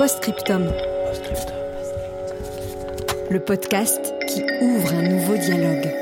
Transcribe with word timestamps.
Postscriptum. 0.00 0.64
Le 3.30 3.38
podcast 3.38 4.14
qui 4.26 4.42
ouvre 4.62 4.94
un 4.94 5.02
nouveau 5.02 5.36
dialogue. 5.36 5.94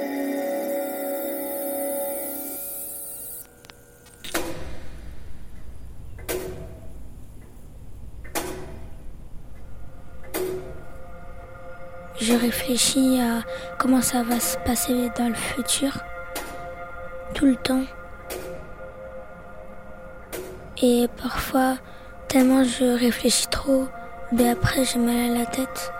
Je 12.20 12.34
réfléchis 12.34 13.20
à 13.20 13.42
comment 13.80 14.00
ça 14.00 14.22
va 14.22 14.38
se 14.38 14.58
passer 14.58 15.10
dans 15.18 15.28
le 15.28 15.34
futur, 15.34 15.98
tout 17.34 17.46
le 17.46 17.56
temps. 17.56 17.82
Et 20.80 21.08
parfois, 21.20 21.78
tellement 22.28 22.62
je 22.62 22.84
réfléchis 22.84 23.48
trop, 23.48 23.88
mais 24.32 24.50
après, 24.50 24.84
j'ai 24.84 24.98
mal 24.98 25.16
à 25.16 25.38
la 25.38 25.46
tête. 25.46 25.92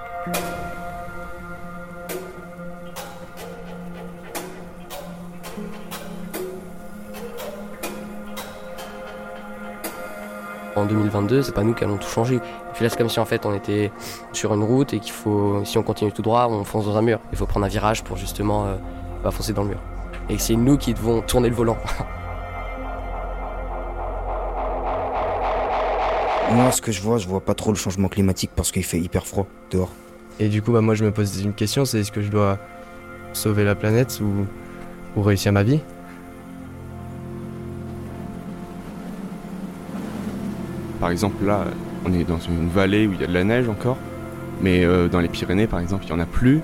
en 10.78 10.86
2022, 10.86 11.42
c'est 11.42 11.52
pas 11.52 11.64
nous 11.64 11.74
qui 11.74 11.84
allons 11.84 11.96
tout 11.96 12.08
changer. 12.08 12.36
Et 12.36 12.40
puis 12.74 12.84
là, 12.84 12.90
c'est 12.90 12.96
comme 12.96 13.08
si 13.08 13.20
en 13.20 13.24
fait 13.24 13.44
on 13.46 13.54
était 13.54 13.90
sur 14.32 14.54
une 14.54 14.62
route 14.62 14.94
et 14.94 15.00
qu'il 15.00 15.12
faut, 15.12 15.62
si 15.64 15.78
on 15.78 15.82
continue 15.82 16.12
tout 16.12 16.22
droit, 16.22 16.46
on 16.48 16.64
fonce 16.64 16.86
dans 16.86 16.96
un 16.96 17.02
mur. 17.02 17.18
Il 17.32 17.38
faut 17.38 17.46
prendre 17.46 17.66
un 17.66 17.68
virage 17.68 18.04
pour 18.04 18.16
justement 18.16 18.66
euh, 18.66 19.30
foncer 19.30 19.52
dans 19.52 19.62
le 19.62 19.70
mur. 19.70 19.80
Et 20.28 20.38
c'est 20.38 20.56
nous 20.56 20.76
qui 20.76 20.94
devons 20.94 21.20
tourner 21.20 21.48
le 21.48 21.54
volant. 21.54 21.76
Moi, 26.50 26.72
ce 26.72 26.80
que 26.80 26.92
je 26.92 27.02
vois, 27.02 27.18
je 27.18 27.28
vois 27.28 27.40
pas 27.40 27.52
trop 27.52 27.70
le 27.70 27.76
changement 27.76 28.08
climatique 28.08 28.50
parce 28.56 28.72
qu'il 28.72 28.84
fait 28.84 28.98
hyper 28.98 29.26
froid 29.26 29.46
dehors. 29.70 29.92
Et 30.40 30.48
du 30.48 30.62
coup, 30.62 30.72
bah, 30.72 30.80
moi, 30.80 30.94
je 30.94 31.04
me 31.04 31.10
pose 31.10 31.42
une 31.42 31.52
question, 31.52 31.84
c'est 31.84 32.00
est-ce 32.00 32.10
que 32.10 32.22
je 32.22 32.30
dois 32.30 32.58
sauver 33.34 33.64
la 33.64 33.74
planète 33.74 34.20
ou, 34.20 35.22
réussir 35.22 35.52
ma 35.52 35.62
vie? 35.62 35.80
Par 41.00 41.10
exemple, 41.10 41.44
là, 41.44 41.64
on 42.06 42.12
est 42.12 42.24
dans 42.24 42.38
une 42.38 42.68
vallée 42.68 43.06
où 43.06 43.12
il 43.12 43.20
y 43.20 43.24
a 43.24 43.26
de 43.26 43.34
la 43.34 43.44
neige 43.44 43.68
encore, 43.68 43.98
mais 44.62 44.84
euh, 44.84 45.08
dans 45.08 45.20
les 45.20 45.28
Pyrénées, 45.28 45.66
par 45.66 45.80
exemple, 45.80 46.04
il 46.04 46.06
n'y 46.06 46.12
en 46.12 46.20
a 46.20 46.26
plus, 46.26 46.58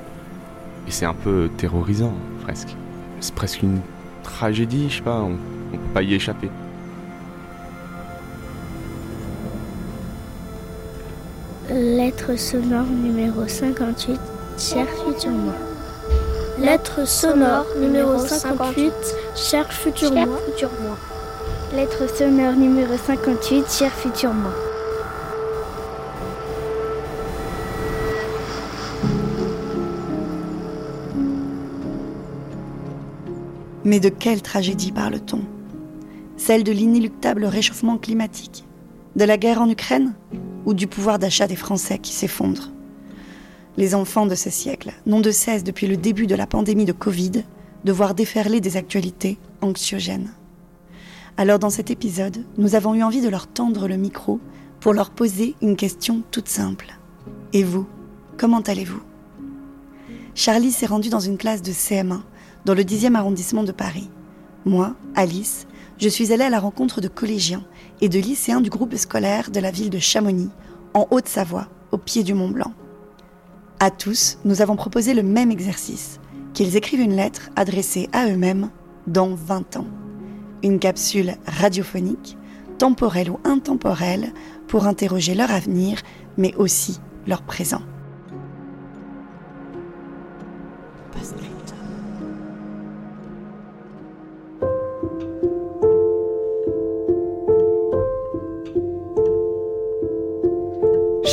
et 0.89 0.91
c'est 0.91 1.05
un 1.05 1.15
peu 1.15 1.51
terrorisant, 1.57 2.15
presque. 2.43 2.75
C'est 3.21 3.35
presque 3.35 3.63
une 3.63 3.81
tragédie, 4.23 4.89
je 4.89 4.97
sais 4.97 5.03
pas, 5.03 5.21
on, 5.21 5.37
on 5.73 5.77
peut 5.77 5.93
pas 5.93 6.03
y 6.03 6.15
échapper. 6.15 6.49
Lettre 11.75 12.37
sonore 12.39 12.87
numéro 12.87 13.49
58, 13.49 14.21
cher 14.57 14.87
futur 14.87 15.33
moi. 15.33 15.55
Lettre 16.57 17.05
sonore 17.05 17.67
numéro 17.81 18.17
58, 18.17 18.93
cher 19.35 19.73
futur 19.73 20.13
moi. 20.13 20.29
Lettre 21.75 22.07
sonore 22.17 22.53
numéro 22.53 22.97
58, 22.97 23.65
cher 23.69 23.91
futur 23.91 24.33
moi. 24.33 24.53
Mais 33.85 33.99
de 33.99 34.11
quelle 34.11 34.43
tragédie 34.43 34.93
parle-t-on? 34.93 35.41
Celle 36.37 36.63
de 36.63 36.71
l'inéluctable 36.71 37.47
réchauffement 37.47 37.99
climatique 37.99 38.65
De 39.17 39.25
la 39.25 39.37
guerre 39.37 39.61
en 39.61 39.69
Ukraine? 39.69 40.15
ou 40.65 40.75
du 40.75 40.87
pouvoir 40.87 41.19
d'achat 41.19 41.47
des 41.47 41.57
Français 41.57 41.99
qui 41.99 42.13
s'effondre. 42.13 42.71
Les 43.77 43.95
enfants 43.95 44.27
de 44.27 44.35
ce 44.35 44.51
siècle 44.51 44.93
n'ont 45.07 45.21
de 45.21 45.31
cesse, 45.31 45.65
depuis 45.65 45.87
le 45.87 45.97
début 45.97 46.27
de 46.27 46.35
la 46.35 46.47
pandémie 46.47 46.85
de 46.85 46.93
Covid, 46.93 47.45
de 47.85 47.93
voir 47.93 48.15
déferler 48.15 48.61
des 48.61 48.77
actualités 48.77 49.39
anxiogènes. 49.61 50.33
Alors 51.37 51.59
dans 51.59 51.71
cet 51.71 51.91
épisode, 51.91 52.45
nous 52.57 52.77
avons 52.77 52.95
eu 52.95 53.03
envie 53.03 53.21
de 53.21 53.29
leur 53.29 53.49
tendre 53.49 53.89
le 53.89 53.97
micro 53.97 54.39
pour 54.79 54.93
leur 54.93 55.11
poser 55.11 55.57
une 55.61 55.77
question 55.77 56.23
toute 56.31 56.49
simple. 56.49 56.97
Et 57.53 57.65
vous, 57.65 57.87
comment 58.37 58.61
allez-vous? 58.61 59.03
Charlie 60.35 60.71
s'est 60.73 60.87
rendue 60.87 61.11
dans 61.11 61.21
une 61.21 61.39
classe 61.39 61.63
de 61.63 61.73
CM1 61.73 62.21
dans 62.65 62.75
le 62.75 62.83
10e 62.83 63.15
arrondissement 63.15 63.65
de 63.65 63.73
Paris. 63.73 64.09
Moi, 64.65 64.95
Alice, 65.15 65.67
je 65.99 66.09
suis 66.09 66.33
allée 66.33 66.45
à 66.45 66.51
la 66.51 66.61
rencontre 66.61 67.01
de 67.01 67.09
collégiens 67.09 67.65
et 68.01 68.09
de 68.09 68.19
lycéens 68.19 68.61
du 68.61 68.71
groupe 68.71 68.95
scolaire 68.97 69.51
de 69.51 69.61
la 69.61 69.71
ville 69.71 69.91
de 69.91 69.99
Chamonix, 69.99 70.51
en 70.93 71.07
Haute-Savoie, 71.11 71.69
au 71.93 71.99
pied 71.99 72.23
du 72.23 72.35
Mont 72.35 72.49
Blanc. 72.49 72.73
À 73.81 73.91
tous, 73.91 74.39
nous 74.45 74.63
avons 74.63 74.77
proposé 74.77 75.15
le 75.15 75.23
même 75.23 75.51
exercice, 75.51 76.21
qu'ils 76.53 76.77
écrivent 76.77 77.01
une 77.01 77.17
lettre 77.17 77.51
adressée 77.57 78.09
à 78.13 78.29
eux-mêmes 78.29 78.71
dans 79.07 79.35
20 79.35 79.77
ans. 79.77 79.87
Une 80.63 80.79
capsule 80.79 81.35
radiophonique, 81.47 82.37
temporelle 82.79 83.31
ou 83.31 83.39
intemporelle, 83.45 84.33
pour 84.67 84.87
interroger 84.87 85.35
leur 85.35 85.51
avenir, 85.51 85.99
mais 86.39 86.55
aussi 86.57 86.99
leur 87.27 87.43
présent. 87.43 87.83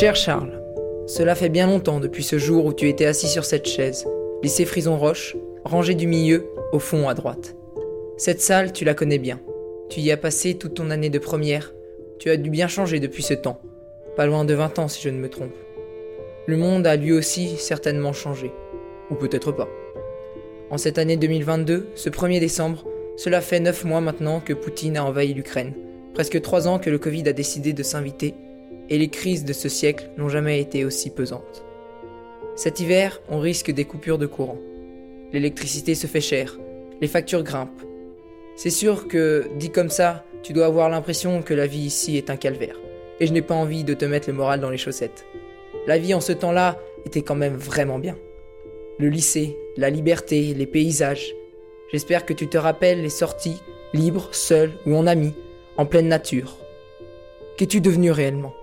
Cher 0.01 0.15
Charles, 0.15 0.59
cela 1.05 1.35
fait 1.35 1.49
bien 1.49 1.67
longtemps 1.67 1.99
depuis 1.99 2.23
ce 2.23 2.39
jour 2.39 2.65
où 2.65 2.73
tu 2.73 2.89
étais 2.89 3.05
assis 3.05 3.27
sur 3.27 3.45
cette 3.45 3.67
chaise, 3.67 4.07
lycée 4.41 4.65
Frison 4.65 4.97
Roche, 4.97 5.37
rangée 5.63 5.93
du 5.93 6.07
milieu, 6.07 6.49
au 6.71 6.79
fond 6.79 7.07
à 7.07 7.13
droite. 7.13 7.55
Cette 8.17 8.41
salle, 8.41 8.73
tu 8.73 8.83
la 8.83 8.95
connais 8.95 9.19
bien. 9.19 9.39
Tu 9.91 9.99
y 9.99 10.09
as 10.09 10.17
passé 10.17 10.55
toute 10.55 10.73
ton 10.73 10.89
année 10.89 11.11
de 11.11 11.19
première. 11.19 11.75
Tu 12.17 12.31
as 12.31 12.37
dû 12.37 12.49
bien 12.49 12.67
changer 12.67 12.99
depuis 12.99 13.21
ce 13.21 13.35
temps. 13.35 13.61
Pas 14.15 14.25
loin 14.25 14.43
de 14.43 14.55
20 14.55 14.79
ans 14.79 14.87
si 14.87 15.03
je 15.03 15.09
ne 15.09 15.19
me 15.19 15.29
trompe. 15.29 15.53
Le 16.47 16.57
monde 16.57 16.87
a 16.87 16.95
lui 16.95 17.11
aussi 17.11 17.55
certainement 17.57 18.11
changé. 18.11 18.51
Ou 19.11 19.13
peut-être 19.13 19.51
pas. 19.51 19.69
En 20.71 20.79
cette 20.79 20.97
année 20.97 21.15
2022, 21.15 21.89
ce 21.93 22.09
1er 22.09 22.39
décembre, 22.39 22.87
cela 23.17 23.39
fait 23.39 23.59
9 23.59 23.85
mois 23.85 24.01
maintenant 24.01 24.39
que 24.39 24.53
Poutine 24.53 24.97
a 24.97 25.05
envahi 25.05 25.35
l'Ukraine. 25.35 25.75
Presque 26.15 26.41
3 26.41 26.67
ans 26.67 26.79
que 26.79 26.89
le 26.89 26.97
Covid 26.97 27.29
a 27.29 27.33
décidé 27.33 27.73
de 27.73 27.83
s'inviter 27.83 28.33
et 28.91 28.97
les 28.97 29.07
crises 29.07 29.45
de 29.45 29.53
ce 29.53 29.69
siècle 29.69 30.09
n'ont 30.17 30.27
jamais 30.27 30.59
été 30.59 30.83
aussi 30.83 31.09
pesantes. 31.09 31.63
Cet 32.55 32.81
hiver, 32.81 33.21
on 33.29 33.39
risque 33.39 33.71
des 33.71 33.85
coupures 33.85 34.17
de 34.17 34.25
courant. 34.25 34.59
L'électricité 35.31 35.95
se 35.95 36.07
fait 36.07 36.21
chère, 36.21 36.59
les 36.99 37.07
factures 37.07 37.41
grimpent. 37.41 37.81
C'est 38.57 38.69
sûr 38.69 39.07
que, 39.07 39.47
dit 39.55 39.71
comme 39.71 39.89
ça, 39.89 40.25
tu 40.43 40.51
dois 40.51 40.65
avoir 40.65 40.89
l'impression 40.89 41.41
que 41.41 41.53
la 41.53 41.67
vie 41.67 41.79
ici 41.79 42.17
est 42.17 42.29
un 42.29 42.35
calvaire, 42.35 42.75
et 43.21 43.27
je 43.27 43.31
n'ai 43.31 43.41
pas 43.41 43.55
envie 43.55 43.85
de 43.85 43.93
te 43.93 44.03
mettre 44.03 44.29
le 44.29 44.35
moral 44.35 44.59
dans 44.59 44.69
les 44.69 44.77
chaussettes. 44.77 45.25
La 45.87 45.97
vie 45.97 46.13
en 46.13 46.19
ce 46.19 46.33
temps-là 46.33 46.77
était 47.05 47.21
quand 47.21 47.35
même 47.35 47.55
vraiment 47.55 47.97
bien. 47.97 48.17
Le 48.99 49.07
lycée, 49.07 49.57
la 49.77 49.89
liberté, 49.89 50.53
les 50.53 50.67
paysages. 50.67 51.33
J'espère 51.93 52.25
que 52.25 52.33
tu 52.33 52.47
te 52.47 52.57
rappelles 52.57 53.01
les 53.01 53.09
sorties, 53.09 53.61
libres, 53.93 54.29
seules 54.33 54.73
ou 54.85 54.95
en 54.97 55.07
amis, 55.07 55.33
en 55.77 55.85
pleine 55.85 56.09
nature. 56.09 56.57
Qu'es-tu 57.57 57.79
devenu 57.79 58.11
réellement? 58.11 58.53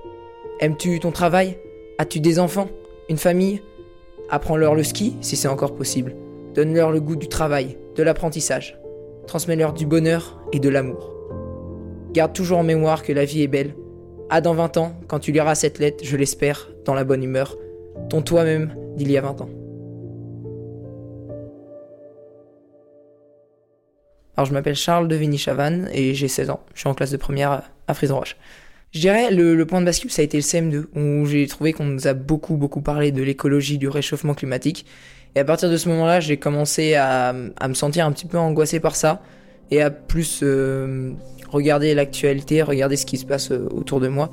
Aimes-tu 0.60 0.98
ton 0.98 1.12
travail? 1.12 1.56
As-tu 1.98 2.18
des 2.18 2.40
enfants? 2.40 2.68
Une 3.08 3.16
famille? 3.16 3.62
Apprends-leur 4.28 4.74
le 4.74 4.82
ski, 4.82 5.16
si 5.20 5.36
c'est 5.36 5.46
encore 5.46 5.76
possible. 5.76 6.16
Donne-leur 6.52 6.90
le 6.90 7.00
goût 7.00 7.14
du 7.14 7.28
travail, 7.28 7.78
de 7.94 8.02
l'apprentissage. 8.02 8.76
Transmets-leur 9.28 9.72
du 9.72 9.86
bonheur 9.86 10.42
et 10.52 10.58
de 10.58 10.68
l'amour. 10.68 11.14
Garde 12.12 12.32
toujours 12.32 12.58
en 12.58 12.64
mémoire 12.64 13.04
que 13.04 13.12
la 13.12 13.24
vie 13.24 13.42
est 13.42 13.46
belle. 13.46 13.76
À 14.30 14.40
dans 14.40 14.54
20 14.54 14.78
ans, 14.78 14.94
quand 15.06 15.20
tu 15.20 15.30
liras 15.30 15.54
cette 15.54 15.78
lettre, 15.78 16.02
je 16.02 16.16
l'espère, 16.16 16.68
dans 16.84 16.94
la 16.94 17.04
bonne 17.04 17.22
humeur, 17.22 17.56
ton 18.10 18.20
toi-même 18.22 18.74
d'il 18.96 19.12
y 19.12 19.16
a 19.16 19.20
20 19.20 19.42
ans. 19.42 19.50
Alors 24.36 24.46
je 24.46 24.52
m'appelle 24.52 24.74
Charles 24.74 25.06
de 25.06 25.14
Vigny-Chavannes 25.14 25.88
et 25.92 26.14
j'ai 26.14 26.28
16 26.28 26.50
ans. 26.50 26.60
Je 26.74 26.80
suis 26.80 26.88
en 26.88 26.94
classe 26.94 27.12
de 27.12 27.16
première 27.16 27.62
à 27.86 27.94
Frison-Roche. 27.94 28.36
Je 28.92 29.00
dirais 29.00 29.30
le, 29.30 29.66
point 29.66 29.80
de 29.80 29.86
bascule, 29.86 30.10
ça 30.10 30.22
a 30.22 30.24
été 30.24 30.38
le 30.38 30.42
CM2, 30.42 30.86
où 30.96 31.26
j'ai 31.26 31.46
trouvé 31.46 31.74
qu'on 31.74 31.84
nous 31.84 32.06
a 32.06 32.14
beaucoup, 32.14 32.56
beaucoup 32.56 32.80
parlé 32.80 33.12
de 33.12 33.22
l'écologie, 33.22 33.76
du 33.76 33.86
réchauffement 33.86 34.32
climatique. 34.32 34.86
Et 35.34 35.40
à 35.40 35.44
partir 35.44 35.70
de 35.70 35.76
ce 35.76 35.90
moment-là, 35.90 36.20
j'ai 36.20 36.38
commencé 36.38 36.94
à, 36.94 37.34
à, 37.60 37.68
me 37.68 37.74
sentir 37.74 38.06
un 38.06 38.12
petit 38.12 38.24
peu 38.24 38.38
angoissé 38.38 38.80
par 38.80 38.96
ça 38.96 39.20
et 39.70 39.82
à 39.82 39.90
plus 39.90 40.40
euh, 40.42 41.12
regarder 41.50 41.94
l'actualité, 41.94 42.62
regarder 42.62 42.96
ce 42.96 43.04
qui 43.04 43.18
se 43.18 43.26
passe 43.26 43.50
euh, 43.50 43.68
autour 43.72 44.00
de 44.00 44.08
moi. 44.08 44.30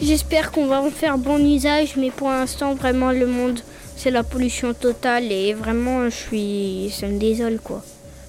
J'espère 0.00 0.50
qu'on 0.50 0.66
va 0.66 0.80
en 0.80 0.90
faire 0.90 1.18
bon 1.18 1.38
usage, 1.38 1.96
mais 1.96 2.10
pour 2.10 2.30
l'instant, 2.30 2.74
vraiment, 2.74 3.12
le 3.12 3.26
monde, 3.26 3.60
c'est 4.02 4.10
la 4.10 4.24
pollution 4.24 4.74
totale 4.74 5.30
et 5.30 5.54
vraiment, 5.54 6.06
je 6.06 6.10
suis. 6.10 6.90
ça 6.90 7.06
me 7.06 7.20
désole 7.20 7.60
quoi. 7.62 7.84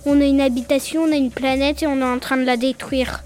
On 0.06 0.22
a 0.22 0.24
une 0.24 0.40
habitation, 0.40 1.02
on 1.02 1.12
a 1.12 1.16
une 1.16 1.32
planète 1.32 1.82
et 1.82 1.88
on 1.88 1.98
est 1.98 2.04
en 2.04 2.20
train 2.20 2.38
de 2.38 2.44
la 2.44 2.58
détruire. 2.58 3.24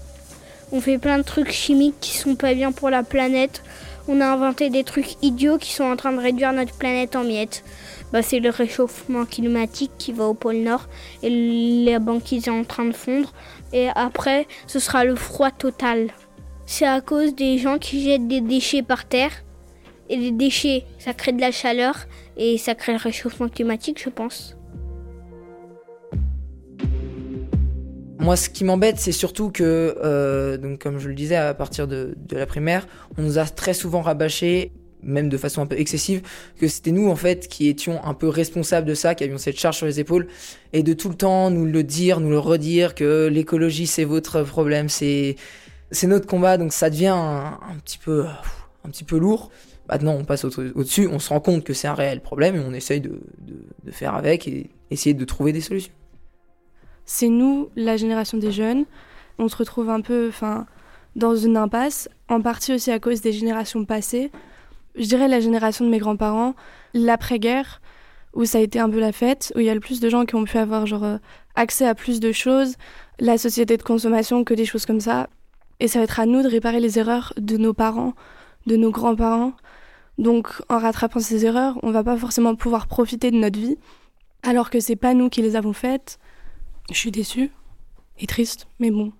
On 0.72 0.80
fait 0.80 0.96
plein 0.96 1.18
de 1.18 1.24
trucs 1.24 1.50
chimiques 1.50 2.00
qui 2.00 2.16
sont 2.16 2.36
pas 2.36 2.54
bien 2.54 2.72
pour 2.72 2.88
la 2.88 3.02
planète. 3.02 3.62
On 4.08 4.22
a 4.22 4.26
inventé 4.26 4.70
des 4.70 4.82
trucs 4.82 5.22
idiots 5.22 5.58
qui 5.58 5.74
sont 5.74 5.84
en 5.84 5.96
train 5.96 6.10
de 6.10 6.20
réduire 6.20 6.54
notre 6.54 6.72
planète 6.72 7.16
en 7.16 7.24
miettes. 7.24 7.64
Bah, 8.14 8.22
c'est 8.22 8.40
le 8.40 8.48
réchauffement 8.48 9.26
climatique 9.26 9.92
qui 9.98 10.12
va 10.12 10.24
au 10.24 10.32
pôle 10.32 10.56
Nord 10.56 10.88
et 11.22 11.84
la 11.84 11.98
banquise 11.98 12.48
est 12.48 12.50
en 12.50 12.64
train 12.64 12.86
de 12.86 12.92
fondre. 12.92 13.34
Et 13.74 13.88
après, 13.94 14.46
ce 14.66 14.78
sera 14.78 15.04
le 15.04 15.16
froid 15.16 15.50
total. 15.50 16.08
C'est 16.64 16.86
à 16.86 17.02
cause 17.02 17.34
des 17.34 17.58
gens 17.58 17.76
qui 17.76 18.02
jettent 18.04 18.26
des 18.26 18.40
déchets 18.40 18.82
par 18.82 19.04
terre. 19.04 19.32
Et 20.10 20.16
les 20.16 20.30
déchets, 20.30 20.86
ça 20.98 21.12
crée 21.12 21.32
de 21.32 21.40
la 21.42 21.52
chaleur 21.52 22.06
et 22.38 22.56
ça 22.56 22.74
crée 22.74 22.92
le 22.92 22.98
réchauffement 22.98 23.48
climatique, 23.48 24.00
je 24.02 24.08
pense. 24.08 24.56
Moi, 28.20 28.36
ce 28.36 28.48
qui 28.48 28.64
m'embête, 28.64 28.98
c'est 28.98 29.12
surtout 29.12 29.50
que, 29.50 29.96
euh, 30.02 30.56
donc, 30.56 30.80
comme 30.80 30.98
je 30.98 31.08
le 31.08 31.14
disais, 31.14 31.36
à 31.36 31.54
partir 31.54 31.86
de, 31.86 32.16
la 32.30 32.46
primaire, 32.46 32.86
on 33.16 33.22
nous 33.22 33.38
a 33.38 33.44
très 33.44 33.74
souvent 33.74 34.02
rabâché, 34.02 34.72
même 35.02 35.28
de 35.28 35.36
façon 35.36 35.62
un 35.62 35.66
peu 35.66 35.78
excessive, 35.78 36.22
que 36.60 36.66
c'était 36.66 36.90
nous, 36.90 37.08
en 37.08 37.16
fait, 37.16 37.46
qui 37.48 37.68
étions 37.68 38.04
un 38.04 38.14
peu 38.14 38.28
responsables 38.28 38.86
de 38.86 38.94
ça, 38.94 39.14
qui 39.14 39.22
avions 39.22 39.38
cette 39.38 39.58
charge 39.58 39.76
sur 39.76 39.86
les 39.86 40.00
épaules, 40.00 40.26
et 40.72 40.82
de 40.82 40.92
tout 40.94 41.08
le 41.08 41.14
temps 41.14 41.50
nous 41.50 41.64
le 41.64 41.82
dire, 41.84 42.18
nous 42.18 42.30
le 42.30 42.40
redire, 42.40 42.94
que 42.94 43.28
l'écologie, 43.28 43.86
c'est 43.86 44.04
votre 44.04 44.42
problème, 44.42 44.88
c'est 44.88 45.36
notre 46.02 46.26
combat, 46.26 46.58
donc 46.58 46.72
ça 46.72 46.90
devient 46.90 47.14
un, 47.16 47.76
petit 47.84 47.98
peu, 47.98 48.26
un 48.84 48.90
petit 48.90 49.04
peu 49.04 49.16
lourd. 49.16 49.50
Maintenant, 49.88 50.12
on 50.12 50.24
passe 50.24 50.44
au-dessus, 50.44 51.08
on 51.10 51.18
se 51.18 51.30
rend 51.30 51.40
compte 51.40 51.64
que 51.64 51.72
c'est 51.72 51.88
un 51.88 51.94
réel 51.94 52.20
problème 52.20 52.56
et 52.56 52.60
on 52.60 52.74
essaye 52.74 53.00
de, 53.00 53.20
de, 53.40 53.90
faire 53.90 54.14
avec 54.14 54.46
et 54.46 54.70
essayer 54.90 55.14
de 55.14 55.24
trouver 55.24 55.52
des 55.52 55.62
solutions 55.62 55.92
c'est 57.08 57.28
nous, 57.28 57.70
la 57.74 57.96
génération 57.96 58.36
des 58.36 58.52
jeunes. 58.52 58.84
On 59.38 59.48
se 59.48 59.56
retrouve 59.56 59.88
un 59.88 60.02
peu 60.02 60.30
dans 61.16 61.34
une 61.34 61.56
impasse, 61.56 62.08
en 62.28 62.42
partie 62.42 62.74
aussi 62.74 62.90
à 62.90 63.00
cause 63.00 63.22
des 63.22 63.32
générations 63.32 63.86
passées. 63.86 64.30
Je 64.94 65.06
dirais 65.06 65.26
la 65.26 65.40
génération 65.40 65.86
de 65.86 65.90
mes 65.90 65.98
grands-parents, 65.98 66.54
l'après-guerre, 66.92 67.80
où 68.34 68.44
ça 68.44 68.58
a 68.58 68.60
été 68.60 68.78
un 68.78 68.90
peu 68.90 69.00
la 69.00 69.12
fête, 69.12 69.52
où 69.56 69.60
il 69.60 69.64
y 69.64 69.70
a 69.70 69.74
le 69.74 69.80
plus 69.80 70.00
de 70.00 70.10
gens 70.10 70.26
qui 70.26 70.34
ont 70.34 70.44
pu 70.44 70.58
avoir 70.58 70.84
genre, 70.84 71.18
accès 71.54 71.86
à 71.86 71.94
plus 71.94 72.20
de 72.20 72.30
choses, 72.30 72.74
la 73.18 73.38
société 73.38 73.78
de 73.78 73.82
consommation, 73.82 74.44
que 74.44 74.52
des 74.52 74.66
choses 74.66 74.84
comme 74.84 75.00
ça. 75.00 75.30
Et 75.80 75.88
ça 75.88 76.00
va 76.00 76.04
être 76.04 76.20
à 76.20 76.26
nous 76.26 76.42
de 76.42 76.48
réparer 76.48 76.78
les 76.78 76.98
erreurs 76.98 77.32
de 77.38 77.56
nos 77.56 77.72
parents, 77.72 78.12
de 78.66 78.76
nos 78.76 78.90
grands-parents. 78.90 79.54
Donc 80.18 80.48
en 80.68 80.78
rattrapant 80.78 81.20
ces 81.20 81.46
erreurs, 81.46 81.78
on 81.82 81.92
va 81.92 82.02
pas 82.02 82.16
forcément 82.16 82.54
pouvoir 82.56 82.88
profiter 82.88 83.30
de 83.30 83.36
notre 83.36 83.58
vie, 83.58 83.78
alors 84.42 84.68
que 84.70 84.80
c'est 84.80 84.96
pas 84.96 85.14
nous 85.14 85.28
qui 85.28 85.42
les 85.42 85.56
avons 85.56 85.72
faites. 85.72 86.18
Je 86.90 86.96
suis 86.96 87.10
déçue 87.10 87.50
et 88.18 88.26
triste, 88.26 88.66
mais 88.80 88.90
bon, 88.90 89.12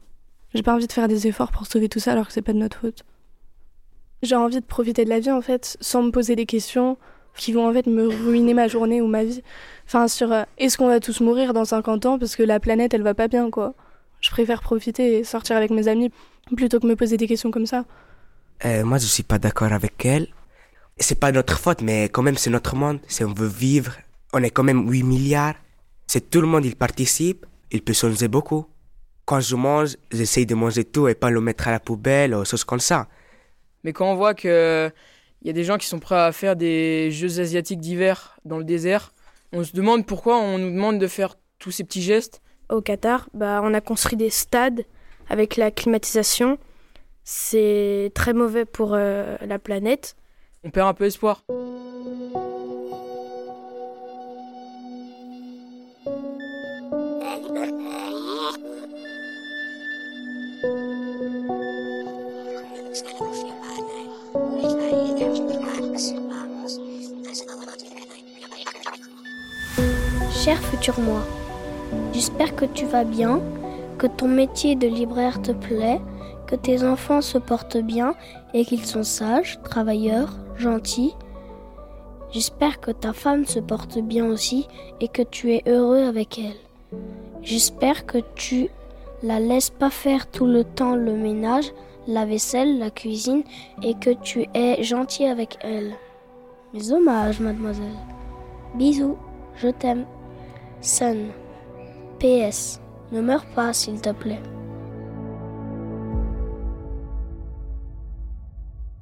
j'ai 0.55 0.63
pas 0.63 0.75
envie 0.75 0.87
de 0.87 0.93
faire 0.93 1.09
des 1.09 1.27
efforts 1.27 1.53
pour 1.53 1.67
sauver 1.67 1.89
tout 1.89 2.01
ça 2.01 2.13
alors 2.13 2.27
que 2.27 2.33
c'est 2.33 2.43
pas 2.43 2.53
de 2.53 2.59
notre 2.59 2.79
faute. 2.79 3.05
J'ai 4.23 4.35
envie 4.35 4.61
de 4.61 4.65
profiter 4.65 5.05
de 5.05 5.11
la 5.11 5.21
vie 5.21 5.31
en 5.31 5.41
fait, 5.41 5.77
sans 5.81 6.03
me 6.03 6.11
poser 6.11 6.35
des 6.35 6.47
questions 6.47 6.97
qui 7.37 7.53
vont 7.53 7.69
en 7.69 7.73
fait 7.73 7.87
me 7.87 8.09
ruiner 8.09 8.55
ma 8.55 8.67
journée 8.67 9.01
ou 9.01 9.07
ma 9.07 9.23
vie. 9.23 9.43
Enfin, 9.87 10.09
sur 10.09 10.33
euh, 10.33 10.43
est-ce 10.59 10.77
qu'on 10.77 10.89
va 10.89 10.99
tous 10.99 11.21
mourir 11.21 11.53
dans 11.53 11.65
50 11.65 12.07
ans 12.07 12.19
parce 12.19 12.35
que 12.35 12.43
la 12.43 12.59
planète 12.59 12.95
elle 12.95 13.03
va 13.03 13.15
pas 13.15 13.29
bien 13.29 13.51
quoi? 13.51 13.75
Je 14.21 14.31
préfère 14.31 14.61
profiter 14.61 15.19
et 15.19 15.25
sortir 15.25 15.57
avec 15.57 15.71
mes 15.71 15.87
amis 15.87 16.11
plutôt 16.57 16.81
que 16.81 16.87
me 16.89 16.97
poser 16.97 17.17
des 17.17 17.29
questions 17.29 17.53
comme 17.53 17.67
ça. 17.67 17.85
Euh, 18.65 18.85
moi 18.85 18.99
je 18.99 19.07
suis 19.07 19.23
pas 19.23 19.39
d'accord 19.39 19.73
avec 19.73 20.05
elle. 20.05 20.27
C'est 21.01 21.19
pas 21.19 21.33
notre 21.33 21.59
faute, 21.59 21.83
mais 21.83 22.05
quand 22.05 22.23
même 22.23 22.37
c'est 22.37 22.51
notre 22.51 22.77
monde. 22.77 23.01
Si 23.09 23.25
on 23.25 23.33
veut 23.33 23.49
vivre, 23.49 23.93
on 24.33 24.43
est 24.43 24.51
quand 24.51 24.65
même 24.65 24.89
8 24.91 25.03
milliards. 25.03 25.55
C'est 26.07 26.31
tout 26.31 26.41
le 26.41 26.47
monde 26.47 26.65
il 26.65 26.77
participe 26.77 27.47
il 27.71 27.83
peut 27.83 27.93
changer 27.93 28.29
beaucoup. 28.29 28.67
Quand 29.25 29.41
je 29.41 29.57
mange, 29.57 29.97
j'essaye 30.11 30.47
de 30.47 30.55
manger 30.55 30.85
tout 30.85 31.09
et 31.09 31.15
pas 31.15 31.31
le 31.31 31.41
mettre 31.41 31.69
à 31.69 31.71
la 31.71 31.81
poubelle 31.81 32.35
ou 32.35 32.45
choses 32.45 32.65
comme 32.65 32.81
ça. 32.81 33.09
Mais 33.85 33.93
quand 33.93 34.11
on 34.11 34.17
voit 34.17 34.35
que 34.35 34.91
il 35.43 35.47
y 35.47 35.51
a 35.51 35.53
des 35.53 35.65
gens 35.65 35.79
qui 35.79 35.87
sont 35.87 36.01
prêts 36.01 36.19
à 36.19 36.33
faire 36.33 36.57
des 36.57 37.11
jeux 37.13 37.39
asiatiques 37.39 37.81
d'hiver 37.81 38.39
dans 38.45 38.59
le 38.59 38.65
désert, 38.65 39.13
on 39.53 39.63
se 39.63 39.73
demande 39.73 40.05
pourquoi 40.05 40.39
on 40.39 40.59
nous 40.59 40.71
demande 40.71 40.99
de 40.99 41.07
faire 41.07 41.37
tous 41.59 41.71
ces 41.71 41.85
petits 41.85 42.03
gestes. 42.03 42.43
Au 42.71 42.81
Qatar, 42.81 43.29
bah, 43.35 43.61
on 43.63 43.73
a 43.73 43.81
construit 43.81 44.17
des 44.17 44.31
stades 44.31 44.85
avec 45.29 45.57
la 45.57 45.71
climatisation. 45.71 46.59
C'est 47.23 48.11
très 48.15 48.33
mauvais 48.33 48.65
pour 48.65 48.95
euh, 48.95 49.37
la 49.47 49.59
planète. 49.59 50.17
On 50.69 50.71
perd 50.71 50.89
un 50.89 50.93
peu 50.93 51.07
espoir. 51.07 51.43
Cher 70.35 70.59
futur 70.59 71.01
moi, 71.01 71.23
j'espère 72.13 72.55
que 72.55 72.67
tu 72.67 72.85
vas 72.85 73.05
bien, 73.05 73.41
que 73.97 74.07
ton 74.07 74.29
métier 74.29 74.75
de 74.75 74.87
libraire 74.87 75.41
te 75.41 75.53
plaît, 75.53 76.03
que 76.47 76.57
tes 76.57 76.85
enfants 76.85 77.23
se 77.23 77.39
portent 77.39 77.79
bien 77.79 78.15
et 78.53 78.67
qu'ils 78.67 78.85
sont 78.85 79.03
sages, 79.03 79.59
travailleurs, 79.65 80.35
gentils. 80.59 81.15
J'espère 82.31 82.81
que 82.81 82.91
ta 82.91 83.13
femme 83.13 83.47
se 83.47 83.59
porte 83.59 83.99
bien 83.99 84.27
aussi 84.27 84.69
et 85.01 85.09
que 85.09 85.23
tu 85.23 85.55
es 85.55 85.63
heureux 85.67 86.03
avec 86.03 86.39
elle. 86.39 86.99
J'espère 87.43 88.05
que 88.05 88.19
tu 88.35 88.69
la 89.23 89.41
laisses 89.41 89.71
pas 89.71 89.91
faire 89.91 90.31
tout 90.31 90.47
le 90.47 90.65
temps 90.65 90.95
le 90.95 91.15
ménage, 91.15 91.73
la 92.07 92.27
vaisselle, 92.27 92.79
la 92.79 92.91
cuisine 92.91 93.43
et 93.83 93.95
que 93.95 94.11
tu 94.11 94.47
es 94.55 94.83
gentil 94.83 95.25
avec 95.25 95.59
elle. 95.63 95.95
Mes 96.75 96.93
hommages, 96.93 97.41
mademoiselle. 97.41 97.97
Bisous, 98.75 99.17
je 99.57 99.69
t'aime. 99.69 100.05
Sun. 100.81 101.29
PS. 102.21 102.81
Ne 103.11 103.21
meurs 103.23 103.47
pas, 103.47 103.73
s'il 103.73 104.01
te 104.01 104.11
plaît. 104.11 104.43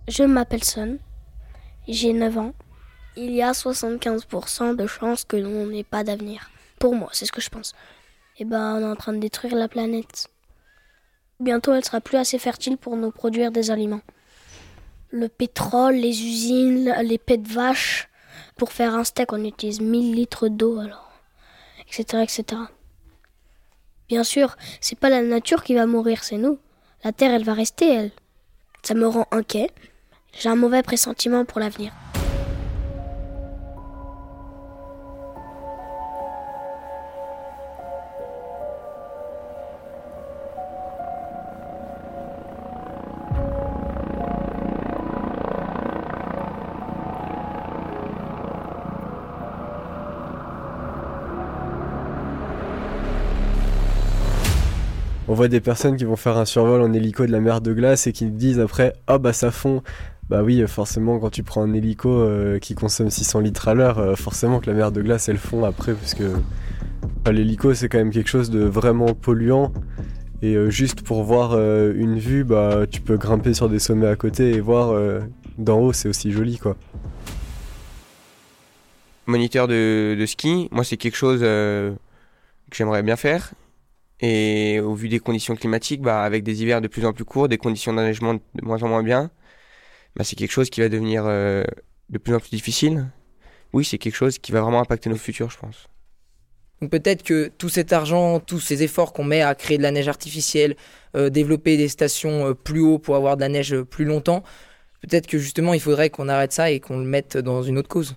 Je 0.08 0.22
m'appelle 0.22 0.62
Sun. 0.62 0.98
J'ai 1.88 2.12
9 2.12 2.38
ans. 2.38 2.52
Il 3.16 3.32
y 3.32 3.42
a 3.42 3.52
75% 3.52 4.74
de 4.74 4.86
chances 4.86 5.24
que 5.24 5.36
l'on 5.36 5.66
n'ait 5.66 5.84
pas 5.84 6.02
d'avenir. 6.02 6.50
Pour 6.80 6.94
moi, 6.94 7.08
c'est 7.12 7.26
ce 7.26 7.32
que 7.32 7.40
je 7.40 7.48
pense. 7.48 7.74
Eh 8.38 8.44
ben, 8.44 8.74
on 8.74 8.80
est 8.80 8.92
en 8.92 8.96
train 8.96 9.12
de 9.12 9.18
détruire 9.18 9.54
la 9.54 9.68
planète. 9.68 10.28
Bientôt, 11.38 11.72
elle 11.74 11.84
sera 11.84 12.00
plus 12.00 12.18
assez 12.18 12.38
fertile 12.38 12.76
pour 12.76 12.96
nous 12.96 13.10
produire 13.10 13.52
des 13.52 13.70
aliments. 13.70 14.00
Le 15.10 15.28
pétrole, 15.28 15.94
les 15.94 16.24
usines, 16.24 16.92
les 17.02 17.18
pets 17.18 17.42
de 17.42 17.48
vaches. 17.48 18.08
Pour 18.56 18.72
faire 18.72 18.94
un 18.94 19.04
steak, 19.04 19.32
on 19.32 19.44
utilise 19.44 19.80
1000 19.80 20.14
litres 20.14 20.48
d'eau, 20.48 20.78
alors, 20.78 21.12
etc., 21.82 22.22
etc. 22.22 22.62
Bien 24.08 24.24
sûr, 24.24 24.56
c'est 24.80 24.98
pas 24.98 25.10
la 25.10 25.22
nature 25.22 25.62
qui 25.62 25.74
va 25.74 25.86
mourir, 25.86 26.24
c'est 26.24 26.38
nous. 26.38 26.58
La 27.04 27.12
terre, 27.12 27.32
elle 27.32 27.44
va 27.44 27.54
rester, 27.54 27.92
elle. 27.92 28.10
Ça 28.82 28.94
me 28.94 29.06
rend 29.06 29.26
inquiet. 29.30 29.70
J'ai 30.38 30.50
un 30.50 30.56
mauvais 30.56 30.82
pressentiment 30.82 31.46
pour 31.46 31.60
l'avenir. 31.60 31.92
on 55.28 55.34
voit 55.34 55.48
des 55.48 55.60
personnes 55.60 55.96
qui 55.96 56.04
vont 56.04 56.16
faire 56.16 56.36
un 56.38 56.44
survol 56.44 56.80
en 56.80 56.92
hélico 56.92 57.26
de 57.26 57.32
la 57.32 57.40
mer 57.40 57.60
de 57.60 57.72
glace 57.72 58.06
et 58.06 58.12
qui 58.12 58.26
disent 58.26 58.60
après 58.60 58.94
oh 59.08 59.18
bah 59.18 59.32
ça 59.32 59.50
fond 59.50 59.82
Bah 60.28 60.42
oui, 60.42 60.66
forcément, 60.66 61.20
quand 61.20 61.30
tu 61.30 61.42
prends 61.44 61.62
un 61.62 61.72
hélico 61.72 62.08
euh, 62.10 62.58
qui 62.58 62.74
consomme 62.74 63.10
600 63.10 63.40
litres 63.40 63.68
à 63.68 63.74
l'heure, 63.74 63.98
euh, 63.98 64.16
forcément 64.16 64.58
que 64.58 64.68
la 64.68 64.76
mer 64.76 64.90
de 64.90 65.00
glace, 65.00 65.28
elle 65.28 65.38
fond 65.38 65.64
après, 65.64 65.94
parce 65.94 66.14
que 66.14 66.32
l'hélico, 67.30 67.74
c'est 67.74 67.88
quand 67.88 67.98
même 67.98 68.10
quelque 68.10 68.28
chose 68.28 68.50
de 68.50 68.60
vraiment 68.60 69.14
polluant. 69.14 69.72
Et 70.42 70.54
euh, 70.54 70.68
juste 70.68 71.02
pour 71.02 71.22
voir 71.22 71.52
euh, 71.52 71.92
une 71.96 72.18
vue, 72.18 72.44
bah, 72.44 72.86
tu 72.90 73.00
peux 73.00 73.16
grimper 73.16 73.54
sur 73.54 73.68
des 73.68 73.78
sommets 73.78 74.08
à 74.08 74.16
côté 74.16 74.50
et 74.52 74.60
voir 74.60 74.90
euh, 74.90 75.20
d'en 75.58 75.78
haut, 75.80 75.92
c'est 75.92 76.08
aussi 76.08 76.30
joli, 76.30 76.58
quoi. 76.58 76.76
Moniteur 79.26 79.66
de, 79.66 80.22
ski, 80.26 80.68
moi, 80.70 80.84
c'est 80.84 80.96
quelque 80.96 81.16
chose 81.16 81.40
euh, 81.42 81.92
que 82.70 82.76
j'aimerais 82.76 83.02
bien 83.02 83.16
faire. 83.16 83.52
Et 84.20 84.80
au 84.80 84.94
vu 84.94 85.08
des 85.08 85.18
conditions 85.18 85.56
climatiques, 85.56 86.02
bah, 86.02 86.22
avec 86.22 86.42
des 86.42 86.62
hivers 86.62 86.80
de 86.80 86.88
plus 86.88 87.04
en 87.04 87.12
plus 87.12 87.24
courts, 87.24 87.48
des 87.48 87.58
conditions 87.58 87.92
d'enneigement 87.92 88.34
de 88.34 88.40
moins 88.62 88.82
en 88.82 88.88
moins 88.88 89.02
bien, 89.02 89.30
bah, 90.16 90.24
c'est 90.24 90.36
quelque 90.36 90.50
chose 90.50 90.70
qui 90.70 90.80
va 90.80 90.88
devenir 90.88 91.24
euh, 91.26 91.62
de 92.08 92.18
plus 92.18 92.34
en 92.34 92.40
plus 92.40 92.50
difficile. 92.50 93.06
Oui, 93.72 93.84
c'est 93.84 93.98
quelque 93.98 94.14
chose 94.14 94.38
qui 94.38 94.52
va 94.52 94.62
vraiment 94.62 94.80
impacter 94.80 95.10
nos 95.10 95.16
futurs, 95.16 95.50
je 95.50 95.58
pense. 95.58 95.88
Donc 96.80 96.90
peut-être 96.90 97.22
que 97.22 97.50
tout 97.58 97.68
cet 97.68 97.92
argent, 97.92 98.40
tous 98.40 98.60
ces 98.60 98.82
efforts 98.82 99.12
qu'on 99.12 99.24
met 99.24 99.42
à 99.42 99.54
créer 99.54 99.78
de 99.78 99.82
la 99.82 99.90
neige 99.90 100.08
artificielle, 100.08 100.76
euh, 101.16 101.30
développer 101.30 101.76
des 101.76 101.88
stations 101.88 102.48
euh, 102.48 102.54
plus 102.54 102.80
haut 102.80 102.98
pour 102.98 103.16
avoir 103.16 103.36
de 103.36 103.42
la 103.42 103.48
neige 103.48 103.80
plus 103.82 104.04
longtemps, 104.04 104.42
peut-être 105.00 105.26
que 105.26 105.38
justement 105.38 105.74
il 105.74 105.80
faudrait 105.80 106.10
qu'on 106.10 106.28
arrête 106.28 106.52
ça 106.52 106.70
et 106.70 106.80
qu'on 106.80 106.98
le 106.98 107.04
mette 107.04 107.36
dans 107.36 107.62
une 107.62 107.78
autre 107.78 107.88
cause. 107.88 108.16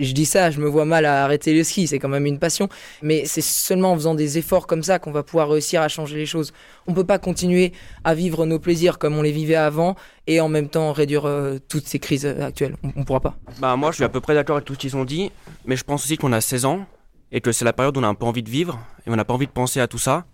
Je 0.00 0.12
dis 0.12 0.24
ça, 0.24 0.50
je 0.50 0.60
me 0.60 0.66
vois 0.66 0.86
mal 0.86 1.04
à 1.04 1.24
arrêter 1.24 1.54
le 1.54 1.62
ski, 1.62 1.86
c'est 1.86 1.98
quand 1.98 2.08
même 2.08 2.24
une 2.26 2.38
passion, 2.38 2.68
mais 3.02 3.26
c'est 3.26 3.42
seulement 3.42 3.92
en 3.92 3.94
faisant 3.94 4.14
des 4.14 4.38
efforts 4.38 4.66
comme 4.66 4.82
ça 4.82 4.98
qu'on 4.98 5.12
va 5.12 5.22
pouvoir 5.22 5.50
réussir 5.50 5.82
à 5.82 5.88
changer 5.88 6.16
les 6.16 6.26
choses. 6.26 6.52
On 6.86 6.94
peut 6.94 7.04
pas 7.04 7.18
continuer 7.18 7.72
à 8.02 8.14
vivre 8.14 8.46
nos 8.46 8.58
plaisirs 8.58 8.98
comme 8.98 9.16
on 9.16 9.22
les 9.22 9.32
vivait 9.32 9.56
avant 9.56 9.96
et 10.26 10.40
en 10.40 10.48
même 10.48 10.68
temps 10.68 10.92
réduire 10.92 11.26
euh, 11.26 11.58
toutes 11.68 11.86
ces 11.86 11.98
crises 11.98 12.24
euh, 12.24 12.46
actuelles. 12.46 12.76
On, 12.82 12.92
on 12.96 13.04
pourra 13.04 13.20
pas. 13.20 13.36
Bah 13.58 13.76
moi 13.76 13.90
je 13.90 13.96
suis 13.96 14.04
à 14.04 14.08
peu 14.08 14.20
près 14.20 14.34
d'accord 14.34 14.56
avec 14.56 14.66
tout 14.66 14.74
ce 14.74 14.78
qu'ils 14.78 14.96
ont 14.96 15.04
dit, 15.04 15.30
mais 15.66 15.76
je 15.76 15.84
pense 15.84 16.04
aussi 16.04 16.16
qu'on 16.16 16.32
a 16.32 16.40
16 16.40 16.64
ans 16.64 16.86
et 17.30 17.40
que 17.40 17.52
c'est 17.52 17.64
la 17.64 17.72
période 17.72 17.96
où 17.96 18.00
on 18.00 18.04
a 18.04 18.08
un 18.08 18.14
peu 18.14 18.26
envie 18.26 18.42
de 18.42 18.50
vivre 18.50 18.78
et 19.06 19.10
on 19.10 19.16
n'a 19.16 19.24
pas 19.24 19.34
envie 19.34 19.46
de 19.46 19.52
penser 19.52 19.80
à 19.80 19.86
tout 19.86 19.98
ça. 19.98 20.24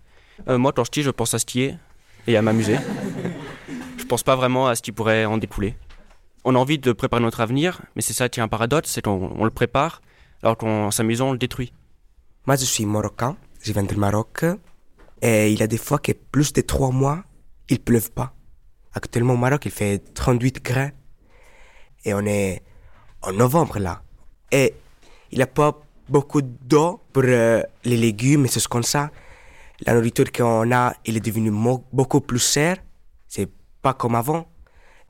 Euh, 0.47 0.57
moi 0.57 0.71
quand 0.71 0.83
je 0.83 0.87
skie 0.87 1.03
je 1.03 1.09
pense 1.11 1.33
à 1.33 1.39
skier 1.39 1.75
et 2.25 2.37
à 2.37 2.41
m'amuser. 2.41 2.77
je 3.97 4.05
pense 4.05 4.23
pas 4.23 4.35
vraiment 4.35 4.67
à 4.67 4.75
ce 4.75 4.81
qui 4.81 4.91
pourrait 4.91 5.25
en 5.25 5.37
découler. 5.37 5.75
On 6.49 6.55
a 6.55 6.59
envie 6.59 6.79
de 6.79 6.93
préparer 6.93 7.21
notre 7.21 7.41
avenir, 7.41 7.81
mais 7.95 8.01
c'est 8.01 8.13
ça 8.13 8.29
qui 8.29 8.39
est 8.39 8.43
un 8.43 8.47
paradoxe, 8.47 8.89
c'est 8.91 9.01
qu'on 9.01 9.33
on 9.37 9.43
le 9.43 9.51
prépare 9.51 10.01
alors 10.41 10.55
qu'en 10.57 10.91
s'amusant 10.91 11.27
on 11.29 11.31
le 11.33 11.37
détruit. 11.37 11.73
Moi, 12.45 12.55
je 12.55 12.63
suis 12.63 12.85
marocain, 12.85 13.35
je 13.61 13.73
viens 13.73 13.83
du 13.83 13.97
Maroc, 13.97 14.45
et 15.21 15.51
il 15.51 15.59
y 15.59 15.63
a 15.63 15.67
des 15.67 15.77
fois 15.77 15.99
que 15.99 16.13
plus 16.13 16.53
de 16.53 16.61
trois 16.61 16.91
mois, 16.91 17.19
il 17.67 17.79
pleuve 17.81 18.11
pas. 18.11 18.33
Actuellement 18.93 19.33
au 19.33 19.37
Maroc, 19.45 19.65
il 19.65 19.71
fait 19.71 19.99
38 20.13 20.55
degrés, 20.55 20.93
et 22.05 22.13
on 22.13 22.25
est 22.25 22.61
en 23.23 23.33
novembre 23.33 23.79
là. 23.79 24.01
Et 24.49 24.73
il 25.31 25.39
n'y 25.39 25.43
a 25.43 25.47
pas 25.47 25.77
beaucoup 26.07 26.41
d'eau 26.41 27.01
pour 27.11 27.23
euh, 27.25 27.61
les 27.83 27.97
légumes 27.97 28.45
et 28.45 28.49
choses 28.49 28.67
comme 28.67 28.83
ça. 28.83 29.11
La 29.85 29.93
nourriture 29.95 30.31
qu'on 30.31 30.71
a, 30.71 30.93
il 31.05 31.17
est 31.17 31.25
devenu 31.29 31.51
mo- 31.51 31.83
beaucoup 31.91 32.21
plus 32.21 32.39
cher. 32.53 32.77
C'est 33.27 33.49
pas 33.81 33.93
comme 33.93 34.15
avant. 34.15 34.47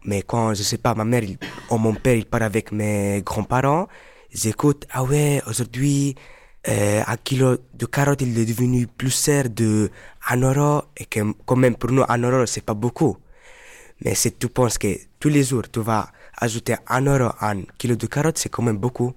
Mais 0.06 0.22
quand, 0.22 0.54
je 0.54 0.64
sais 0.64 0.78
pas, 0.78 0.96
ma 0.96 1.04
mère 1.04 1.24
ou 1.70 1.78
mon 1.78 1.94
père, 1.94 2.16
il 2.16 2.26
part 2.26 2.44
avec 2.44 2.72
mes 2.72 3.22
grands-parents, 3.26 3.88
ils 4.32 4.48
écoutent, 4.48 4.86
ah 4.92 5.04
ouais, 5.04 5.42
aujourd'hui, 5.48 6.16
euh, 6.68 7.02
un 7.06 7.18
kilo 7.18 7.58
de 7.74 7.86
carottes, 7.86 8.22
il 8.22 8.38
est 8.38 8.46
devenu 8.46 8.88
plus 8.88 9.24
cher 9.24 9.50
de 9.50 9.90
1 10.30 10.38
euro, 10.42 10.84
et 10.98 11.06
que 11.06 11.20
quand 11.46 11.56
même 11.56 11.76
pour 11.76 11.92
nous, 11.92 12.04
1 12.08 12.18
euro, 12.20 12.46
c'est 12.46 12.64
pas 12.64 12.74
beaucoup. 12.74 13.18
Mais 14.02 14.16
si 14.16 14.32
tu 14.34 14.48
penses 14.48 14.78
que 14.78 14.88
tous 15.20 15.30
les 15.30 15.44
jours, 15.44 15.64
tu 15.72 15.80
vas 15.80 16.10
ajouter 16.38 16.76
1 16.88 17.06
euro 17.06 17.32
à 17.40 17.52
un 17.52 17.64
kilo 17.78 17.96
de 17.96 18.06
carottes, 18.08 18.38
c'est 18.38 18.50
quand 18.50 18.64
même 18.64 18.78
beaucoup. 18.78 19.14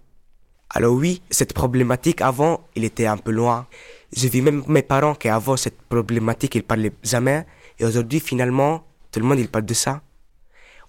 Alors 0.72 0.94
oui, 0.94 1.20
cette 1.30 1.52
problématique 1.52 2.20
avant, 2.20 2.68
il 2.76 2.84
était 2.84 3.06
un 3.06 3.16
peu 3.16 3.32
loin. 3.32 3.66
J'ai 4.12 4.28
vu 4.28 4.40
même 4.40 4.62
mes 4.68 4.82
parents 4.82 5.16
qu'avant 5.16 5.56
cette 5.56 5.82
problématique, 5.82 6.54
ils 6.54 6.62
parlaient 6.62 6.92
jamais. 7.02 7.44
Et 7.78 7.84
aujourd'hui, 7.84 8.20
finalement, 8.20 8.84
tout 9.10 9.18
le 9.18 9.26
monde, 9.26 9.40
il 9.40 9.48
parle 9.48 9.64
de 9.64 9.74
ça. 9.74 10.00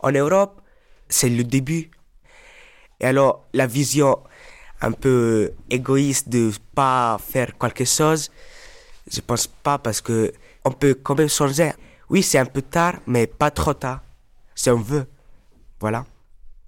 En 0.02 0.12
Europe, 0.12 0.62
c'est 1.10 1.30
le 1.30 1.44
début. 1.44 1.92
Et 3.00 3.06
alors, 3.06 3.46
la 3.54 3.68
vision 3.68 4.20
un 4.82 4.92
peu 4.92 5.52
égoïste 5.70 6.30
de 6.30 6.52
pas 6.74 7.20
faire 7.20 7.58
quelque 7.58 7.86
chose, 7.86 8.32
je 9.12 9.22
pense 9.22 9.48
pas 9.48 9.78
parce 9.78 10.02
que 10.02 10.32
on 10.66 10.72
peut 10.72 10.96
quand 10.96 11.16
même 11.16 11.30
changer. 11.30 11.72
Oui, 12.10 12.24
c'est 12.24 12.40
un 12.40 12.46
peu 12.46 12.62
tard, 12.62 12.96
mais 13.08 13.28
pas 13.28 13.52
trop 13.52 13.74
tard. 13.74 14.02
Si 14.56 14.70
on 14.70 14.78
veut. 14.78 15.06
Voilà. 15.80 16.06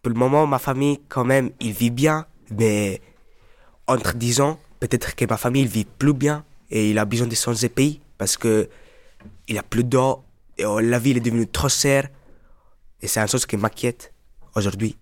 Pour 0.01 0.11
le 0.11 0.17
moment, 0.17 0.45
ma 0.47 0.59
famille, 0.59 0.99
quand 1.07 1.23
même, 1.23 1.51
il 1.59 1.71
vit 1.71 1.89
bien, 1.89 2.25
mais 2.51 3.01
entre 3.87 4.15
10 4.15 4.41
ans, 4.41 4.59
peut-être 4.79 5.15
que 5.15 5.25
ma 5.25 5.37
famille, 5.37 5.63
il 5.63 5.67
vit 5.67 5.85
plus 5.85 6.13
bien 6.13 6.43
et 6.69 6.89
il 6.89 6.97
a 6.97 7.05
besoin 7.05 7.27
de 7.27 7.35
changer 7.35 7.67
de 7.67 7.73
pays 7.73 8.01
parce 8.17 8.37
que 8.37 8.69
il 9.47 9.57
a 9.57 9.63
plus 9.63 9.83
d'eau 9.83 10.23
et 10.57 10.65
oh, 10.65 10.79
la 10.79 10.99
vie 10.99 11.11
elle 11.11 11.17
est 11.17 11.21
devenue 11.21 11.47
trop 11.47 11.69
chère 11.69 12.09
et 13.03 13.07
c'est 13.07 13.19
une 13.19 13.27
chose 13.27 13.45
qui 13.45 13.57
m'inquiète 13.57 14.13
aujourd'hui. 14.55 14.97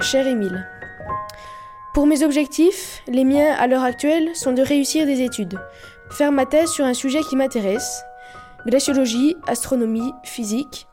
Cher 0.00 0.26
Émile, 0.26 0.68
pour 1.94 2.06
mes 2.06 2.22
objectifs, 2.22 3.02
les 3.08 3.24
miens 3.24 3.54
à 3.54 3.66
l'heure 3.66 3.82
actuelle 3.82 4.36
sont 4.36 4.52
de 4.52 4.62
réussir 4.62 5.06
des 5.06 5.22
études, 5.22 5.58
faire 6.10 6.30
ma 6.30 6.46
thèse 6.46 6.70
sur 6.70 6.84
un 6.84 6.94
sujet 6.94 7.20
qui 7.22 7.34
m'intéresse, 7.34 8.04
glaciologie, 8.66 9.34
astronomie, 9.46 10.12
physique, 10.22 10.86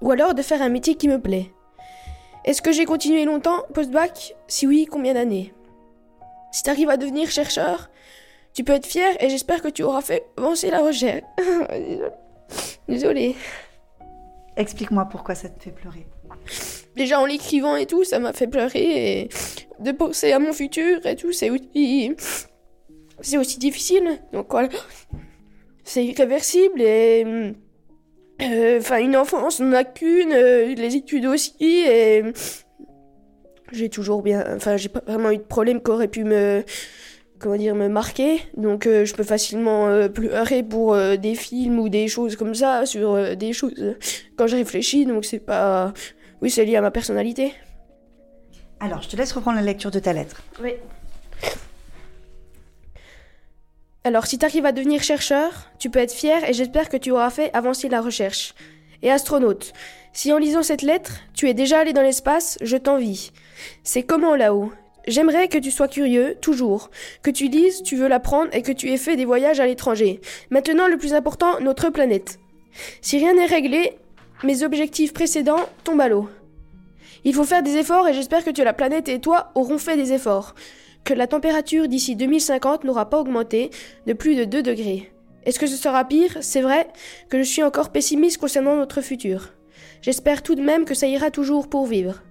ou 0.00 0.10
alors 0.10 0.34
de 0.34 0.42
faire 0.42 0.60
un 0.60 0.68
métier 0.68 0.96
qui 0.96 1.08
me 1.08 1.20
plaît. 1.20 1.54
Est-ce 2.44 2.60
que 2.60 2.72
j'ai 2.72 2.84
continué 2.84 3.24
longtemps 3.24 3.62
post-bac? 3.72 4.34
Si 4.48 4.66
oui, 4.66 4.86
combien 4.90 5.14
d'années? 5.14 5.54
Si 6.52 6.62
tu 6.62 6.70
arrives 6.70 6.90
à 6.90 6.96
devenir 6.96 7.30
chercheur, 7.30 7.88
tu 8.54 8.62
peux 8.62 8.72
être 8.72 8.86
fier 8.86 9.16
et 9.20 9.28
j'espère 9.28 9.60
que 9.60 9.68
tu 9.68 9.82
auras 9.82 10.00
fait 10.00 10.24
avancer 10.36 10.70
la 10.70 10.80
recherche. 10.80 11.24
Désolée. 12.88 13.34
Explique-moi 14.56 15.06
pourquoi 15.06 15.34
ça 15.34 15.48
te 15.48 15.60
fait 15.60 15.72
pleurer. 15.72 16.06
Déjà 16.94 17.20
en 17.20 17.26
l'écrivant 17.26 17.74
et 17.74 17.86
tout, 17.86 18.04
ça 18.04 18.20
m'a 18.20 18.32
fait 18.32 18.46
pleurer 18.46 19.22
et 19.22 19.28
de 19.80 19.90
penser 19.90 20.30
à 20.30 20.38
mon 20.38 20.52
futur 20.52 21.04
et 21.04 21.16
tout, 21.16 21.32
c'est 21.32 21.50
aussi 21.50 22.12
c'est 23.20 23.38
aussi 23.38 23.58
difficile. 23.58 24.20
Donc 24.32 24.46
voilà, 24.50 24.68
c'est 25.82 26.04
irréversible 26.04 26.80
et 26.80 27.24
euh, 28.42 28.78
enfin 28.78 28.98
une 28.98 29.16
enfance 29.16 29.58
n'en 29.58 29.72
a 29.72 29.84
qu'une, 29.84 30.32
euh, 30.32 30.74
les 30.74 30.94
études 30.94 31.26
aussi 31.26 31.56
et 31.60 32.22
j'ai 33.72 33.88
toujours 33.88 34.22
bien, 34.22 34.44
enfin 34.54 34.76
j'ai 34.76 34.88
pas 34.88 35.02
vraiment 35.04 35.30
eu 35.32 35.38
de 35.38 35.42
problème 35.42 35.82
qui 35.82 35.90
aurait 35.90 36.08
pu 36.08 36.22
me 36.22 36.64
comment 37.44 37.56
dire 37.56 37.74
me 37.74 37.88
marquer. 37.88 38.40
Donc 38.56 38.86
euh, 38.86 39.04
je 39.04 39.14
peux 39.14 39.22
facilement 39.22 39.86
euh, 39.88 40.08
pleurer 40.08 40.62
pour 40.62 40.94
euh, 40.94 41.16
des 41.16 41.34
films 41.34 41.78
ou 41.78 41.90
des 41.90 42.08
choses 42.08 42.36
comme 42.36 42.54
ça 42.54 42.86
sur 42.86 43.12
euh, 43.12 43.34
des 43.34 43.52
choses 43.52 43.96
quand 44.36 44.46
je 44.46 44.56
réfléchis. 44.56 45.04
Donc 45.04 45.26
c'est 45.26 45.40
pas 45.40 45.92
oui, 46.40 46.50
c'est 46.50 46.64
lié 46.64 46.76
à 46.76 46.80
ma 46.80 46.90
personnalité. 46.90 47.52
Alors, 48.80 49.02
je 49.02 49.08
te 49.08 49.16
laisse 49.16 49.32
reprendre 49.32 49.56
la 49.56 49.62
lecture 49.62 49.90
de 49.90 49.98
ta 49.98 50.12
lettre. 50.12 50.42
Oui. 50.62 50.72
Alors, 54.04 54.26
si 54.26 54.36
tu 54.36 54.44
arrives 54.44 54.66
à 54.66 54.72
devenir 54.72 55.02
chercheur, 55.02 55.70
tu 55.78 55.88
peux 55.88 56.00
être 56.00 56.12
fier 56.12 56.46
et 56.48 56.52
j'espère 56.52 56.88
que 56.88 56.98
tu 56.98 57.10
auras 57.12 57.30
fait 57.30 57.50
avancer 57.54 57.88
la 57.88 58.02
recherche. 58.02 58.54
Et 59.02 59.10
astronaute, 59.10 59.72
si 60.12 60.32
en 60.32 60.38
lisant 60.38 60.62
cette 60.62 60.82
lettre, 60.82 61.12
tu 61.34 61.48
es 61.48 61.54
déjà 61.54 61.78
allé 61.78 61.92
dans 61.92 62.02
l'espace, 62.02 62.58
je 62.60 62.76
t'envie. 62.76 63.32
C'est 63.84 64.02
comment 64.02 64.34
là-haut? 64.34 64.70
J'aimerais 65.06 65.48
que 65.48 65.58
tu 65.58 65.70
sois 65.70 65.88
curieux, 65.88 66.36
toujours, 66.40 66.90
que 67.22 67.30
tu 67.30 67.48
lises, 67.48 67.82
tu 67.82 67.96
veux 67.96 68.08
l'apprendre 68.08 68.48
et 68.54 68.62
que 68.62 68.72
tu 68.72 68.90
aies 68.90 68.96
fait 68.96 69.16
des 69.16 69.26
voyages 69.26 69.60
à 69.60 69.66
l'étranger. 69.66 70.20
Maintenant, 70.50 70.88
le 70.88 70.96
plus 70.96 71.12
important, 71.12 71.60
notre 71.60 71.90
planète. 71.90 72.38
Si 73.02 73.18
rien 73.18 73.34
n'est 73.34 73.46
réglé, 73.46 73.98
mes 74.42 74.62
objectifs 74.62 75.12
précédents 75.12 75.68
tombent 75.84 76.00
à 76.00 76.08
l'eau. 76.08 76.28
Il 77.24 77.34
faut 77.34 77.44
faire 77.44 77.62
des 77.62 77.76
efforts 77.76 78.08
et 78.08 78.14
j'espère 78.14 78.44
que 78.44 78.50
tu, 78.50 78.64
la 78.64 78.72
planète 78.72 79.08
et 79.08 79.20
toi 79.20 79.50
auront 79.54 79.78
fait 79.78 79.96
des 79.96 80.12
efforts. 80.12 80.54
Que 81.04 81.14
la 81.14 81.26
température 81.26 81.86
d'ici 81.86 82.16
2050 82.16 82.84
n'aura 82.84 83.10
pas 83.10 83.20
augmenté 83.20 83.70
de 84.06 84.14
plus 84.14 84.36
de 84.36 84.44
2 84.44 84.62
degrés. 84.62 85.12
Est-ce 85.44 85.58
que 85.58 85.66
ce 85.66 85.76
sera 85.76 86.04
pire? 86.06 86.38
C'est 86.40 86.62
vrai 86.62 86.88
que 87.28 87.38
je 87.38 87.42
suis 87.42 87.62
encore 87.62 87.90
pessimiste 87.90 88.38
concernant 88.38 88.76
notre 88.76 89.02
futur. 89.02 89.52
J'espère 90.00 90.42
tout 90.42 90.54
de 90.54 90.62
même 90.62 90.86
que 90.86 90.94
ça 90.94 91.06
ira 91.06 91.30
toujours 91.30 91.68
pour 91.68 91.86
vivre. 91.86 92.22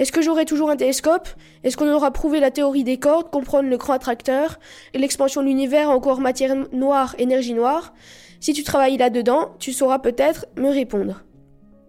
Est-ce 0.00 0.12
que 0.12 0.22
j'aurai 0.22 0.46
toujours 0.46 0.70
un 0.70 0.76
télescope? 0.76 1.28
Est-ce 1.62 1.76
qu'on 1.76 1.92
aura 1.92 2.10
prouvé 2.10 2.40
la 2.40 2.50
théorie 2.50 2.84
des 2.84 2.96
cordes, 2.96 3.30
comprendre 3.30 3.68
le 3.68 3.76
grand 3.76 3.92
attracteur 3.92 4.58
et 4.94 4.98
l'expansion 4.98 5.42
de 5.42 5.46
l'univers 5.46 5.90
en 5.90 6.00
cours 6.00 6.20
matière 6.20 6.56
noire, 6.72 7.14
énergie 7.18 7.52
noire? 7.52 7.92
Si 8.40 8.54
tu 8.54 8.62
travailles 8.62 8.96
là-dedans, 8.96 9.54
tu 9.58 9.74
sauras 9.74 9.98
peut-être 9.98 10.46
me 10.56 10.70
répondre. 10.70 11.22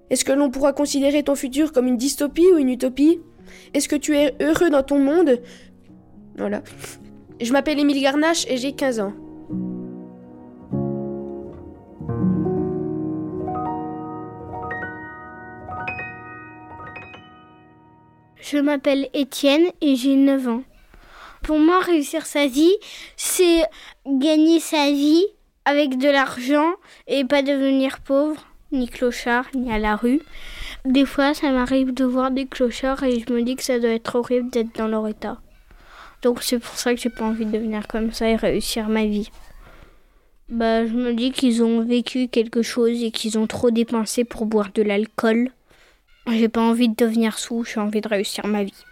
Est-ce 0.10 0.26
que 0.26 0.34
l'on 0.34 0.52
pourra 0.52 0.74
considérer 0.74 1.24
ton 1.24 1.36
futur 1.36 1.72
comme 1.72 1.88
une 1.88 1.96
dystopie 1.96 2.52
ou 2.54 2.58
une 2.58 2.68
utopie? 2.68 3.22
Est-ce 3.74 3.88
que 3.88 3.96
tu 3.96 4.18
es 4.18 4.36
heureux 4.42 4.70
dans 4.70 4.84
ton 4.84 5.00
monde? 5.00 5.40
Voilà. 6.38 6.64
Je 7.40 7.54
m'appelle 7.54 7.80
Émile 7.80 8.02
Garnache 8.02 8.46
et 8.50 8.58
j'ai 8.58 8.74
15 8.74 9.00
ans. 9.00 9.14
Je 18.42 18.58
m'appelle 18.58 19.08
Étienne 19.14 19.68
et 19.82 19.96
j'ai 19.96 20.16
9 20.16 20.48
ans. 20.48 20.64
Pour 21.44 21.60
moi, 21.60 21.80
réussir 21.80 22.26
sa 22.26 22.48
vie, 22.48 22.76
c'est 23.16 23.64
gagner 24.06 24.60
sa 24.60 24.92
vie 24.92 25.26
avec 25.66 25.98
de 26.00 26.10
l'argent 26.10 26.72
et 27.08 27.24
pas 27.24 27.44
devenir 27.44 28.00
pauvre, 28.00 28.44
ni 28.72 28.88
clochard, 28.88 29.46
ni 29.54 29.72
à 29.72 29.78
la 29.78 29.96
rue. 29.96 30.22
Des 30.86 31.06
fois, 31.06 31.36
ça 31.36 31.52
m'arrive 31.52 31.94
de 31.94 32.04
voir 32.04 32.32
des 32.32 32.48
clochards 32.48 33.04
et 33.04 33.20
je 33.20 33.32
me 33.32 33.44
dis 33.44 33.56
que 33.56 33.64
ça 33.64 33.80
doit 33.80 33.92
être 33.92 34.16
horrible 34.16 34.50
d'être 34.50 34.76
dans 34.76 34.88
leur 34.88 35.08
état. 35.08 35.40
Donc 36.24 36.42
c'est 36.42 36.60
pour 36.60 36.76
ça 36.76 36.96
que 36.96 37.00
j'ai 37.00 37.10
pas 37.10 37.26
envie 37.26 37.46
de 37.46 37.52
devenir 37.52 37.88
comme 37.88 38.12
ça 38.12 38.28
et 38.28 38.36
réussir 38.36 38.90
ma 38.90 39.06
vie. 39.06 39.30
Bah, 40.50 40.86
je 40.86 40.94
me 40.94 41.14
dis 41.14 41.32
qu'ils 41.32 41.64
ont 41.64 41.82
vécu 41.84 42.28
quelque 42.28 42.64
chose 42.64 43.04
et 43.04 43.12
qu'ils 43.12 43.38
ont 43.38 43.48
trop 43.48 43.70
dépensé 43.70 44.24
pour 44.24 44.48
boire 44.48 44.72
de 44.74 44.82
l'alcool. 44.82 45.52
J'ai 46.28 46.50
pas 46.50 46.62
envie 46.62 46.90
de 46.90 46.96
devenir 46.96 47.38
sous, 47.38 47.64
j'ai 47.64 47.80
envie 47.80 48.02
de 48.02 48.08
réussir 48.08 48.46
ma 48.48 48.64
vie. 48.64 48.84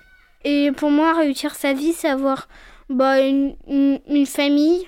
Et 0.43 0.71
pour 0.75 0.91
moi, 0.91 1.13
réussir 1.13 1.55
sa 1.55 1.74
vie, 1.74 1.93
c'est 1.93 2.09
avoir 2.09 2.48
bah, 2.89 3.19
une, 3.21 3.55
une, 3.67 4.00
une 4.07 4.25
famille 4.25 4.88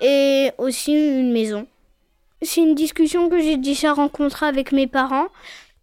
et 0.00 0.50
aussi 0.58 0.92
une 0.92 1.32
maison. 1.32 1.66
C'est 2.42 2.62
une 2.62 2.74
discussion 2.74 3.28
que 3.28 3.40
j'ai 3.40 3.56
déjà 3.56 3.92
rencontrée 3.92 4.46
avec 4.46 4.72
mes 4.72 4.86
parents. 4.86 5.26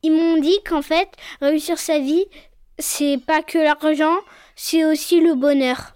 Ils 0.01 0.11
m'ont 0.11 0.37
dit 0.37 0.57
qu'en 0.65 0.81
fait, 0.81 1.09
réussir 1.41 1.77
sa 1.77 1.99
vie, 1.99 2.25
c'est 2.79 3.19
pas 3.25 3.41
que 3.41 3.57
l'argent, 3.57 4.15
c'est 4.55 4.85
aussi 4.85 5.19
le 5.19 5.35
bonheur. 5.35 5.93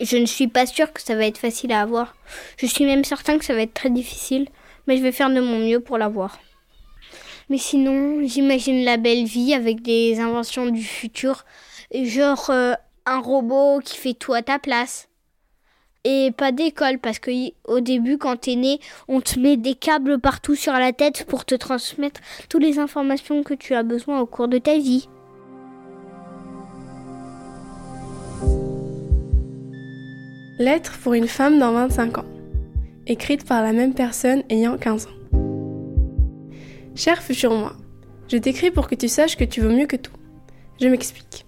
Je 0.00 0.16
ne 0.16 0.26
suis 0.26 0.48
pas 0.48 0.66
sûre 0.66 0.92
que 0.92 1.00
ça 1.00 1.14
va 1.14 1.26
être 1.26 1.38
facile 1.38 1.72
à 1.72 1.82
avoir. 1.82 2.16
Je 2.58 2.66
suis 2.66 2.84
même 2.84 3.04
certain 3.04 3.38
que 3.38 3.44
ça 3.44 3.54
va 3.54 3.62
être 3.62 3.74
très 3.74 3.90
difficile, 3.90 4.48
mais 4.86 4.96
je 4.96 5.02
vais 5.02 5.12
faire 5.12 5.30
de 5.30 5.40
mon 5.40 5.58
mieux 5.58 5.80
pour 5.80 5.96
l'avoir. 5.96 6.38
Mais 7.52 7.58
sinon, 7.58 8.26
j'imagine 8.26 8.82
la 8.82 8.96
belle 8.96 9.26
vie 9.26 9.52
avec 9.52 9.82
des 9.82 10.18
inventions 10.20 10.70
du 10.70 10.82
futur, 10.82 11.44
genre 11.92 12.48
euh, 12.48 12.72
un 13.04 13.20
robot 13.20 13.80
qui 13.84 13.98
fait 13.98 14.14
tout 14.14 14.32
à 14.32 14.40
ta 14.40 14.58
place. 14.58 15.10
Et 16.04 16.30
pas 16.34 16.50
d'école, 16.50 16.98
parce 16.98 17.18
que 17.18 17.30
au 17.64 17.80
début, 17.80 18.16
quand 18.16 18.40
t'es 18.40 18.56
né, 18.56 18.80
on 19.06 19.20
te 19.20 19.38
met 19.38 19.58
des 19.58 19.74
câbles 19.74 20.18
partout 20.18 20.54
sur 20.54 20.72
la 20.72 20.94
tête 20.94 21.26
pour 21.26 21.44
te 21.44 21.54
transmettre 21.54 22.22
toutes 22.48 22.62
les 22.62 22.78
informations 22.78 23.42
que 23.42 23.52
tu 23.52 23.74
as 23.74 23.82
besoin 23.82 24.18
au 24.18 24.24
cours 24.24 24.48
de 24.48 24.56
ta 24.56 24.78
vie. 24.78 25.06
Lettre 30.58 30.98
pour 31.02 31.12
une 31.12 31.28
femme 31.28 31.58
dans 31.58 31.72
25 31.72 32.16
ans. 32.16 32.24
Écrite 33.06 33.46
par 33.46 33.60
la 33.60 33.74
même 33.74 33.92
personne 33.92 34.42
ayant 34.48 34.78
15 34.78 35.08
ans. 35.08 35.21
Cher 36.94 37.22
futur 37.22 37.54
moi, 37.54 37.74
je 38.28 38.36
t'écris 38.36 38.70
pour 38.70 38.86
que 38.86 38.94
tu 38.94 39.08
saches 39.08 39.36
que 39.36 39.44
tu 39.44 39.62
vaux 39.62 39.70
mieux 39.70 39.86
que 39.86 39.96
tout. 39.96 40.12
Je 40.78 40.88
m'explique. 40.88 41.46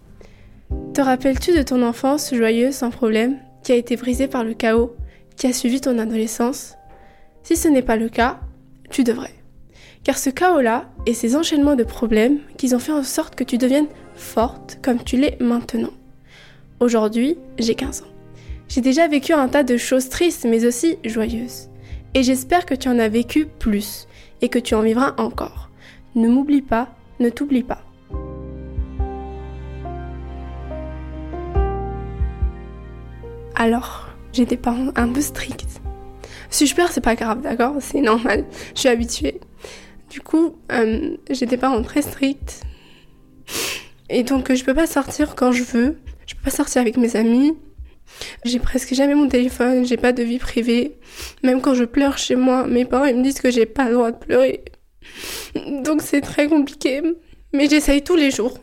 Te 0.95 1.03
rappelles-tu 1.03 1.55
de 1.55 1.63
ton 1.63 1.83
enfance 1.83 2.35
joyeuse 2.35 2.75
sans 2.75 2.91
problème, 2.91 3.37
qui 3.63 3.73
a 3.73 3.77
été 3.77 3.97
brisée 3.97 4.27
par 4.27 4.43
le 4.43 4.55
chaos, 4.55 4.97
qui 5.37 5.47
a 5.47 5.53
suivi 5.53 5.83
ton 5.83 5.99
adolescence? 5.99 6.77
Si 7.43 7.57
ce 7.57 7.69
n'est 7.69 7.83
pas 7.83 7.97
le 7.97 8.09
cas, 8.09 8.41
tu 8.91 9.05
devrais. 9.05 9.35
Car 10.03 10.17
ce 10.17 10.31
chaos-là 10.31 10.89
et 11.05 11.13
ces 11.13 11.37
enchaînements 11.37 11.77
de 11.77 11.85
problèmes 11.85 12.39
qu'ils 12.57 12.75
ont 12.75 12.79
fait 12.79 12.93
en 12.93 13.03
sorte 13.03 13.35
que 13.35 13.45
tu 13.45 13.59
deviennes 13.59 13.89
forte 14.15 14.79
comme 14.83 15.03
tu 15.03 15.19
l'es 15.19 15.37
maintenant. 15.41 15.93
Aujourd'hui, 16.81 17.37
j'ai 17.59 17.75
15 17.75 18.03
ans. 18.03 18.13
J'ai 18.69 18.81
déjà 18.81 19.09
vécu 19.09 19.35
un 19.35 19.49
tas 19.49 19.63
de 19.63 19.77
choses 19.77 20.09
tristes 20.09 20.47
mais 20.49 20.65
aussi 20.65 20.97
joyeuses. 21.05 21.69
Et 22.15 22.23
j'espère 22.23 22.65
que 22.65 22.75
tu 22.75 22.89
en 22.89 22.99
as 22.99 23.09
vécu 23.09 23.47
plus 23.47 24.07
et 24.45 24.51
que 24.51 24.59
tu 24.59 24.75
en 24.75 24.83
vivras 24.83 25.15
encore. 25.17 25.71
Ne 26.15 26.29
m'oublie 26.29 26.61
pas, 26.61 26.95
ne 27.19 27.31
t'oublie 27.31 27.63
pas. 27.63 27.83
Alors, 33.55 34.11
j'ai 34.35 34.45
des 34.45 34.59
un 34.97 35.09
peu 35.09 35.23
stricts. 35.23 35.81
Si 36.51 36.67
je 36.67 36.75
pleure, 36.75 36.93
c'est 36.93 37.01
pas 37.01 37.15
grave, 37.15 37.41
d'accord? 37.41 37.77
C'est 37.81 38.03
normal, 38.03 38.45
je 38.75 38.81
suis 38.81 38.89
habituée. 38.91 39.41
Du 40.11 40.21
coup, 40.21 40.57
euh, 40.71 41.17
j'ai 41.31 41.47
parents 41.57 41.83
très 41.83 42.03
stricts. 42.03 42.65
Et 44.11 44.25
donc, 44.25 44.53
je 44.53 44.63
peux 44.63 44.75
pas 44.75 44.87
sortir 44.87 45.37
quand 45.37 45.53
je 45.53 45.63
veux. 45.63 45.99
Je 46.27 46.35
peux 46.35 46.43
pas 46.43 46.51
sortir 46.51 46.83
avec 46.83 46.99
mes 46.99 47.17
amis. 47.17 47.57
J'ai 48.45 48.59
presque 48.59 48.95
jamais 48.95 49.15
mon 49.15 49.29
téléphone, 49.29 49.87
j'ai 49.87 49.97
pas 49.97 50.13
de 50.13 50.23
vie 50.23 50.39
privée. 50.39 50.99
Même 51.43 51.61
quand 51.61 51.75
je 51.75 51.85
pleure 51.85 52.19
chez 52.19 52.37
moi, 52.37 52.67
mes 52.67 52.85
parents 52.85 53.07
ils 53.07 53.17
me 53.17 53.23
disent 53.23 53.41
que 53.41 53.51
j'ai 53.51 53.67
pas 53.67 53.89
le 53.89 53.95
droit 53.95 54.11
de 54.11 54.19
pleurer. 54.19 54.65
Donc 55.83 56.03
c'est 56.03 56.21
très 56.21 56.49
compliqué. 56.49 57.03
Mais 57.53 57.69
j'essaye 57.69 58.03
tous 58.03 58.17
les 58.17 58.31
jours. 58.31 58.59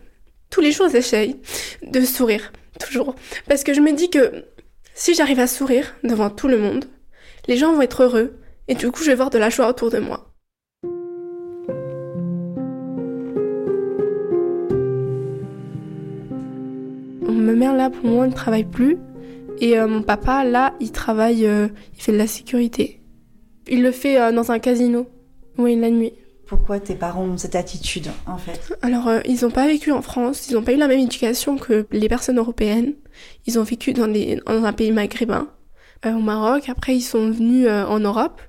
Tous 0.50 0.62
les 0.62 0.72
jours 0.72 0.90
j'essaye 0.90 1.38
de 1.84 2.02
sourire. 2.02 2.52
Toujours. 2.80 3.16
Parce 3.48 3.64
que 3.64 3.74
je 3.74 3.82
me 3.82 3.94
dis 3.94 4.10
que 4.10 4.46
si 4.94 5.14
j'arrive 5.14 5.40
à 5.40 5.48
sourire 5.48 5.96
devant 6.04 6.30
tout 6.30 6.48
le 6.48 6.58
monde, 6.58 6.86
les 7.48 7.58
gens 7.58 7.74
vont 7.74 7.82
être 7.82 8.04
heureux. 8.04 8.38
Et 8.68 8.76
du 8.76 8.92
coup 8.92 9.04
je 9.04 9.10
vais 9.10 9.16
voir 9.16 9.30
de 9.30 9.38
la 9.38 9.50
joie 9.50 9.70
autour 9.70 9.90
de 9.90 10.00
moi. 10.00 10.28
Ma 17.22 17.54
mère 17.54 17.76
là 17.76 17.90
pour 17.90 18.06
moi 18.06 18.28
ne 18.28 18.34
travaille 18.34 18.66
plus. 18.66 18.98
Et 19.62 19.78
euh, 19.78 19.88
mon 19.88 20.02
papa, 20.02 20.44
là, 20.44 20.74
il 20.80 20.92
travaille, 20.92 21.46
euh, 21.46 21.68
il 21.96 22.02
fait 22.02 22.12
de 22.12 22.18
la 22.18 22.26
sécurité. 22.26 23.00
Il 23.68 23.84
le 23.84 23.92
fait 23.92 24.20
euh, 24.20 24.32
dans 24.32 24.52
un 24.52 24.58
casino. 24.58 25.08
Oui, 25.60 25.76
la 25.76 25.92
nuit. 25.92 26.14
Pourquoi 26.48 26.80
tes 26.80 26.96
parents 26.96 27.26
ont 27.26 27.38
cette 27.38 27.56
attitude, 27.56 28.08
en 28.26 28.40
fait? 28.40 28.76
Alors, 28.82 29.08
ils 29.26 29.44
n'ont 29.44 29.52
pas 29.52 29.68
vécu 29.68 29.92
en 29.92 30.02
France, 30.02 30.50
ils 30.50 30.56
n'ont 30.56 30.64
pas 30.64 30.74
eu 30.74 30.78
la 30.78 30.88
même 30.88 31.00
éducation 31.00 31.58
que 31.58 31.86
les 31.92 32.10
personnes 32.10 32.40
européennes. 32.40 32.96
Ils 33.46 33.60
ont 33.60 33.64
vécu 33.64 33.94
dans, 33.94 34.08
des, 34.08 34.42
dans 34.48 34.66
un 34.66 34.74
pays 34.74 34.92
maghrébin, 34.92 35.48
au 36.06 36.20
Maroc. 36.20 36.68
Après, 36.68 36.96
ils 36.96 37.02
sont 37.02 37.30
venus 37.30 37.70
en 37.70 38.00
Europe 38.00 38.42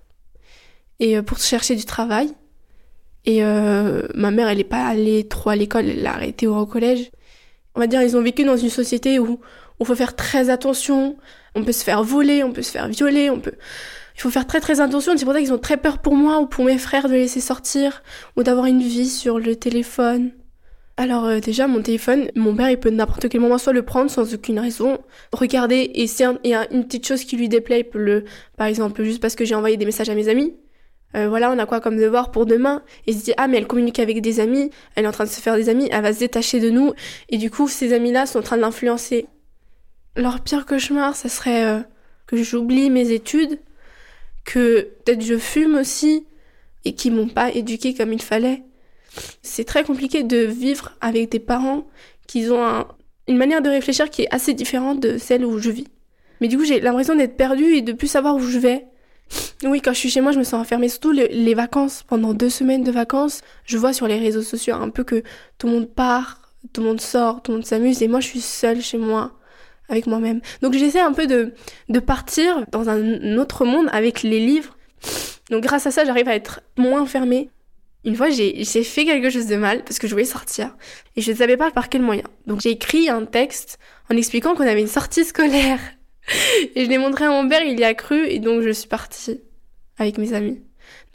et 0.98 1.20
pour 1.22 1.38
chercher 1.38 1.76
du 1.76 1.84
travail. 1.84 2.32
Et 3.24 3.42
ma 3.42 4.30
mère, 4.32 4.48
elle 4.48 4.58
n'est 4.58 4.64
pas 4.64 4.84
allée 4.84 5.28
trop 5.28 5.50
à 5.50 5.56
l'école, 5.56 5.88
elle 5.88 6.04
a 6.04 6.14
arrêté 6.14 6.48
au 6.48 6.66
collège. 6.66 7.12
On 7.76 7.80
va 7.80 7.86
dire, 7.86 8.02
ils 8.02 8.16
ont 8.16 8.22
vécu 8.22 8.44
dans 8.44 8.56
une 8.56 8.68
société 8.68 9.20
où 9.20 9.38
il 9.82 9.86
faut 9.86 9.94
faire 9.94 10.16
très 10.16 10.50
attention. 10.50 11.16
On 11.54 11.64
peut 11.64 11.72
se 11.72 11.84
faire 11.84 12.02
voler, 12.02 12.42
on 12.44 12.52
peut 12.52 12.62
se 12.62 12.70
faire 12.70 12.88
violer, 12.88 13.30
on 13.30 13.40
peut. 13.40 13.54
Il 14.16 14.20
faut 14.20 14.30
faire 14.30 14.46
très 14.46 14.60
très 14.60 14.80
attention. 14.80 15.12
C'est 15.16 15.24
pour 15.24 15.34
ça 15.34 15.40
qu'ils 15.40 15.52
ont 15.52 15.58
très 15.58 15.76
peur 15.76 15.98
pour 15.98 16.14
moi 16.14 16.38
ou 16.38 16.46
pour 16.46 16.64
mes 16.64 16.78
frères 16.78 17.08
de 17.08 17.14
laisser 17.14 17.40
sortir 17.40 18.02
ou 18.36 18.42
d'avoir 18.42 18.66
une 18.66 18.82
vie 18.82 19.08
sur 19.08 19.38
le 19.38 19.56
téléphone. 19.56 20.32
Alors 20.96 21.24
euh, 21.24 21.40
déjà 21.40 21.66
mon 21.66 21.80
téléphone, 21.80 22.28
mon 22.36 22.54
père 22.54 22.70
il 22.70 22.78
peut 22.78 22.90
n'importe 22.90 23.28
quel 23.28 23.40
moment 23.40 23.56
soit 23.56 23.72
le 23.72 23.82
prendre 23.82 24.10
sans 24.10 24.34
aucune 24.34 24.58
raison, 24.58 24.98
regarder 25.32 25.90
et 25.94 26.06
c'est 26.06 26.24
il 26.44 26.50
y 26.50 26.54
a 26.54 26.70
une 26.70 26.84
petite 26.84 27.06
chose 27.06 27.24
qui 27.24 27.36
lui 27.36 27.48
déplaît, 27.48 27.80
il 27.80 27.84
peut 27.84 27.98
le, 27.98 28.24
par 28.58 28.66
exemple 28.66 29.02
juste 29.02 29.20
parce 29.20 29.34
que 29.34 29.44
j'ai 29.46 29.54
envoyé 29.54 29.78
des 29.78 29.86
messages 29.86 30.10
à 30.10 30.14
mes 30.14 30.28
amis. 30.28 30.54
Euh, 31.16 31.28
voilà, 31.28 31.50
on 31.50 31.58
a 31.58 31.66
quoi 31.66 31.80
comme 31.80 31.96
devoir 31.98 32.30
pour 32.30 32.46
demain? 32.46 32.82
Et 33.06 33.12
il 33.12 33.18
se 33.18 33.24
dit 33.24 33.32
ah 33.38 33.48
mais 33.48 33.56
elle 33.56 33.66
communique 33.66 33.98
avec 34.00 34.20
des 34.20 34.38
amis, 34.38 34.70
elle 34.94 35.04
est 35.04 35.08
en 35.08 35.12
train 35.12 35.24
de 35.24 35.30
se 35.30 35.40
faire 35.40 35.56
des 35.56 35.70
amis, 35.70 35.88
elle 35.90 36.02
va 36.02 36.12
se 36.12 36.18
détacher 36.18 36.60
de 36.60 36.68
nous 36.68 36.92
et 37.30 37.38
du 37.38 37.50
coup 37.50 37.68
ces 37.68 37.94
amis 37.94 38.12
là 38.12 38.26
sont 38.26 38.40
en 38.40 38.42
train 38.42 38.56
de 38.56 38.62
l'influencer. 38.62 39.26
Leur 40.16 40.40
pire 40.40 40.66
cauchemar, 40.66 41.16
ça 41.16 41.28
serait 41.28 41.64
euh, 41.64 41.80
que 42.26 42.42
j'oublie 42.42 42.90
mes 42.90 43.10
études, 43.10 43.58
que 44.44 44.90
peut-être 45.04 45.22
je 45.22 45.38
fume 45.38 45.76
aussi, 45.76 46.26
et 46.84 46.94
qu'ils 46.94 47.12
m'ont 47.14 47.28
pas 47.28 47.50
éduqué 47.52 47.94
comme 47.94 48.12
il 48.12 48.22
fallait. 48.22 48.62
C'est 49.42 49.64
très 49.64 49.84
compliqué 49.84 50.22
de 50.22 50.38
vivre 50.38 50.92
avec 51.00 51.30
des 51.30 51.38
parents 51.38 51.86
qui 52.26 52.48
ont 52.50 52.86
une 53.28 53.36
manière 53.36 53.62
de 53.62 53.70
réfléchir 53.70 54.10
qui 54.10 54.22
est 54.22 54.34
assez 54.34 54.54
différente 54.54 55.00
de 55.00 55.18
celle 55.18 55.44
où 55.44 55.58
je 55.58 55.70
vis. 55.70 55.88
Mais 56.40 56.48
du 56.48 56.58
coup, 56.58 56.64
j'ai 56.64 56.80
l'impression 56.80 57.14
d'être 57.14 57.36
perdue 57.36 57.74
et 57.74 57.82
de 57.82 57.92
plus 57.92 58.08
savoir 58.08 58.36
où 58.36 58.40
je 58.40 58.58
vais. 58.58 58.86
Oui, 59.62 59.80
quand 59.80 59.92
je 59.92 59.98
suis 59.98 60.10
chez 60.10 60.20
moi, 60.20 60.32
je 60.32 60.38
me 60.38 60.44
sens 60.44 60.60
enfermée. 60.60 60.88
Surtout 60.88 61.12
les 61.12 61.54
vacances, 61.54 62.02
pendant 62.02 62.34
deux 62.34 62.50
semaines 62.50 62.82
de 62.82 62.90
vacances, 62.90 63.42
je 63.64 63.78
vois 63.78 63.92
sur 63.92 64.08
les 64.08 64.18
réseaux 64.18 64.42
sociaux 64.42 64.74
un 64.74 64.90
peu 64.90 65.04
que 65.04 65.22
tout 65.58 65.68
le 65.68 65.74
monde 65.74 65.88
part, 65.88 66.52
tout 66.72 66.80
le 66.80 66.88
monde 66.88 67.00
sort, 67.00 67.42
tout 67.42 67.52
le 67.52 67.58
monde 67.58 67.66
s'amuse, 67.66 68.02
et 68.02 68.08
moi 68.08 68.20
je 68.20 68.26
suis 68.26 68.40
seule 68.40 68.82
chez 68.82 68.98
moi 68.98 69.32
avec 69.88 70.06
moi-même. 70.06 70.40
Donc 70.62 70.74
j'essaie 70.74 71.00
un 71.00 71.12
peu 71.12 71.26
de, 71.26 71.54
de 71.88 71.98
partir 72.00 72.64
dans 72.70 72.88
un 72.88 73.36
autre 73.36 73.64
monde 73.64 73.88
avec 73.92 74.22
les 74.22 74.40
livres. 74.40 74.76
Donc 75.50 75.62
grâce 75.62 75.86
à 75.86 75.90
ça, 75.90 76.04
j'arrive 76.04 76.28
à 76.28 76.34
être 76.34 76.60
moins 76.76 77.06
fermée. 77.06 77.50
Une 78.04 78.16
fois, 78.16 78.30
j'ai 78.30 78.64
fait 78.64 79.04
quelque 79.04 79.30
chose 79.30 79.46
de 79.46 79.56
mal 79.56 79.84
parce 79.84 79.98
que 79.98 80.08
je 80.08 80.12
voulais 80.12 80.24
sortir 80.24 80.76
et 81.14 81.20
je 81.20 81.30
ne 81.30 81.36
savais 81.36 81.56
pas 81.56 81.70
par 81.70 81.88
quel 81.88 82.02
moyen. 82.02 82.24
Donc 82.46 82.60
j'ai 82.60 82.70
écrit 82.70 83.08
un 83.08 83.24
texte 83.24 83.78
en 84.10 84.16
expliquant 84.16 84.54
qu'on 84.54 84.66
avait 84.66 84.80
une 84.80 84.88
sortie 84.88 85.24
scolaire. 85.24 85.78
Et 86.76 86.84
je 86.84 86.88
l'ai 86.88 86.98
montré 86.98 87.24
à 87.24 87.30
mon 87.30 87.48
père, 87.48 87.62
il 87.62 87.78
y 87.78 87.84
a 87.84 87.94
cru 87.94 88.26
et 88.28 88.38
donc 88.38 88.62
je 88.62 88.70
suis 88.70 88.86
partie 88.86 89.40
avec 89.98 90.18
mes 90.18 90.34
amis. 90.34 90.62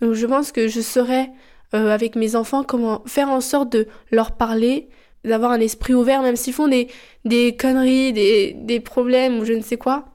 Donc 0.02 0.14
je 0.14 0.26
pense 0.26 0.52
que 0.52 0.68
je 0.68 0.82
saurais 0.82 1.30
euh, 1.74 1.90
avec 1.90 2.16
mes 2.16 2.36
enfants 2.36 2.64
comment 2.64 3.04
faire 3.06 3.30
en 3.30 3.40
sorte 3.40 3.72
de 3.72 3.88
leur 4.12 4.34
parler 4.34 4.90
d'avoir 5.24 5.52
un 5.52 5.60
esprit 5.60 5.94
ouvert, 5.94 6.22
même 6.22 6.36
s'ils 6.36 6.54
font 6.54 6.68
des, 6.68 6.88
des 7.26 7.56
conneries, 7.56 8.14
des, 8.14 8.54
des 8.54 8.80
problèmes 8.80 9.40
ou 9.40 9.46
je 9.46 9.54
ne 9.54 9.62
sais 9.62 9.78
quoi. 9.78 10.06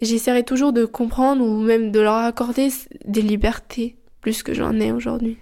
J'essaierai 0.00 0.42
toujours 0.42 0.72
de 0.72 0.84
comprendre 0.84 1.44
ou 1.44 1.58
même 1.60 1.90
de 1.90 2.00
leur 2.00 2.16
accorder 2.16 2.68
des 3.04 3.22
libertés 3.22 3.96
plus 4.20 4.42
que 4.42 4.54
j'en 4.54 4.78
ai 4.80 4.92
aujourd'hui. 4.92 5.38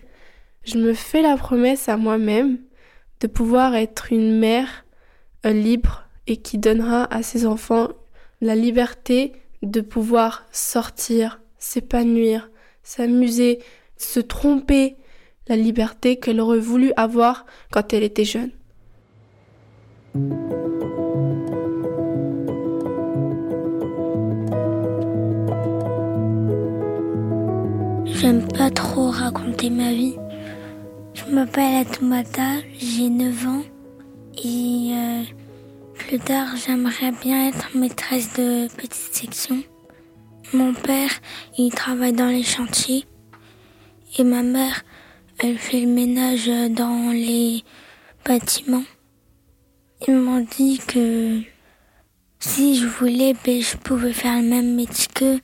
Je 0.64 0.78
me 0.78 0.92
fais 0.92 1.22
la 1.22 1.36
promesse 1.36 1.88
à 1.88 1.96
moi-même 1.96 2.58
de 3.20 3.26
pouvoir 3.26 3.74
être 3.74 4.12
une 4.12 4.38
mère 4.38 4.84
euh, 5.46 5.52
libre 5.52 6.04
et 6.26 6.36
qui 6.36 6.58
donnera 6.58 7.04
à 7.12 7.22
ses 7.22 7.46
enfants 7.46 7.88
la 8.40 8.54
liberté 8.54 9.32
de 9.62 9.80
pouvoir 9.80 10.44
sortir, 10.52 11.40
s'épanouir, 11.58 12.50
s'amuser, 12.82 13.60
se 13.96 14.20
tromper, 14.20 14.96
la 15.48 15.56
liberté 15.56 16.16
qu'elle 16.16 16.40
aurait 16.40 16.58
voulu 16.58 16.92
avoir 16.96 17.46
quand 17.70 17.92
elle 17.92 18.02
était 18.02 18.24
jeune. 18.24 18.50
J'aime 20.14 20.28
pas 28.54 28.70
trop 28.70 29.10
raconter 29.10 29.70
ma 29.70 29.94
vie. 29.94 30.16
Je 31.14 31.24
m'appelle 31.34 31.76
Atumata, 31.76 32.58
j'ai 32.78 33.08
9 33.08 33.46
ans 33.46 33.62
et 34.36 34.92
euh, 34.92 35.22
plus 35.94 36.18
tard 36.18 36.56
j'aimerais 36.56 37.12
bien 37.22 37.48
être 37.48 37.74
maîtresse 37.74 38.34
de 38.34 38.68
petite 38.68 38.92
section. 38.92 39.62
Mon 40.52 40.74
père, 40.74 41.22
il 41.56 41.72
travaille 41.72 42.12
dans 42.12 42.28
les 42.28 42.42
chantiers 42.42 43.06
et 44.18 44.24
ma 44.24 44.42
mère, 44.42 44.84
elle 45.38 45.56
fait 45.56 45.80
le 45.80 45.88
ménage 45.88 46.50
dans 46.70 47.12
les 47.12 47.64
bâtiments. 48.26 48.84
Ils 50.08 50.14
m'ont 50.14 50.46
dit 50.58 50.78
que 50.78 51.40
si 52.40 52.76
je 52.76 52.86
voulais, 52.86 53.34
ben, 53.44 53.62
je 53.62 53.76
pouvais 53.76 54.12
faire 54.12 54.36
le 54.36 54.48
même 54.48 54.74
métier 54.74 55.06
qu'eux. 55.14 55.40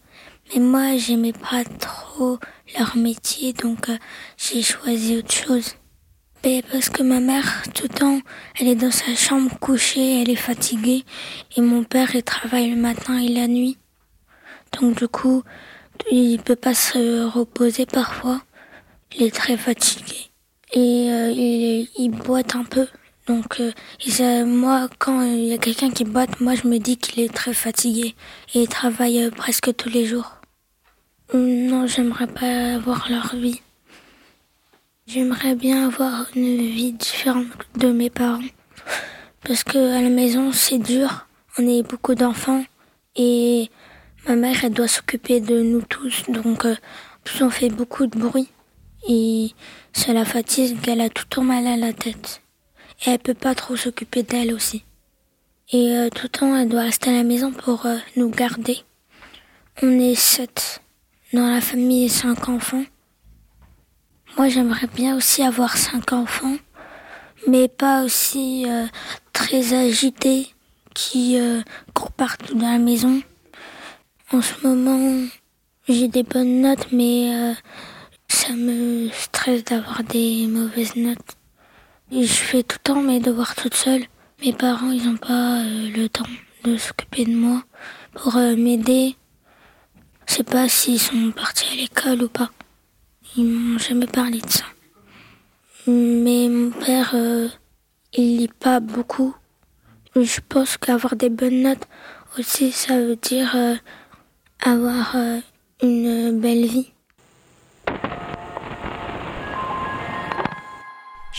Mais 0.53 0.61
moi, 0.61 0.97
j'aimais 0.97 1.33
pas 1.33 1.65
trop 1.65 2.39
leur 2.77 2.97
métier, 2.97 3.53
donc 3.53 3.89
euh, 3.89 3.97
j'ai 4.37 4.63
choisi 4.63 5.17
autre 5.17 5.33
chose. 5.33 5.77
Ben, 6.43 6.63
parce 6.73 6.89
que 6.89 7.03
ma 7.03 7.21
mère, 7.21 7.63
tout 7.75 7.85
le 7.85 7.95
temps, 7.95 8.21
elle 8.59 8.69
est 8.69 8.75
dans 8.75 8.91
sa 8.91 9.15
chambre 9.15 9.57
couchée, 9.61 10.23
elle 10.23 10.31
est 10.31 10.37
fatiguée, 10.37 11.05
et 11.57 11.61
mon 11.61 11.85
père, 11.85 12.15
il 12.15 12.23
travaille 12.23 12.71
le 12.71 12.77
matin 12.77 13.19
et 13.19 13.29
la 13.29 13.47
nuit. 13.47 13.79
Donc 14.81 14.99
du 14.99 15.09
coup, 15.09 15.43
il 16.11 16.39
peut 16.39 16.57
pas 16.57 16.75
se 16.75 17.27
reposer 17.27 17.87
parfois. 17.87 18.43
Il 19.17 19.23
est 19.23 19.35
très 19.35 19.57
fatigué 19.57 20.31
et 20.73 21.11
euh, 21.11 21.31
il, 21.31 21.89
il 21.97 22.11
boite 22.11 22.55
un 22.55 22.65
peu. 22.65 22.87
Donc, 23.29 23.61
euh, 23.61 24.47
moi, 24.47 24.89
quand 24.99 25.21
il 25.21 25.45
y 25.45 25.53
a 25.53 25.59
quelqu'un 25.59 25.91
qui 25.91 26.05
boite, 26.05 26.41
moi, 26.41 26.55
je 26.55 26.67
me 26.67 26.79
dis 26.79 26.97
qu'il 26.97 27.23
est 27.23 27.33
très 27.33 27.53
fatigué 27.53 28.15
et 28.55 28.63
il 28.63 28.69
travaille 28.69 29.23
euh, 29.23 29.31
presque 29.31 29.77
tous 29.77 29.91
les 29.91 30.07
jours. 30.07 30.39
Non, 31.35 31.87
j'aimerais 31.87 32.27
pas 32.27 32.77
avoir 32.77 33.11
leur 33.11 33.37
vie. 33.37 33.61
J'aimerais 35.07 35.55
bien 35.55 35.89
avoir 35.89 36.25
une 36.35 36.57
vie 36.57 36.95
différente 36.95 37.47
de 37.77 37.93
mes 37.93 38.09
parents. 38.09 38.41
Parce 39.45 39.63
que 39.63 39.77
à 39.77 40.01
la 40.01 40.09
maison, 40.09 40.51
c'est 40.51 40.79
dur. 40.79 41.27
On 41.59 41.69
est 41.69 41.83
beaucoup 41.83 42.15
d'enfants 42.15 42.65
et 43.15 43.71
ma 44.27 44.37
mère, 44.37 44.65
elle 44.65 44.73
doit 44.73 44.89
s'occuper 44.89 45.41
de 45.41 45.61
nous 45.61 45.83
tous. 45.83 46.23
Donc, 46.31 46.65
euh, 46.65 46.77
on 47.43 47.51
fait 47.51 47.69
beaucoup 47.69 48.07
de 48.07 48.19
bruit 48.19 48.49
et 49.07 49.51
ça 49.93 50.15
la 50.15 50.25
fatigue. 50.25 50.79
Elle 50.89 51.03
a 51.03 51.11
tout 51.11 51.25
le 51.27 51.35
temps 51.35 51.45
mal 51.45 51.67
à 51.67 51.77
la 51.77 51.93
tête. 51.93 52.41
Et 53.07 53.11
elle 53.11 53.19
peut 53.19 53.35
pas 53.35 53.55
trop 53.55 53.77
s'occuper 53.77 54.23
d'elle 54.23 54.53
aussi. 54.53 54.85
Et 55.71 55.93
euh, 55.93 56.09
tout 56.09 56.25
le 56.25 56.29
temps, 56.31 56.57
elle 56.57 56.69
doit 56.69 56.83
rester 56.83 57.11
à 57.11 57.13
la 57.13 57.25
maison 57.25 57.53
pour 57.53 57.87
euh, 57.87 57.99
nous 58.17 58.31
garder. 58.31 58.79
On 59.83 60.01
est 60.01 60.15
sept. 60.15 60.81
Dans 61.33 61.47
la 61.47 61.61
famille, 61.61 62.09
cinq 62.09 62.49
enfants. 62.49 62.85
Moi, 64.37 64.49
j'aimerais 64.49 64.87
bien 64.87 65.17
aussi 65.17 65.43
avoir 65.43 65.77
cinq 65.77 66.13
enfants, 66.15 66.57
mais 67.47 67.69
pas 67.69 68.03
aussi 68.03 68.65
euh, 68.67 68.87
très 69.33 69.75
agités, 69.75 70.55
qui 70.95 71.39
courent 71.95 72.11
partout 72.11 72.55
dans 72.55 72.73
la 72.73 72.79
maison. 72.79 73.23
En 74.33 74.43
ce 74.43 74.55
moment, 74.67 75.29
j'ai 75.89 76.09
des 76.09 76.25
bonnes 76.25 76.63
notes, 76.63 76.89
mais 76.91 77.55
ça 78.29 78.53
me 78.55 79.09
stresse 79.11 79.63
d'avoir 79.65 80.03
des 80.03 80.49
mauvaises 80.49 80.97
notes. 80.97 81.38
Je 82.11 82.25
fais 82.25 82.63
tout 82.63 82.79
le 82.79 82.95
temps 82.95 83.03
mes 83.03 83.21
devoirs 83.21 83.55
toute 83.55 83.75
seule. 83.75 84.05
Mes 84.43 84.55
parents, 84.55 84.91
ils 84.91 85.05
n'ont 85.05 85.19
pas 85.19 85.61
euh, 85.61 85.91
le 85.95 86.09
temps 86.09 86.25
de 86.65 86.79
s'occuper 86.79 87.27
de 87.27 87.37
moi 87.37 87.63
pour 88.15 88.37
euh, 88.37 88.57
m'aider. 88.57 89.15
Je 90.27 90.35
sais 90.35 90.43
pas 90.43 90.71
s'ils 90.71 90.99
sont 90.99 91.33
partis 91.33 91.67
à 91.71 91.77
l'école 91.77 92.23
ou 92.23 92.29
pas. 92.29 92.51
Ils 93.37 93.45
m'ont 93.45 93.79
jamais 93.79 94.07
parlé 94.07 94.41
de 94.41 94.49
ça. 94.49 94.65
Mais 95.87 96.49
mon 96.49 96.71
père, 96.71 97.11
euh, 97.13 97.49
il 98.15 98.39
lit 98.39 98.49
pas 98.59 98.81
beaucoup. 98.81 99.35
Je 100.17 100.41
pense 100.49 100.79
qu'avoir 100.79 101.15
des 101.15 101.29
bonnes 101.29 101.63
notes 101.63 101.87
aussi, 102.39 102.73
ça 102.73 102.99
veut 102.99 103.17
dire 103.17 103.55
avoir 104.61 105.15
une 105.83 106.41
belle 106.41 106.67
vie. 106.67 106.91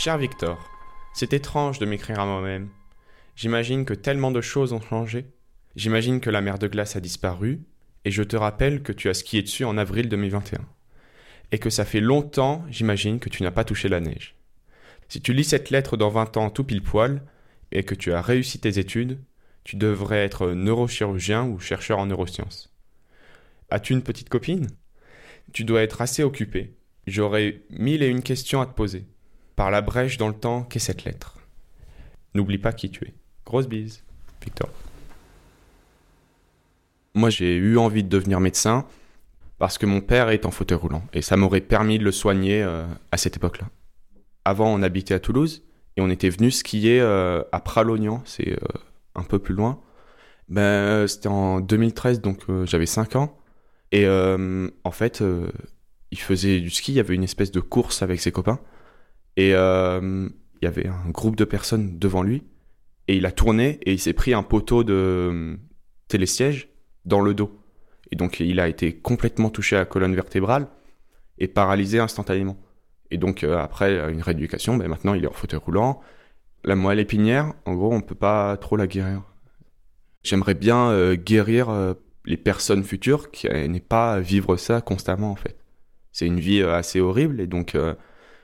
Cher 0.02 0.18
Victor, 0.18 0.58
c'est 1.14 1.34
étrange 1.34 1.78
de 1.78 1.86
m'écrire 1.86 2.22
à 2.22 2.26
moi-même. 2.26 2.70
J'imagine 3.36 3.84
que 3.84 3.94
tellement 3.94 4.32
de 4.32 4.40
choses 4.40 4.72
ont 4.72 4.80
changé. 4.80 5.26
J'imagine 5.76 6.22
que 6.22 6.30
la 6.30 6.40
mer 6.40 6.58
de 6.58 6.70
glace 6.70 6.96
a 6.96 7.02
disparu, 7.02 7.64
et 8.06 8.10
je 8.10 8.24
te 8.24 8.38
rappelle 8.38 8.82
que 8.82 8.94
tu 8.94 9.10
as 9.10 9.14
skié 9.14 9.42
dessus 9.42 9.66
en 9.66 9.78
avril 9.78 10.08
2021. 10.08 10.66
Et 11.52 11.60
que 11.60 11.70
ça 11.70 11.84
fait 11.84 12.00
longtemps, 12.00 12.64
j'imagine, 12.70 13.20
que 13.20 13.28
tu 13.28 13.44
n'as 13.44 13.52
pas 13.52 13.66
touché 13.66 13.90
la 13.90 14.00
neige. 14.00 14.38
Si 15.10 15.20
tu 15.20 15.34
lis 15.34 15.44
cette 15.44 15.70
lettre 15.70 15.98
dans 15.98 16.08
20 16.08 16.38
ans 16.38 16.50
tout 16.50 16.64
pile 16.64 16.82
poil, 16.82 17.22
et 17.74 17.84
que 17.84 17.94
tu 17.94 18.14
as 18.14 18.22
réussi 18.22 18.58
tes 18.58 18.80
études, 18.80 19.20
tu 19.66 19.76
devrais 19.76 20.24
être 20.24 20.52
neurochirurgien 20.52 21.44
ou 21.44 21.60
chercheur 21.60 22.00
en 22.00 22.06
neurosciences. 22.06 22.74
As-tu 23.70 23.92
une 23.92 24.04
petite 24.04 24.30
copine? 24.30 24.70
Tu 25.52 25.66
dois 25.66 25.82
être 25.82 26.00
assez 26.00 26.24
occupé. 26.24 26.78
J'aurais 27.06 27.64
mille 27.70 28.02
et 28.02 28.08
une 28.08 28.24
questions 28.24 28.62
à 28.62 28.66
te 28.66 28.74
poser 28.74 29.06
par 29.60 29.72
la 29.72 29.82
brèche 29.82 30.16
dans 30.16 30.30
le 30.30 30.34
temps 30.34 30.64
qu'est 30.64 30.80
cette 30.80 31.04
lettre. 31.04 31.36
N'oublie 32.34 32.60
pas 32.60 32.72
qui 32.72 32.90
tu 32.90 33.04
es. 33.04 33.14
Grosse 33.46 33.68
bise, 33.68 34.06
Victor. 34.42 34.70
Moi, 37.14 37.30
j'ai 37.30 37.58
eu 37.58 37.78
envie 37.78 38.06
de 38.06 38.08
devenir 38.08 38.40
médecin 38.40 38.86
parce 39.58 39.78
que 39.78 39.86
mon 39.86 40.00
père 40.00 40.30
est 40.30 40.46
en 40.46 40.52
fauteuil 40.52 40.78
roulant 40.78 41.04
et 41.12 41.22
ça 41.22 41.36
m'aurait 41.36 41.60
permis 41.60 42.00
de 42.00 42.06
le 42.06 42.14
soigner 42.14 42.64
euh, 42.64 42.86
à 43.12 43.18
cette 43.18 43.36
époque-là. 43.36 43.68
Avant, 44.46 44.74
on 44.74 44.82
habitait 44.82 45.14
à 45.14 45.20
Toulouse 45.20 45.62
et 45.98 46.02
on 46.02 46.10
était 46.10 46.30
venu 46.30 46.52
skier 46.52 47.02
euh, 47.02 47.44
à 47.52 47.60
Pralognan, 47.60 48.22
c'est 48.24 48.54
euh, 48.54 48.80
un 49.16 49.24
peu 49.24 49.40
plus 49.40 49.56
loin. 49.56 49.82
Ben, 50.48 51.06
c'était 51.06 51.28
en 51.28 51.60
2013, 51.60 52.22
donc 52.22 52.46
j'avais 52.64 52.86
5 52.86 53.18
ans. 53.18 53.38
Et 53.92 54.08
en 54.08 54.92
fait, 54.92 55.22
il 56.12 56.20
faisait 56.20 56.62
du 56.62 56.70
ski, 56.70 56.94
il 56.94 56.96
y 56.96 57.00
avait 57.02 57.16
une 57.16 57.26
espèce 57.26 57.52
de 57.52 57.60
course 57.60 58.02
avec 58.02 58.22
ses 58.22 58.32
copains. 58.32 58.62
Et 59.40 59.54
euh, 59.54 60.28
il 60.62 60.66
y 60.66 60.68
avait 60.68 60.88
un 60.88 61.10
groupe 61.12 61.38
de 61.38 61.46
personnes 61.46 61.98
devant 61.98 62.24
lui. 62.24 62.44
Et 63.08 63.16
il 63.16 63.26
a 63.26 63.32
tourné 63.32 63.80
et 63.84 63.94
il 63.94 64.00
s'est 64.00 64.12
pris 64.12 64.34
un 64.34 64.44
poteau 64.44 64.84
de 64.84 64.94
euh, 64.94 65.56
télésiège 66.10 66.68
dans 67.06 67.22
le 67.22 67.34
dos. 67.34 67.58
Et 68.12 68.18
donc 68.18 68.42
il 68.42 68.60
a 68.60 68.68
été 68.68 68.94
complètement 68.94 69.50
touché 69.50 69.78
à 69.78 69.80
la 69.80 69.86
colonne 69.86 70.14
vertébrale 70.14 70.68
et 71.38 71.48
paralysé 71.48 72.00
instantanément. 72.00 72.58
Et 73.12 73.18
donc 73.18 73.46
euh, 73.46 73.58
après 73.58 74.12
une 74.12 74.22
rééducation, 74.22 74.76
ben, 74.76 74.90
maintenant 74.90 75.14
il 75.14 75.24
est 75.24 75.28
en 75.28 75.32
fauteuil 75.32 75.62
roulant. 75.64 76.02
La 76.66 76.76
moelle 76.76 77.00
épinière, 77.00 77.54
en 77.64 77.76
gros, 77.76 77.94
on 77.94 78.02
peut 78.02 78.16
pas 78.16 78.58
trop 78.58 78.76
la 78.76 78.88
guérir. 78.88 79.22
J'aimerais 80.22 80.54
bien 80.54 81.16
guérir 81.16 81.96
les 82.26 82.36
personnes 82.36 82.84
futures 82.84 83.32
qui 83.32 83.48
n'aient 83.48 83.80
pas 83.80 84.16
à 84.16 84.20
vivre 84.20 84.58
ça 84.58 84.82
constamment 84.82 85.32
en 85.32 85.38
fait. 85.38 85.58
C'est 86.12 86.26
une 86.26 86.42
vie 86.42 86.62
assez 86.62 87.00
horrible 87.00 87.40
et 87.40 87.48
donc 87.48 87.78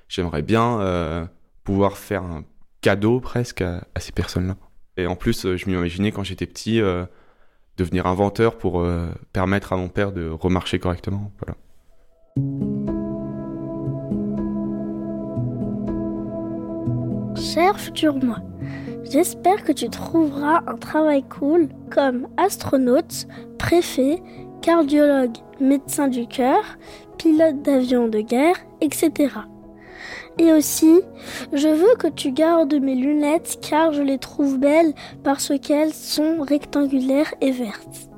j'aimerais 0.07 0.41
bien 0.41 0.79
euh, 0.79 1.25
pouvoir 1.63 1.97
faire 1.97 2.23
un 2.23 2.43
cadeau 2.81 3.19
presque 3.19 3.61
à, 3.61 3.85
ces 3.97 4.11
personnes-là. 4.11 4.55
Et 4.97 5.07
en 5.07 5.15
plus, 5.15 5.45
euh, 5.45 5.57
je 5.57 5.67
m'imaginais 5.67 6.11
quand 6.11 6.23
j'étais 6.23 6.45
petit 6.45 6.81
euh, 6.81 7.05
devenir 7.77 8.07
inventeur 8.07 8.57
pour 8.57 8.85
permettre 9.33 9.73
à 9.73 9.77
mon 9.77 9.89
père 9.89 10.13
de 10.13 10.29
remarcher 10.29 10.79
correctement. 10.79 11.31
Voilà. 11.39 11.57
Cher 17.37 17.77
futur 17.77 18.15
moi, 18.15 18.37
j'espère 19.03 19.63
que 19.65 19.73
tu 19.73 19.89
trouveras 19.89 20.63
un 20.67 20.77
travail 20.77 21.23
cool 21.23 21.67
comme 21.91 22.29
astronaute, 22.37 23.27
préfet, 23.59 24.23
cardiologue, 24.61 25.35
médecin 25.59 26.07
du 26.07 26.27
cœur, 26.27 26.63
pilote 27.17 27.61
d'avion 27.61 28.07
de 28.07 28.21
guerre, 28.21 28.55
etc. 28.79 29.33
Et 30.37 30.51
aussi, 30.51 31.01
je 31.53 31.67
veux 31.69 31.95
que 31.97 32.07
tu 32.07 32.31
gardes 32.31 32.73
mes 32.73 32.95
lunettes 32.95 33.59
car 33.61 33.93
je 33.93 34.01
les 34.01 34.17
trouve 34.17 34.59
belles 34.59 34.93
parce 35.23 35.53
qu'elles 35.59 35.93
sont 35.93 36.41
rectangulaires 36.41 37.33
et 37.41 37.51
vertes. 37.51 38.09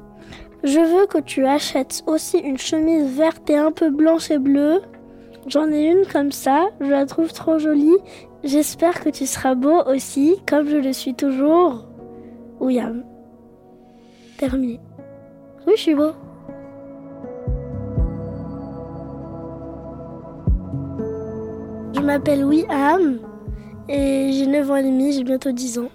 Je 0.63 0.79
veux 0.79 1.05
que 1.05 1.19
tu 1.19 1.45
achètes 1.45 2.03
aussi 2.07 2.39
une 2.39 2.57
chemise 2.57 3.15
verte 3.15 3.49
et 3.49 3.57
un 3.57 3.71
peu 3.71 3.89
blanche 3.89 4.31
et 4.31 4.39
bleue 4.39 4.81
J'en 5.47 5.71
ai 5.71 5.85
une 5.85 6.05
comme 6.05 6.33
ça, 6.33 6.67
je 6.81 6.87
la 6.87 7.05
trouve 7.05 7.31
trop 7.31 7.57
jolie. 7.57 7.95
J'espère 8.43 9.01
que 9.01 9.09
tu 9.09 9.25
seras 9.25 9.55
beau 9.55 9.81
aussi, 9.83 10.35
comme 10.45 10.67
je 10.67 10.75
le 10.75 10.91
suis 10.91 11.13
toujours. 11.13 11.85
William. 12.59 13.05
Terminé. 14.37 14.81
Oui, 15.65 15.73
je 15.77 15.81
suis 15.81 15.95
beau. 15.95 16.11
M'appelle 22.07 22.45
William 22.45 23.19
et 23.89 24.31
j'ai 24.31 24.47
9 24.47 24.71
ans 24.71 24.75
et 24.77 24.83
demi, 24.83 25.11
j'ai 25.11 25.25
bientôt 25.25 25.51
10 25.51 25.79
ans. 25.79 25.89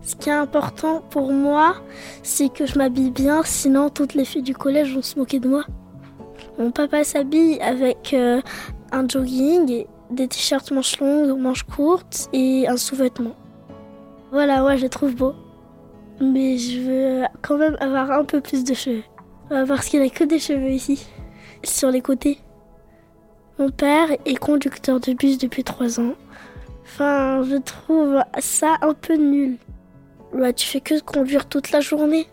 Ce 0.00 0.16
qui 0.16 0.30
est 0.30 0.32
important 0.32 1.02
pour 1.10 1.32
moi, 1.32 1.74
c'est 2.22 2.48
que 2.48 2.64
je 2.64 2.78
m'habille 2.78 3.10
bien, 3.10 3.42
sinon 3.44 3.90
toutes 3.90 4.14
les 4.14 4.24
filles 4.24 4.42
du 4.42 4.54
collège 4.54 4.94
vont 4.94 5.02
se 5.02 5.18
moquer 5.18 5.38
de 5.38 5.46
moi. 5.46 5.64
Mon 6.58 6.70
papa 6.70 7.04
s'habille 7.04 7.60
avec 7.60 8.14
euh, 8.14 8.40
un 8.90 9.06
jogging, 9.06 9.84
des 10.10 10.28
t-shirts 10.28 10.70
manches 10.70 10.98
longues, 10.98 11.38
manches 11.38 11.64
courtes 11.64 12.30
et 12.32 12.66
un 12.66 12.78
sous-vêtement. 12.78 13.36
Voilà, 14.32 14.64
ouais, 14.64 14.78
je 14.78 14.84
les 14.84 14.88
trouve 14.88 15.14
beau. 15.14 15.34
Mais 16.22 16.56
je 16.56 16.80
veux 16.80 17.24
quand 17.42 17.58
même 17.58 17.76
avoir 17.80 18.12
un 18.12 18.24
peu 18.24 18.40
plus 18.40 18.64
de 18.64 18.72
cheveux. 18.72 19.04
Parce 19.50 19.90
qu'il 19.90 20.00
n'y 20.00 20.06
a 20.06 20.10
que 20.10 20.24
des 20.24 20.38
cheveux 20.38 20.70
ici, 20.70 21.06
sur 21.64 21.90
les 21.90 22.00
côtés. 22.00 22.38
Mon 23.58 23.70
père 23.70 24.08
est 24.24 24.36
conducteur 24.36 25.00
de 25.00 25.12
bus 25.14 25.36
depuis 25.36 25.64
3 25.64 25.98
ans. 25.98 26.14
Enfin, 26.84 27.42
je 27.42 27.56
trouve 27.56 28.22
ça 28.38 28.76
un 28.82 28.94
peu 28.94 29.16
nul. 29.16 29.56
Bah, 30.32 30.52
tu 30.52 30.64
fais 30.64 30.80
que 30.80 31.00
conduire 31.00 31.46
toute 31.48 31.72
la 31.72 31.80
journée. 31.80 32.28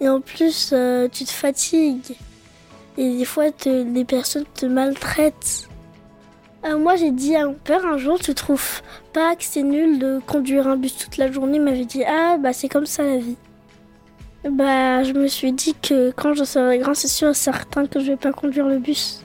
Et 0.00 0.08
en 0.08 0.20
plus, 0.20 0.70
euh, 0.72 1.06
tu 1.06 1.24
te 1.24 1.30
fatigues. 1.30 2.16
Et 2.98 3.18
des 3.18 3.24
fois, 3.24 3.46
les 3.66 4.04
personnes 4.04 4.46
te 4.54 4.66
maltraitent. 4.66 5.68
Euh, 6.64 6.76
moi, 6.76 6.96
j'ai 6.96 7.12
dit 7.12 7.36
à 7.36 7.46
mon 7.46 7.54
père 7.54 7.86
un 7.86 7.96
jour, 7.96 8.18
tu 8.18 8.34
trouves 8.34 8.82
pas 9.12 9.36
que 9.36 9.44
c'est 9.44 9.62
nul 9.62 10.00
de 10.00 10.20
conduire 10.26 10.66
un 10.66 10.76
bus 10.76 10.96
toute 10.96 11.18
la 11.18 11.30
journée? 11.30 11.58
Il 11.58 11.62
m'avait 11.62 11.84
dit, 11.84 12.02
ah, 12.04 12.36
bah 12.36 12.52
c'est 12.52 12.68
comme 12.68 12.86
ça 12.86 13.04
la 13.04 13.18
vie. 13.18 13.36
Bah, 14.44 15.04
je 15.04 15.12
me 15.12 15.28
suis 15.28 15.52
dit 15.52 15.74
que 15.80 16.10
quand 16.10 16.34
je 16.34 16.42
serai 16.42 16.78
grand, 16.78 16.94
c'est 16.94 17.08
sûr 17.08 17.34
certain 17.36 17.86
que 17.86 18.00
je 18.00 18.06
vais 18.06 18.16
pas 18.16 18.32
conduire 18.32 18.66
le 18.66 18.78
bus. 18.78 19.24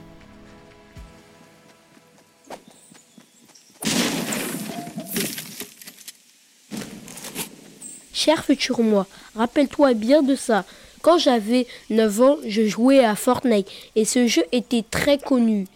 Cher 8.16 8.42
futur 8.42 8.80
moi, 8.80 9.06
rappelle-toi 9.34 9.92
bien 9.92 10.22
de 10.22 10.36
ça. 10.36 10.64
Quand 11.02 11.18
j'avais 11.18 11.66
9 11.90 12.22
ans, 12.22 12.36
je 12.46 12.66
jouais 12.66 13.04
à 13.04 13.14
Fortnite 13.14 13.68
et 13.94 14.06
ce 14.06 14.26
jeu 14.26 14.42
était 14.52 14.82
très 14.90 15.18
connu. 15.18 15.66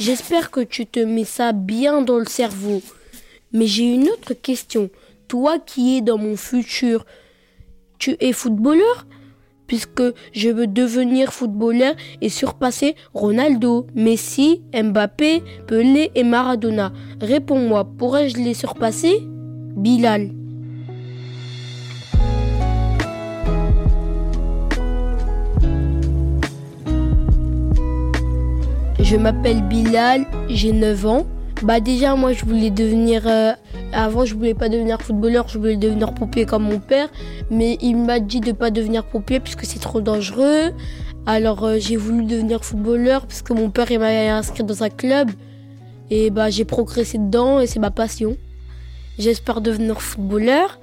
J'espère 0.00 0.50
que 0.50 0.58
tu 0.58 0.86
te 0.86 0.98
mets 0.98 1.22
ça 1.22 1.52
bien 1.52 2.02
dans 2.02 2.18
le 2.18 2.24
cerveau. 2.26 2.82
Mais 3.52 3.68
j'ai 3.68 3.84
une 3.84 4.08
autre 4.08 4.34
question. 4.34 4.90
Toi 5.28 5.60
qui 5.60 5.96
es 5.96 6.00
dans 6.00 6.18
mon 6.18 6.34
futur, 6.34 7.06
tu 8.00 8.16
es 8.18 8.32
footballeur? 8.32 9.06
Puisque 9.68 10.02
je 10.32 10.48
veux 10.48 10.66
devenir 10.66 11.32
footballeur 11.32 11.94
et 12.20 12.28
surpasser 12.28 12.96
Ronaldo, 13.14 13.86
Messi, 13.94 14.62
Mbappé, 14.74 15.44
Pelé 15.68 16.10
et 16.16 16.24
Maradona. 16.24 16.92
Réponds-moi, 17.20 17.84
pourrais-je 17.84 18.38
les 18.38 18.54
surpasser? 18.54 19.20
Bilal. 19.76 20.43
Je 29.14 29.18
m'appelle 29.20 29.62
Bilal, 29.62 30.26
j'ai 30.48 30.72
9 30.72 31.06
ans. 31.06 31.24
Bah 31.62 31.78
déjà 31.78 32.16
moi 32.16 32.32
je 32.32 32.44
voulais 32.44 32.70
devenir 32.70 33.28
euh, 33.28 33.52
avant 33.92 34.24
je 34.24 34.34
voulais 34.34 34.54
pas 34.54 34.68
devenir 34.68 35.00
footballeur, 35.00 35.46
je 35.46 35.56
voulais 35.56 35.76
devenir 35.76 36.12
pompier 36.14 36.46
comme 36.46 36.64
mon 36.64 36.80
père, 36.80 37.08
mais 37.48 37.78
il 37.80 37.96
m'a 37.96 38.18
dit 38.18 38.40
de 38.40 38.50
pas 38.50 38.72
devenir 38.72 39.04
pompier 39.04 39.38
puisque 39.38 39.66
c'est 39.66 39.78
trop 39.78 40.00
dangereux. 40.00 40.72
Alors 41.26 41.62
euh, 41.62 41.76
j'ai 41.78 41.94
voulu 41.94 42.24
devenir 42.24 42.64
footballeur 42.64 43.28
parce 43.28 43.42
que 43.42 43.52
mon 43.52 43.70
père 43.70 43.88
il 43.92 44.00
m'a 44.00 44.08
inscrit 44.36 44.64
dans 44.64 44.82
un 44.82 44.90
club 44.90 45.30
et 46.10 46.30
bah 46.30 46.50
j'ai 46.50 46.64
progressé 46.64 47.18
dedans 47.18 47.60
et 47.60 47.68
c'est 47.68 47.78
ma 47.78 47.92
passion. 47.92 48.36
J'espère 49.20 49.60
devenir 49.60 50.02
footballeur, 50.02 50.80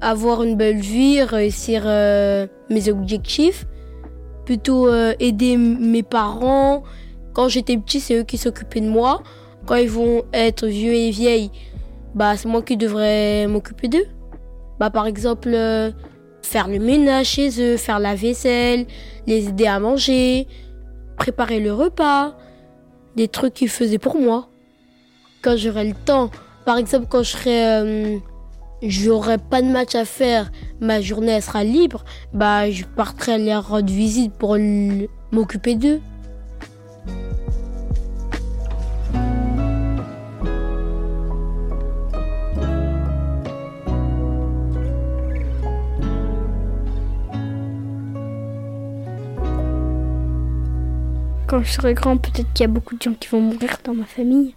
avoir 0.00 0.42
une 0.42 0.56
belle 0.56 0.80
vie, 0.80 1.22
réussir 1.22 1.84
euh, 1.86 2.48
mes 2.70 2.88
objectifs, 2.88 3.66
plutôt 4.46 4.88
euh, 4.88 5.14
aider 5.20 5.56
mes 5.56 6.02
parents. 6.02 6.82
Quand 7.32 7.48
j'étais 7.48 7.76
petit, 7.76 8.00
c'est 8.00 8.16
eux 8.16 8.24
qui 8.24 8.38
s'occupaient 8.38 8.80
de 8.80 8.88
moi. 8.88 9.22
Quand 9.66 9.76
ils 9.76 9.88
vont 9.88 10.24
être 10.32 10.66
vieux 10.66 10.94
et 10.94 11.10
vieilles, 11.10 11.50
bah 12.14 12.36
c'est 12.36 12.48
moi 12.48 12.62
qui 12.62 12.76
devrais 12.76 13.46
m'occuper 13.46 13.88
d'eux. 13.88 14.06
Bah 14.78 14.90
par 14.90 15.06
exemple, 15.06 15.50
euh, 15.52 15.90
faire 16.42 16.68
le 16.68 16.78
ménage 16.78 17.26
chez 17.26 17.60
eux, 17.60 17.76
faire 17.76 17.98
la 17.98 18.14
vaisselle, 18.14 18.86
les 19.26 19.48
aider 19.48 19.66
à 19.66 19.78
manger, 19.78 20.46
préparer 21.16 21.60
le 21.60 21.72
repas, 21.72 22.36
des 23.16 23.28
trucs 23.28 23.54
qu'ils 23.54 23.68
faisaient 23.68 23.98
pour 23.98 24.18
moi. 24.18 24.48
Quand 25.42 25.56
j'aurai 25.56 25.84
le 25.84 25.94
temps, 25.94 26.30
par 26.64 26.78
exemple 26.78 27.06
quand 27.08 27.22
je 27.22 27.30
serai 27.30 27.66
euh, 27.66 28.18
j'aurai 28.82 29.38
pas 29.38 29.62
de 29.62 29.68
match 29.68 29.94
à 29.94 30.04
faire, 30.04 30.50
ma 30.80 31.00
journée 31.00 31.40
sera 31.40 31.64
libre, 31.64 32.04
bah 32.32 32.70
je 32.70 32.84
partirai 32.84 33.38
leur 33.38 33.68
rendre 33.68 33.92
visite 33.92 34.32
pour 34.34 34.56
m'occuper 35.32 35.76
d'eux. 35.76 36.00
Quand 51.52 51.62
je 51.62 51.72
serai 51.72 51.92
grand, 51.92 52.16
peut-être 52.16 52.50
qu'il 52.54 52.62
y 52.62 52.64
a 52.64 52.72
beaucoup 52.72 52.96
de 52.96 53.02
gens 53.02 53.12
qui 53.12 53.28
vont 53.28 53.42
mourir 53.42 53.76
dans 53.84 53.92
ma 53.92 54.06
famille. 54.06 54.54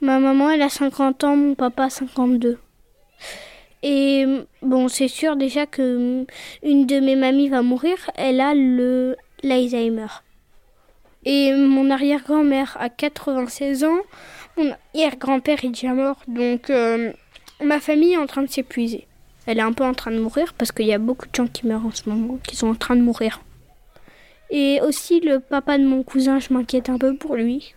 Ma 0.00 0.20
maman, 0.20 0.50
elle 0.50 0.62
a 0.62 0.68
50 0.68 1.24
ans, 1.24 1.36
mon 1.36 1.56
papa 1.56 1.90
52. 1.90 2.60
Et 3.82 4.24
bon, 4.62 4.86
c'est 4.86 5.08
sûr 5.08 5.34
déjà 5.34 5.66
que 5.66 6.24
une 6.62 6.86
de 6.86 7.00
mes 7.00 7.16
mamies 7.16 7.48
va 7.48 7.62
mourir. 7.62 7.96
Elle 8.14 8.40
a 8.40 8.54
le 8.54 9.16
l'Alzheimer. 9.42 10.06
Et 11.24 11.52
mon 11.52 11.90
arrière-grand-mère 11.90 12.76
a 12.78 12.88
96 12.88 13.82
ans. 13.82 13.98
Mon 14.56 14.72
arrière-grand-père 14.94 15.64
est 15.64 15.70
déjà 15.70 15.92
mort. 15.92 16.22
Donc 16.28 16.70
euh, 16.70 17.12
ma 17.60 17.80
famille 17.80 18.12
est 18.12 18.18
en 18.18 18.26
train 18.26 18.42
de 18.42 18.48
s'épuiser. 18.48 19.08
Elle 19.46 19.58
est 19.58 19.62
un 19.62 19.72
peu 19.72 19.82
en 19.82 19.94
train 19.94 20.12
de 20.12 20.20
mourir 20.20 20.54
parce 20.56 20.70
qu'il 20.70 20.86
y 20.86 20.92
a 20.92 20.98
beaucoup 20.98 21.26
de 21.26 21.34
gens 21.34 21.48
qui 21.48 21.66
meurent 21.66 21.86
en 21.86 21.90
ce 21.90 22.08
moment, 22.08 22.38
qui 22.46 22.54
sont 22.54 22.68
en 22.68 22.76
train 22.76 22.94
de 22.94 23.02
mourir. 23.02 23.40
Et 24.54 24.82
aussi 24.82 25.20
le 25.20 25.40
papa 25.40 25.78
de 25.78 25.84
mon 25.84 26.02
cousin, 26.02 26.38
je 26.38 26.52
m'inquiète 26.52 26.90
un 26.90 26.98
peu 26.98 27.16
pour 27.16 27.36
lui. 27.36 27.74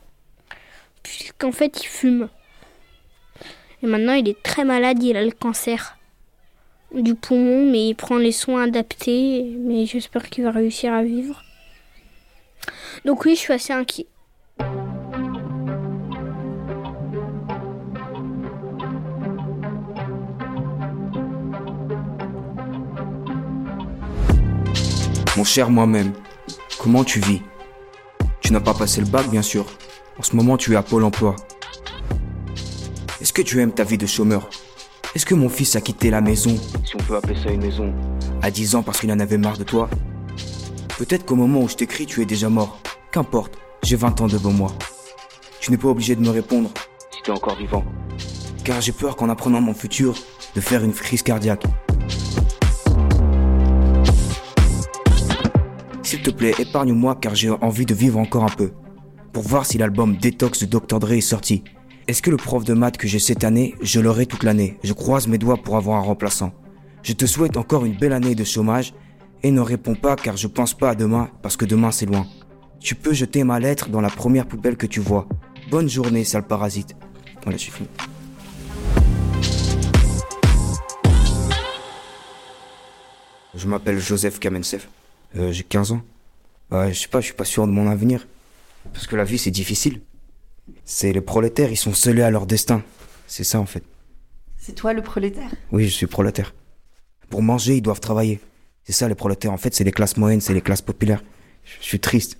Puisqu'en 1.03 1.53
fait, 1.53 1.81
il 1.81 1.87
fume. 1.87 2.27
Et 3.81 3.87
maintenant, 3.87 4.11
il 4.11 4.27
est 4.27 4.43
très 4.43 4.65
malade, 4.65 5.01
il 5.01 5.15
a 5.15 5.23
le 5.23 5.31
cancer 5.31 5.97
du 6.93 7.15
poumon, 7.15 7.65
mais 7.71 7.87
il 7.87 7.95
prend 7.95 8.17
les 8.17 8.33
soins 8.33 8.63
adaptés. 8.63 9.55
Mais 9.57 9.85
j'espère 9.85 10.29
qu'il 10.29 10.43
va 10.43 10.51
réussir 10.51 10.91
à 10.91 11.01
vivre. 11.01 11.43
Donc 13.05 13.23
oui, 13.23 13.35
je 13.35 13.39
suis 13.39 13.53
assez 13.53 13.71
inquiet. 13.71 14.07
Mon 25.37 25.43
cher 25.45 25.69
moi-même, 25.69 26.11
comment 26.85 27.03
tu 27.03 27.19
vis? 27.19 27.41
Tu 28.41 28.53
n'as 28.53 28.59
pas 28.59 28.75
passé 28.75 29.01
le 29.01 29.07
bac, 29.07 29.27
bien 29.31 29.41
sûr. 29.41 29.65
En 30.19 30.21
ce 30.21 30.35
moment, 30.35 30.55
tu 30.55 30.73
es 30.73 30.75
à 30.75 30.83
Pôle 30.83 31.03
emploi. 31.03 31.35
Est-ce 33.19 33.33
que 33.33 33.41
tu 33.41 33.59
aimes 33.59 33.71
ta 33.71 33.83
vie 33.83 33.97
de 33.97 34.05
chômeur? 34.05 34.47
Est-ce 35.15 35.25
que 35.25 35.33
mon 35.33 35.49
fils 35.49 35.75
a 35.75 35.81
quitté 35.81 36.11
la 36.11 36.21
maison, 36.21 36.55
si 36.85 36.95
on 36.95 36.99
peut 36.99 37.15
appeler 37.15 37.35
ça 37.43 37.49
une 37.49 37.61
maison, 37.61 37.91
à 38.43 38.51
10 38.51 38.75
ans 38.75 38.83
parce 38.83 38.99
qu'il 38.99 39.11
en 39.11 39.19
avait 39.19 39.39
marre 39.39 39.57
de 39.57 39.63
toi? 39.63 39.89
Peut-être 40.99 41.25
qu'au 41.25 41.35
moment 41.35 41.61
où 41.61 41.67
je 41.67 41.75
t'écris, 41.75 42.05
tu 42.05 42.21
es 42.21 42.25
déjà 42.25 42.49
mort. 42.49 42.77
Qu'importe, 43.11 43.57
j'ai 43.81 43.95
20 43.95 44.21
ans 44.21 44.27
devant 44.27 44.51
moi. 44.51 44.71
Tu 45.61 45.71
n'es 45.71 45.77
pas 45.77 45.87
obligé 45.87 46.15
de 46.15 46.21
me 46.21 46.29
répondre 46.29 46.69
si 47.09 47.23
tu 47.23 47.31
es 47.31 47.33
encore 47.33 47.57
vivant. 47.57 47.83
Car 48.63 48.79
j'ai 48.79 48.91
peur 48.91 49.15
qu'en 49.15 49.29
apprenant 49.29 49.59
mon 49.59 49.73
futur, 49.73 50.13
de 50.53 50.61
faire 50.61 50.83
une 50.83 50.93
crise 50.93 51.23
cardiaque. 51.23 51.63
Te 56.25 56.31
plaît, 56.31 56.55
épargne-moi 56.57 57.15
car 57.21 57.35
j'ai 57.35 57.51
envie 57.51 57.85
de 57.85 57.93
vivre 57.93 58.17
encore 58.17 58.43
un 58.45 58.49
peu. 58.49 58.71
Pour 59.31 59.43
voir 59.43 59.63
si 59.63 59.77
l'album 59.77 60.17
Détox 60.17 60.63
de 60.63 60.65
Dr. 60.65 60.97
Dre 60.97 61.11
est 61.11 61.21
sorti. 61.21 61.63
Est-ce 62.07 62.23
que 62.23 62.31
le 62.31 62.37
prof 62.37 62.63
de 62.63 62.73
maths 62.73 62.97
que 62.97 63.07
j'ai 63.07 63.19
cette 63.19 63.43
année, 63.43 63.75
je 63.79 63.99
l'aurai 63.99 64.25
toute 64.25 64.41
l'année? 64.41 64.79
Je 64.83 64.93
croise 64.93 65.27
mes 65.27 65.37
doigts 65.37 65.57
pour 65.57 65.77
avoir 65.77 65.99
un 65.99 66.01
remplaçant. 66.01 66.51
Je 67.03 67.13
te 67.13 67.27
souhaite 67.27 67.57
encore 67.57 67.85
une 67.85 67.95
belle 67.95 68.11
année 68.11 68.33
de 68.33 68.43
chômage 68.43 68.95
et 69.43 69.51
ne 69.51 69.61
réponds 69.61 69.93
pas 69.93 70.15
car 70.15 70.35
je 70.35 70.47
pense 70.47 70.73
pas 70.73 70.89
à 70.89 70.95
demain 70.95 71.29
parce 71.43 71.57
que 71.57 71.65
demain 71.65 71.91
c'est 71.91 72.07
loin. 72.07 72.25
Tu 72.79 72.95
peux 72.95 73.13
jeter 73.13 73.43
ma 73.43 73.59
lettre 73.59 73.89
dans 73.89 74.01
la 74.01 74.09
première 74.09 74.47
poubelle 74.47 74.77
que 74.77 74.87
tu 74.87 75.01
vois. 75.01 75.27
Bonne 75.69 75.89
journée, 75.89 76.23
sale 76.23 76.47
parasite. 76.47 76.95
Voilà, 77.43 77.59
j'ai 77.59 77.69
fini. 77.69 77.89
Je 83.53 83.67
m'appelle 83.67 83.99
Joseph 83.99 84.39
Kamensev. 84.39 84.87
Euh, 85.37 85.51
j'ai 85.51 85.63
15 85.63 85.91
ans. 85.91 86.01
Ouais, 86.71 86.93
je 86.93 86.99
sais 86.99 87.07
pas, 87.07 87.21
je 87.21 87.25
suis 87.25 87.35
pas 87.35 87.45
sûr 87.45 87.67
de 87.67 87.71
mon 87.71 87.89
avenir. 87.89 88.27
Parce 88.93 89.07
que 89.07 89.15
la 89.15 89.23
vie, 89.23 89.37
c'est 89.37 89.51
difficile. 89.51 90.01
C'est 90.83 91.13
les 91.13 91.21
prolétaires, 91.21 91.71
ils 91.71 91.77
sont 91.77 91.93
scellés 91.93 92.21
à 92.21 92.31
leur 92.31 92.45
destin. 92.45 92.83
C'est 93.27 93.43
ça, 93.43 93.59
en 93.59 93.65
fait. 93.65 93.83
C'est 94.57 94.73
toi 94.73 94.93
le 94.93 95.01
prolétaire? 95.01 95.51
Oui, 95.71 95.85
je 95.85 95.93
suis 95.93 96.07
prolétaire. 96.07 96.53
Pour 97.29 97.41
manger, 97.41 97.77
ils 97.77 97.81
doivent 97.81 97.99
travailler. 97.99 98.39
C'est 98.83 98.93
ça, 98.93 99.07
les 99.07 99.15
prolétaires. 99.15 99.51
En 99.51 99.57
fait, 99.57 99.73
c'est 99.75 99.83
les 99.83 99.91
classes 99.91 100.17
moyennes, 100.17 100.41
c'est 100.41 100.53
les 100.53 100.61
classes 100.61 100.81
populaires. 100.81 101.23
Je 101.63 101.85
suis 101.85 101.99
triste. 101.99 102.37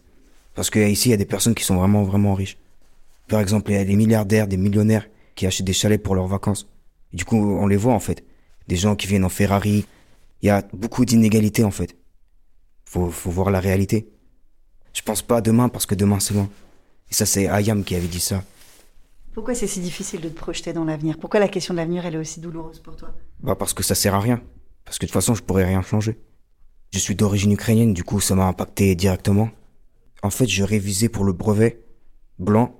Parce 0.54 0.70
qu'ici, 0.70 1.10
il 1.10 1.12
y 1.12 1.14
a 1.14 1.18
des 1.18 1.26
personnes 1.26 1.56
qui 1.56 1.64
sont 1.64 1.76
vraiment, 1.76 2.04
vraiment 2.04 2.34
riches. 2.34 2.58
Par 3.28 3.40
exemple, 3.40 3.72
il 3.72 3.76
y 3.76 3.80
a 3.80 3.86
des 3.86 3.96
milliardaires, 3.96 4.48
des 4.48 4.58
millionnaires 4.58 5.08
qui 5.36 5.46
achètent 5.46 5.66
des 5.66 5.74
chalets 5.74 6.02
pour 6.02 6.16
leurs 6.16 6.28
vacances. 6.28 6.68
Et 7.14 7.18
du 7.18 7.26
coup, 7.26 7.38
on 7.38 7.68
les 7.68 7.78
voit, 7.78 7.94
en 7.94 8.00
fait. 8.00 8.24
Des 8.68 8.76
gens 8.76 8.96
qui 8.96 9.08
viennent 9.08 9.26
en 9.26 9.30
Ferrari. 9.30 9.86
Il 10.42 10.48
y 10.48 10.50
a 10.50 10.64
beaucoup 10.74 11.06
d'inégalités, 11.06 11.64
en 11.64 11.72
fait. 11.72 11.96
Faut, 12.86 13.10
faut 13.10 13.32
voir 13.32 13.50
la 13.50 13.60
réalité. 13.60 14.08
Je 14.96 15.02
pense 15.02 15.22
pas 15.22 15.38
à 15.38 15.42
demain 15.42 15.68
parce 15.70 15.86
que 15.86 15.94
demain, 15.94 16.20
c'est 16.20 16.34
loin. 16.34 16.50
Et 17.12 17.14
ça, 17.14 17.26
c'est 17.26 17.48
Ayam 17.48 17.84
qui 17.84 17.96
avait 17.96 18.08
dit 18.08 18.22
ça. 18.22 18.44
Pourquoi 19.34 19.54
c'est 19.54 19.68
si 19.68 19.82
difficile 19.82 20.22
de 20.22 20.30
te 20.30 20.40
projeter 20.40 20.72
dans 20.72 20.86
l'avenir? 20.86 21.18
Pourquoi 21.20 21.42
la 21.42 21.50
question 21.50 21.74
de 21.74 21.80
l'avenir, 21.80 22.06
elle 22.06 22.16
est 22.16 22.20
aussi 22.20 22.40
douloureuse 22.40 22.80
pour 22.80 22.96
toi? 22.96 23.14
Bah, 23.42 23.56
parce 23.56 23.74
que 23.74 23.84
ça 23.84 23.94
sert 23.94 24.16
à 24.16 24.22
rien. 24.22 24.42
Parce 24.86 24.98
que 24.98 25.06
de 25.06 25.10
toute 25.10 25.14
façon, 25.14 25.36
je 25.36 25.44
pourrais 25.44 25.66
rien 25.66 25.82
changer. 25.82 26.18
Je 26.94 27.00
suis 27.00 27.14
d'origine 27.14 27.52
ukrainienne, 27.52 27.94
du 27.94 28.06
coup, 28.06 28.22
ça 28.22 28.36
m'a 28.36 28.46
impacté 28.46 28.96
directement. 28.96 29.50
En 30.24 30.30
fait, 30.30 30.48
je 30.48 30.64
révisais 30.64 31.10
pour 31.10 31.26
le 31.26 31.34
brevet 31.34 31.84
blanc. 32.40 32.80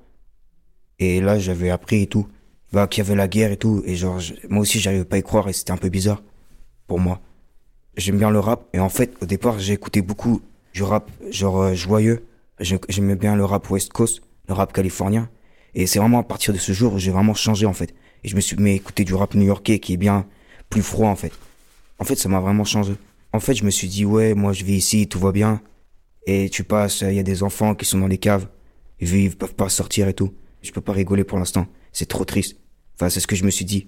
Et 1.00 1.20
là, 1.20 1.38
j'avais 1.38 1.70
appris 1.70 2.04
et 2.04 2.08
tout. 2.08 2.30
Bah, 2.72 2.88
qu'il 2.88 3.04
y 3.04 3.08
avait 3.08 3.16
la 3.16 3.28
guerre 3.28 3.52
et 3.52 3.58
tout. 3.58 3.84
Et 3.86 3.98
genre, 3.98 4.22
moi 4.48 4.62
aussi, 4.62 4.80
j'arrivais 4.80 5.04
pas 5.04 5.18
à 5.18 5.20
y 5.20 5.24
croire 5.24 5.50
et 5.50 5.54
c'était 5.54 5.72
un 5.72 5.78
peu 5.78 5.90
bizarre. 5.90 6.24
Pour 6.88 7.02
moi. 7.02 7.20
J'aime 7.98 8.18
bien 8.18 8.32
le 8.32 8.40
rap. 8.40 8.70
Et 8.72 8.80
en 8.80 8.90
fait, 8.90 9.14
au 9.22 9.26
départ, 9.26 9.60
j'ai 9.60 9.74
écouté 9.74 10.02
beaucoup 10.02 10.42
du 10.76 10.84
rap, 10.84 11.10
genre, 11.32 11.62
euh, 11.62 11.74
joyeux. 11.74 12.28
J'aimais 12.60 13.16
bien 13.16 13.38
le 13.38 13.46
rap 13.46 13.70
West 13.72 13.94
Coast, 13.94 14.22
le 14.50 14.54
rap 14.54 14.74
californien. 14.74 15.30
Et 15.74 15.88
c'est 15.88 16.00
vraiment 16.00 16.20
à 16.20 16.24
partir 16.24 16.54
de 16.54 16.60
ce 16.60 16.74
jour 16.74 16.94
où 16.94 17.00
j'ai 17.00 17.12
vraiment 17.12 17.34
changé, 17.34 17.66
en 17.66 17.74
fait. 17.74 17.96
Et 18.24 18.28
je 18.28 18.36
me 18.36 18.42
suis 18.42 18.58
mis 18.58 18.72
à 18.72 18.74
écouter 18.74 19.06
du 19.06 19.14
rap 19.14 19.36
new-yorkais 19.36 19.80
qui 19.80 19.94
est 19.94 19.98
bien 19.98 20.28
plus 20.70 20.82
froid, 20.82 21.08
en 21.08 21.16
fait. 21.16 21.32
En 21.98 22.04
fait, 22.04 22.18
ça 22.18 22.28
m'a 22.28 22.42
vraiment 22.42 22.66
changé. 22.66 22.94
En 23.32 23.40
fait, 23.40 23.56
je 23.56 23.64
me 23.64 23.70
suis 23.70 23.88
dit, 23.88 24.04
ouais, 24.04 24.34
moi, 24.34 24.52
je 24.52 24.66
vis 24.66 24.76
ici, 24.76 25.08
tout 25.08 25.20
va 25.20 25.32
bien. 25.32 25.62
Et 26.28 26.50
tu 26.50 26.66
passes, 26.66 27.02
il 27.02 27.14
y 27.14 27.20
a 27.20 27.24
des 27.24 27.42
enfants 27.42 27.74
qui 27.74 27.86
sont 27.86 28.00
dans 28.00 28.08
les 28.08 28.18
caves. 28.18 28.48
Ils 29.00 29.08
vivent, 29.08 29.38
peuvent 29.38 29.56
pas 29.56 29.70
sortir 29.70 30.10
et 30.10 30.14
tout. 30.14 30.34
Je 30.62 30.72
peux 30.72 30.82
pas 30.82 30.94
rigoler 30.94 31.24
pour 31.24 31.38
l'instant. 31.38 31.68
C'est 31.94 32.08
trop 32.08 32.26
triste. 32.26 32.58
Enfin, 32.96 33.10
c'est 33.10 33.22
ce 33.22 33.28
que 33.28 33.38
je 33.38 33.46
me 33.46 33.50
suis 33.50 33.66
dit. 33.66 33.88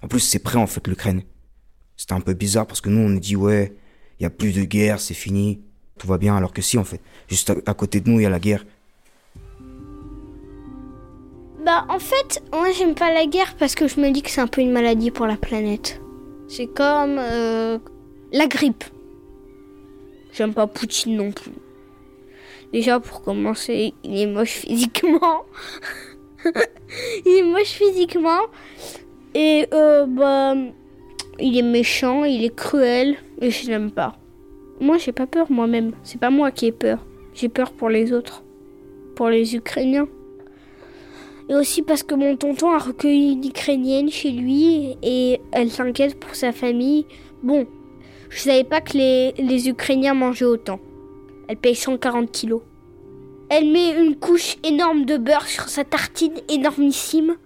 En 0.00 0.08
plus, 0.08 0.20
c'est 0.20 0.38
prêt, 0.38 0.56
en 0.56 0.66
fait, 0.66 0.86
l'Ukraine. 0.86 1.22
C'était 1.98 2.14
un 2.14 2.20
peu 2.20 2.32
bizarre 2.32 2.66
parce 2.66 2.80
que 2.80 2.88
nous, 2.88 3.00
on 3.00 3.10
nous 3.10 3.20
dit, 3.20 3.36
ouais, 3.36 3.76
il 4.18 4.22
y 4.22 4.26
a 4.26 4.30
plus 4.30 4.52
de 4.52 4.64
guerre, 4.64 5.00
c'est 5.00 5.14
fini. 5.14 5.60
Tout 5.98 6.06
va 6.06 6.18
bien, 6.18 6.36
alors 6.36 6.52
que 6.52 6.62
si, 6.62 6.78
en 6.78 6.84
fait. 6.84 7.00
Juste 7.28 7.52
à, 7.66 7.74
côté 7.74 8.00
de 8.00 8.08
nous, 8.08 8.20
il 8.20 8.22
y 8.22 8.26
a 8.26 8.30
la 8.30 8.38
guerre. 8.38 8.64
Bah, 11.64 11.84
en 11.88 11.98
fait, 11.98 12.42
moi, 12.52 12.70
j'aime 12.70 12.94
pas 12.94 13.12
la 13.12 13.26
guerre 13.26 13.54
parce 13.58 13.74
que 13.74 13.88
je 13.88 14.00
me 14.00 14.10
dis 14.10 14.22
que 14.22 14.30
c'est 14.30 14.40
un 14.40 14.46
peu 14.46 14.60
une 14.60 14.72
maladie 14.72 15.10
pour 15.10 15.26
la 15.26 15.36
planète. 15.36 16.00
C'est 16.46 16.68
comme 16.68 17.18
euh, 17.18 17.78
la 18.32 18.46
grippe. 18.46 18.84
J'aime 20.32 20.54
pas 20.54 20.66
Poutine 20.66 21.16
non 21.16 21.32
plus. 21.32 21.52
Déjà, 22.72 23.00
pour 23.00 23.22
commencer, 23.22 23.92
il 24.04 24.18
est 24.18 24.26
moche 24.26 24.58
physiquement. 24.58 25.44
il 27.26 27.32
est 27.32 27.42
moche 27.42 27.72
physiquement. 27.72 28.40
Et, 29.34 29.66
euh, 29.74 30.06
bah, 30.06 30.54
il 31.40 31.58
est 31.58 31.62
méchant, 31.62 32.24
il 32.24 32.44
est 32.44 32.54
cruel. 32.54 33.16
Et 33.40 33.50
je 33.50 33.68
l'aime 33.68 33.90
pas. 33.90 34.16
Moi, 34.80 34.96
j'ai 34.98 35.12
pas 35.12 35.26
peur 35.26 35.50
moi-même. 35.50 35.92
C'est 36.02 36.20
pas 36.20 36.30
moi 36.30 36.50
qui 36.50 36.66
ai 36.66 36.72
peur. 36.72 37.04
J'ai 37.34 37.48
peur 37.48 37.72
pour 37.72 37.88
les 37.88 38.12
autres. 38.12 38.44
Pour 39.16 39.28
les 39.28 39.56
Ukrainiens. 39.56 40.08
Et 41.48 41.54
aussi 41.54 41.82
parce 41.82 42.02
que 42.02 42.14
mon 42.14 42.36
tonton 42.36 42.70
a 42.70 42.78
recueilli 42.78 43.32
une 43.32 43.44
Ukrainienne 43.44 44.10
chez 44.10 44.30
lui 44.30 44.96
et 45.02 45.40
elle 45.50 45.70
s'inquiète 45.70 46.20
pour 46.20 46.34
sa 46.34 46.52
famille. 46.52 47.06
Bon, 47.42 47.66
je 48.28 48.40
savais 48.40 48.64
pas 48.64 48.80
que 48.80 48.96
les, 48.96 49.32
les 49.32 49.68
Ukrainiens 49.68 50.14
mangeaient 50.14 50.44
autant. 50.44 50.78
Elle 51.48 51.56
paye 51.56 51.74
140 51.74 52.30
kilos. 52.30 52.62
Elle 53.48 53.72
met 53.72 53.98
une 53.98 54.16
couche 54.16 54.58
énorme 54.62 55.06
de 55.06 55.16
beurre 55.16 55.46
sur 55.46 55.68
sa 55.68 55.84
tartine 55.84 56.34
énormissime. 56.50 57.36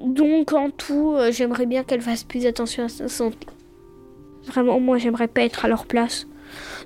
Donc 0.00 0.52
en 0.52 0.70
tout, 0.70 1.14
euh, 1.14 1.30
j'aimerais 1.30 1.66
bien 1.66 1.84
qu'elle 1.84 2.02
fasse 2.02 2.24
plus 2.24 2.44
attention 2.44 2.84
à 2.84 2.88
sa 2.88 3.08
santé. 3.08 3.46
Vraiment, 4.48 4.80
moi, 4.80 4.98
j'aimerais 4.98 5.28
pas 5.28 5.42
être 5.42 5.64
à 5.64 5.68
leur 5.68 5.86
place. 5.86 6.26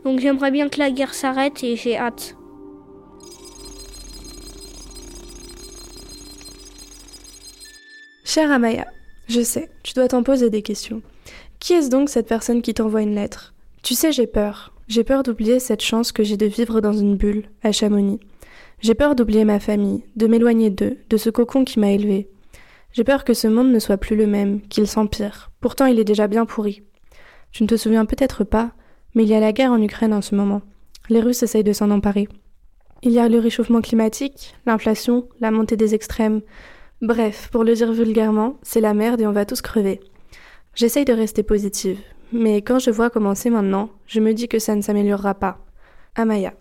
Donc 0.04 0.18
j'aimerais 0.20 0.50
bien 0.50 0.68
que 0.68 0.78
la 0.78 0.90
guerre 0.90 1.14
s'arrête 1.14 1.62
et 1.62 1.76
j'ai 1.76 1.96
hâte. 1.96 2.36
Cher 8.24 8.50
Amaya, 8.50 8.86
je 9.28 9.42
sais, 9.42 9.70
tu 9.82 9.92
dois 9.92 10.08
t'en 10.08 10.22
poser 10.22 10.50
des 10.50 10.62
questions. 10.62 11.02
Qui 11.60 11.74
est-ce 11.74 11.90
donc 11.90 12.08
cette 12.08 12.26
personne 12.26 12.62
qui 12.62 12.74
t'envoie 12.74 13.02
une 13.02 13.14
lettre? 13.14 13.54
Tu 13.82 13.94
sais, 13.94 14.10
j'ai 14.10 14.26
peur. 14.26 14.72
J'ai 14.88 15.04
peur 15.04 15.22
d'oublier 15.22 15.60
cette 15.60 15.82
chance 15.82 16.12
que 16.12 16.24
j'ai 16.24 16.36
de 16.36 16.46
vivre 16.46 16.80
dans 16.80 16.92
une 16.92 17.16
bulle, 17.16 17.44
à 17.62 17.72
Chamonix. 17.72 18.20
J'ai 18.80 18.94
peur 18.94 19.14
d'oublier 19.14 19.44
ma 19.44 19.60
famille, 19.60 20.02
de 20.16 20.26
m'éloigner 20.26 20.70
d'eux, 20.70 20.98
de 21.08 21.16
ce 21.16 21.30
cocon 21.30 21.64
qui 21.64 21.78
m'a 21.78 21.92
élevé. 21.92 22.28
J'ai 22.92 23.04
peur 23.04 23.24
que 23.24 23.34
ce 23.34 23.48
monde 23.48 23.70
ne 23.70 23.78
soit 23.78 23.96
plus 23.96 24.16
le 24.16 24.26
même, 24.26 24.60
qu'il 24.62 24.88
s'empire. 24.88 25.50
Pourtant, 25.60 25.86
il 25.86 26.00
est 26.00 26.04
déjà 26.04 26.26
bien 26.26 26.46
pourri. 26.46 26.82
Tu 27.52 27.62
ne 27.62 27.68
te 27.68 27.76
souviens 27.76 28.06
peut-être 28.06 28.44
pas, 28.44 28.72
mais 29.14 29.24
il 29.24 29.28
y 29.28 29.34
a 29.34 29.40
la 29.40 29.52
guerre 29.52 29.72
en 29.72 29.80
Ukraine 29.80 30.14
en 30.14 30.22
ce 30.22 30.34
moment. 30.34 30.62
Les 31.08 31.20
Russes 31.20 31.42
essayent 31.42 31.64
de 31.64 31.72
s'en 31.72 31.90
emparer. 31.90 32.28
Il 33.02 33.12
y 33.12 33.18
a 33.18 33.28
le 33.28 33.38
réchauffement 33.38 33.80
climatique, 33.80 34.54
l'inflation, 34.64 35.28
la 35.40 35.50
montée 35.50 35.76
des 35.76 35.94
extrêmes. 35.94 36.40
Bref, 37.00 37.48
pour 37.50 37.64
le 37.64 37.74
dire 37.74 37.92
vulgairement, 37.92 38.58
c'est 38.62 38.80
la 38.80 38.94
merde 38.94 39.20
et 39.20 39.26
on 39.26 39.32
va 39.32 39.44
tous 39.44 39.60
crever. 39.60 40.00
J'essaye 40.74 41.04
de 41.04 41.12
rester 41.12 41.42
positive, 41.42 41.98
mais 42.32 42.62
quand 42.62 42.78
je 42.78 42.90
vois 42.90 43.10
commencer 43.10 43.50
maintenant, 43.50 43.90
je 44.06 44.20
me 44.20 44.32
dis 44.32 44.48
que 44.48 44.58
ça 44.58 44.74
ne 44.74 44.82
s'améliorera 44.82 45.34
pas. 45.34 45.58
Amaya. 46.14 46.54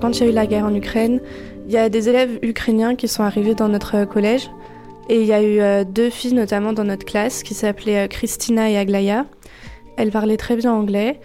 Quand 0.00 0.18
il 0.18 0.24
y 0.24 0.26
a 0.26 0.30
eu 0.30 0.34
la 0.34 0.46
guerre 0.46 0.64
en 0.64 0.74
Ukraine, 0.74 1.20
il 1.66 1.72
y 1.72 1.76
a 1.76 1.90
des 1.90 2.08
élèves 2.08 2.38
ukrainiens 2.42 2.96
qui 2.96 3.06
sont 3.06 3.22
arrivés 3.22 3.54
dans 3.54 3.68
notre 3.68 4.04
collège. 4.06 4.50
Et 5.10 5.20
il 5.20 5.26
y 5.26 5.32
a 5.32 5.42
eu 5.42 5.60
euh, 5.60 5.84
deux 5.84 6.08
filles 6.08 6.34
notamment 6.34 6.72
dans 6.72 6.84
notre 6.84 7.04
classe 7.04 7.42
qui 7.42 7.52
s'appelaient 7.52 8.04
euh, 8.04 8.08
Christina 8.08 8.70
et 8.70 8.78
Aglaya. 8.78 9.26
Elle 9.96 10.10
parlait 10.10 10.36
très 10.36 10.56
bien 10.56 10.72
anglais, 10.72 11.20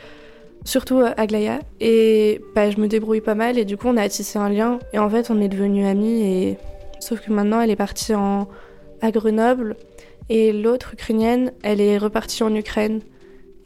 surtout 0.65 0.99
euh, 0.99 1.11
Aglaya. 1.15 1.59
Et 1.79 2.41
bah, 2.53 2.69
je 2.69 2.77
me 2.77 2.87
débrouille 2.87 3.21
pas 3.21 3.35
mal 3.35 3.57
et 3.57 3.63
du 3.63 3.77
coup 3.77 3.87
on 3.87 3.95
a 3.95 4.09
tissé 4.09 4.39
un 4.39 4.49
lien. 4.49 4.79
Et 4.91 4.99
en 4.99 5.09
fait 5.09 5.29
on 5.29 5.39
est 5.39 5.47
devenus 5.47 5.85
amis. 5.85 6.23
Et... 6.23 6.57
Sauf 6.99 7.21
que 7.21 7.31
maintenant 7.31 7.61
elle 7.61 7.69
est 7.69 7.75
partie 7.75 8.13
à 8.13 9.11
Grenoble. 9.11 9.77
Et 10.29 10.51
l'autre 10.51 10.93
ukrainienne, 10.93 11.51
elle 11.63 11.79
est 11.79 11.97
repartie 11.97 12.43
en 12.43 12.53
Ukraine. 12.53 13.01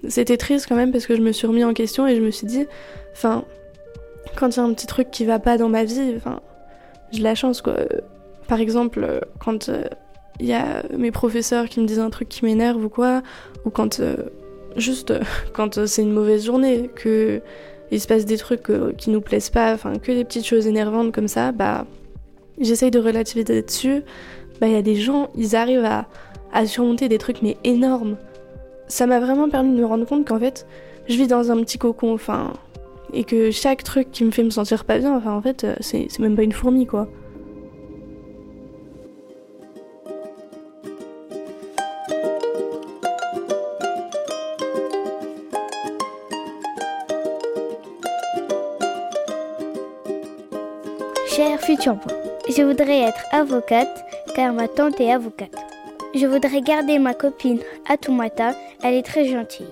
C'était 0.07 0.37
triste 0.37 0.67
quand 0.67 0.75
même 0.75 0.91
parce 0.91 1.07
que 1.07 1.15
je 1.15 1.21
me 1.21 1.31
suis 1.31 1.47
remis 1.47 1.63
en 1.63 1.73
question 1.73 2.05
et 2.05 2.15
je 2.15 2.21
me 2.21 2.31
suis 2.31 2.45
dit, 2.45 2.65
enfin, 3.13 3.45
quand 4.35 4.55
il 4.55 4.57
y 4.57 4.59
a 4.59 4.63
un 4.63 4.73
petit 4.73 4.87
truc 4.87 5.11
qui 5.11 5.25
va 5.25 5.39
pas 5.39 5.57
dans 5.57 5.69
ma 5.69 5.83
vie, 5.83 6.13
enfin, 6.15 6.39
j'ai 7.11 7.21
la 7.21 7.35
chance 7.35 7.61
quoi. 7.61 7.75
Par 8.47 8.59
exemple, 8.59 9.21
quand 9.39 9.69
il 10.39 10.45
y 10.45 10.53
a 10.53 10.83
mes 10.97 11.11
professeurs 11.11 11.69
qui 11.69 11.79
me 11.79 11.85
disent 11.85 11.99
un 11.99 12.09
truc 12.09 12.29
qui 12.29 12.45
m'énerve 12.45 12.83
ou 12.83 12.89
quoi, 12.89 13.21
ou 13.65 13.69
quand 13.69 14.01
juste 14.75 15.13
quand 15.53 15.85
c'est 15.85 16.01
une 16.01 16.13
mauvaise 16.13 16.45
journée, 16.45 16.89
que 16.95 17.41
il 17.91 17.99
se 17.99 18.07
passe 18.07 18.25
des 18.25 18.37
trucs 18.37 18.71
qui 18.97 19.09
nous 19.09 19.21
plaisent 19.21 19.49
pas, 19.49 19.73
enfin 19.73 19.93
que 19.97 20.11
des 20.11 20.23
petites 20.23 20.45
choses 20.45 20.67
énervantes 20.67 21.11
comme 21.11 21.27
ça, 21.27 21.51
bah 21.51 21.85
j'essaye 22.59 22.91
de 22.91 22.99
relativiser 22.99 23.61
dessus. 23.61 24.03
Bah 24.61 24.67
il 24.67 24.73
y 24.73 24.77
a 24.77 24.81
des 24.81 24.95
gens, 24.95 25.29
ils 25.35 25.55
arrivent 25.55 25.85
à, 25.85 26.07
à 26.53 26.65
surmonter 26.65 27.09
des 27.09 27.17
trucs 27.17 27.41
mais 27.41 27.57
énormes. 27.63 28.17
Ça 28.87 29.05
m'a 29.05 29.19
vraiment 29.19 29.49
permis 29.49 29.75
de 29.75 29.81
me 29.81 29.85
rendre 29.85 30.05
compte 30.05 30.27
qu'en 30.27 30.39
fait, 30.39 30.65
je 31.07 31.15
vis 31.15 31.27
dans 31.27 31.51
un 31.51 31.57
petit 31.63 31.77
cocon, 31.77 32.13
enfin, 32.13 32.53
et 33.13 33.23
que 33.23 33.51
chaque 33.51 33.83
truc 33.83 34.11
qui 34.11 34.23
me 34.23 34.31
fait 34.31 34.43
me 34.43 34.49
sentir 34.49 34.85
pas 34.85 34.97
bien, 34.97 35.15
enfin 35.15 35.33
en 35.33 35.41
fait, 35.41 35.65
c'est 35.81 36.07
même 36.19 36.35
pas 36.35 36.43
une 36.43 36.51
fourmi 36.51 36.85
quoi. 36.85 37.07
Cher 51.27 51.59
futur 51.61 51.95
moi, 51.95 52.05
Je 52.49 52.63
voudrais 52.63 53.01
être 53.01 53.23
avocate 53.31 54.05
car 54.35 54.53
ma 54.53 54.67
tante 54.67 54.99
est 54.99 55.11
avocate. 55.11 55.55
Je 56.15 56.25
voudrais 56.25 56.61
garder 56.61 56.99
ma 56.99 57.13
copine 57.13 57.59
Atumata, 57.87 58.55
elle 58.83 58.95
est 58.95 59.03
très 59.03 59.25
gentille. 59.25 59.67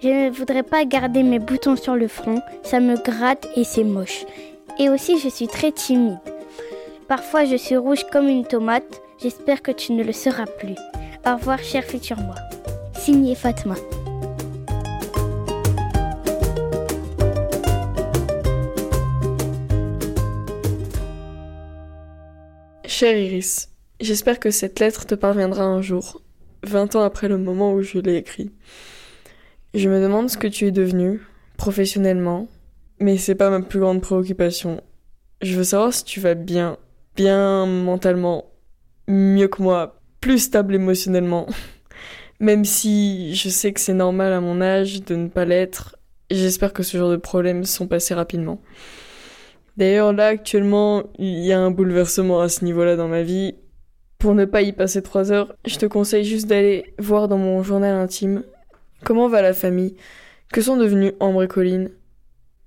Je 0.00 0.08
ne 0.08 0.30
voudrais 0.30 0.62
pas 0.62 0.84
garder 0.84 1.24
mes 1.24 1.40
boutons 1.40 1.74
sur 1.74 1.96
le 1.96 2.06
front, 2.06 2.40
ça 2.62 2.78
me 2.78 2.96
gratte 3.02 3.48
et 3.56 3.64
c'est 3.64 3.82
moche. 3.82 4.24
Et 4.78 4.88
aussi 4.88 5.18
je 5.18 5.28
suis 5.28 5.48
très 5.48 5.72
timide. 5.72 6.18
Parfois 7.08 7.44
je 7.44 7.56
suis 7.56 7.76
rouge 7.76 8.04
comme 8.12 8.28
une 8.28 8.46
tomate, 8.46 9.02
j'espère 9.20 9.60
que 9.60 9.72
tu 9.72 9.94
ne 9.94 10.04
le 10.04 10.12
seras 10.12 10.46
plus. 10.46 10.76
Au 11.26 11.34
revoir 11.34 11.58
cher 11.58 11.82
futur 11.82 12.16
moi. 12.18 12.36
Signé 12.94 13.34
Fatma. 13.34 13.74
Cher 22.84 23.18
Iris, 23.18 23.70
j'espère 24.00 24.38
que 24.38 24.52
cette 24.52 24.78
lettre 24.78 25.06
te 25.06 25.16
parviendra 25.16 25.64
un 25.64 25.82
jour, 25.82 26.22
20 26.62 26.94
ans 26.94 27.02
après 27.02 27.26
le 27.26 27.38
moment 27.38 27.72
où 27.72 27.82
je 27.82 27.98
l'ai 27.98 28.14
écrit. 28.14 28.52
Je 29.74 29.90
me 29.90 30.00
demande 30.00 30.30
ce 30.30 30.38
que 30.38 30.46
tu 30.46 30.66
es 30.66 30.70
devenu, 30.70 31.20
professionnellement, 31.58 32.48
mais 33.00 33.18
c'est 33.18 33.34
pas 33.34 33.50
ma 33.50 33.60
plus 33.60 33.80
grande 33.80 34.00
préoccupation. 34.00 34.80
Je 35.42 35.56
veux 35.56 35.64
savoir 35.64 35.92
si 35.92 36.04
tu 36.04 36.20
vas 36.20 36.34
bien, 36.34 36.78
bien 37.16 37.66
mentalement, 37.66 38.46
mieux 39.08 39.46
que 39.48 39.62
moi, 39.62 40.00
plus 40.22 40.38
stable 40.38 40.74
émotionnellement. 40.74 41.46
Même 42.40 42.64
si 42.64 43.34
je 43.34 43.50
sais 43.50 43.72
que 43.74 43.80
c'est 43.80 43.92
normal 43.92 44.32
à 44.32 44.40
mon 44.40 44.62
âge 44.62 45.04
de 45.04 45.16
ne 45.16 45.28
pas 45.28 45.44
l'être, 45.44 45.96
j'espère 46.30 46.72
que 46.72 46.82
ce 46.82 46.96
genre 46.96 47.10
de 47.10 47.16
problèmes 47.16 47.64
sont 47.64 47.86
passés 47.86 48.14
rapidement. 48.14 48.62
D'ailleurs, 49.76 50.14
là, 50.14 50.28
actuellement, 50.28 51.04
il 51.18 51.44
y 51.44 51.52
a 51.52 51.60
un 51.60 51.70
bouleversement 51.70 52.40
à 52.40 52.48
ce 52.48 52.64
niveau-là 52.64 52.96
dans 52.96 53.08
ma 53.08 53.22
vie. 53.22 53.54
Pour 54.18 54.34
ne 54.34 54.46
pas 54.46 54.62
y 54.62 54.72
passer 54.72 55.02
trois 55.02 55.30
heures, 55.30 55.54
je 55.66 55.76
te 55.76 55.86
conseille 55.86 56.24
juste 56.24 56.46
d'aller 56.46 56.94
voir 56.98 57.28
dans 57.28 57.38
mon 57.38 57.62
journal 57.62 57.94
intime 57.94 58.42
comment 59.04 59.28
va 59.28 59.42
la 59.42 59.54
famille, 59.54 59.96
que 60.52 60.60
sont 60.60 60.76
devenus 60.76 61.12
Ambre 61.20 61.44
et 61.44 61.48
Colline? 61.48 61.90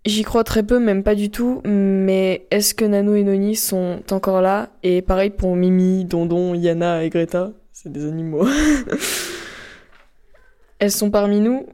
J'y 0.05 0.23
crois 0.23 0.43
très 0.43 0.63
peu, 0.63 0.79
même 0.79 1.03
pas 1.03 1.13
du 1.13 1.29
tout, 1.29 1.61
mais 1.63 2.47
est-ce 2.49 2.73
que 2.73 2.85
Nanou 2.85 3.15
et 3.15 3.23
Noni 3.23 3.55
sont 3.55 4.01
encore 4.09 4.41
là? 4.41 4.69
Et 4.81 5.03
pareil 5.03 5.29
pour 5.29 5.55
Mimi, 5.55 6.05
Dondon, 6.05 6.55
Yana 6.55 7.03
et 7.03 7.09
Greta, 7.09 7.51
c'est 7.71 7.91
des 7.91 8.07
animaux. 8.07 8.47
Elles 10.79 10.91
sont 10.91 11.11
parmi 11.11 11.39
nous? 11.39 11.67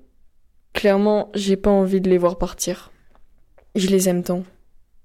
Clairement, 0.73 1.31
j'ai 1.33 1.55
pas 1.55 1.69
envie 1.69 2.01
de 2.01 2.09
les 2.09 2.17
voir 2.17 2.37
partir. 2.37 2.91
Je 3.75 3.87
les 3.87 4.09
aime 4.09 4.23
tant. 4.23 4.43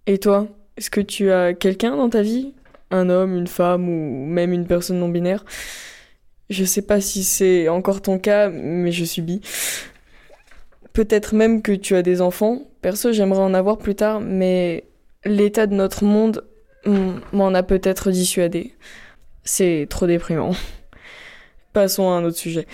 Et 0.07 0.19
toi, 0.19 0.49
est-ce 0.77 0.91
que 0.91 1.01
tu 1.01 1.31
as 1.31 1.55
quelqu'un 1.55 1.97
dans 1.97 2.11
ta 2.11 2.23
vie? 2.23 2.55
Un 2.91 3.09
homme, 3.09 3.37
une 3.37 3.47
femme 3.47 3.89
ou 3.89 4.27
même 4.27 4.53
une 4.53 4.67
personne 4.67 4.99
non 4.99 5.09
binaire? 5.09 5.45
Je 6.53 6.65
sais 6.65 6.83
pas 6.83 7.01
si 7.01 7.25
c'est 7.25 7.69
encore 7.69 8.03
ton 8.03 8.19
cas, 8.19 8.51
mais 8.51 8.93
je 8.93 9.07
subis. 9.07 9.41
Peut-être 10.93 11.35
même 11.35 11.63
que 11.63 11.73
tu 11.73 11.97
as 11.97 12.03
des 12.03 12.21
enfants. 12.21 12.69
Perso, 12.83 13.11
j'aimerais 13.13 13.41
en 13.41 13.55
avoir 13.55 13.79
plus 13.79 13.95
tard, 13.95 14.21
mais 14.21 14.85
l'état 15.25 15.67
de 15.67 15.75
notre 15.75 16.05
monde 16.05 16.45
m'en 17.33 17.55
a 17.55 17.63
peut-être 17.63 18.11
dissuadé. 18.11 18.75
C'est 19.45 19.87
trop 19.89 20.07
déprimant. 20.07 20.55
Passons 21.73 22.11
à 22.11 22.13
un 22.13 22.25
autre 22.25 22.37
sujet. 22.37 22.67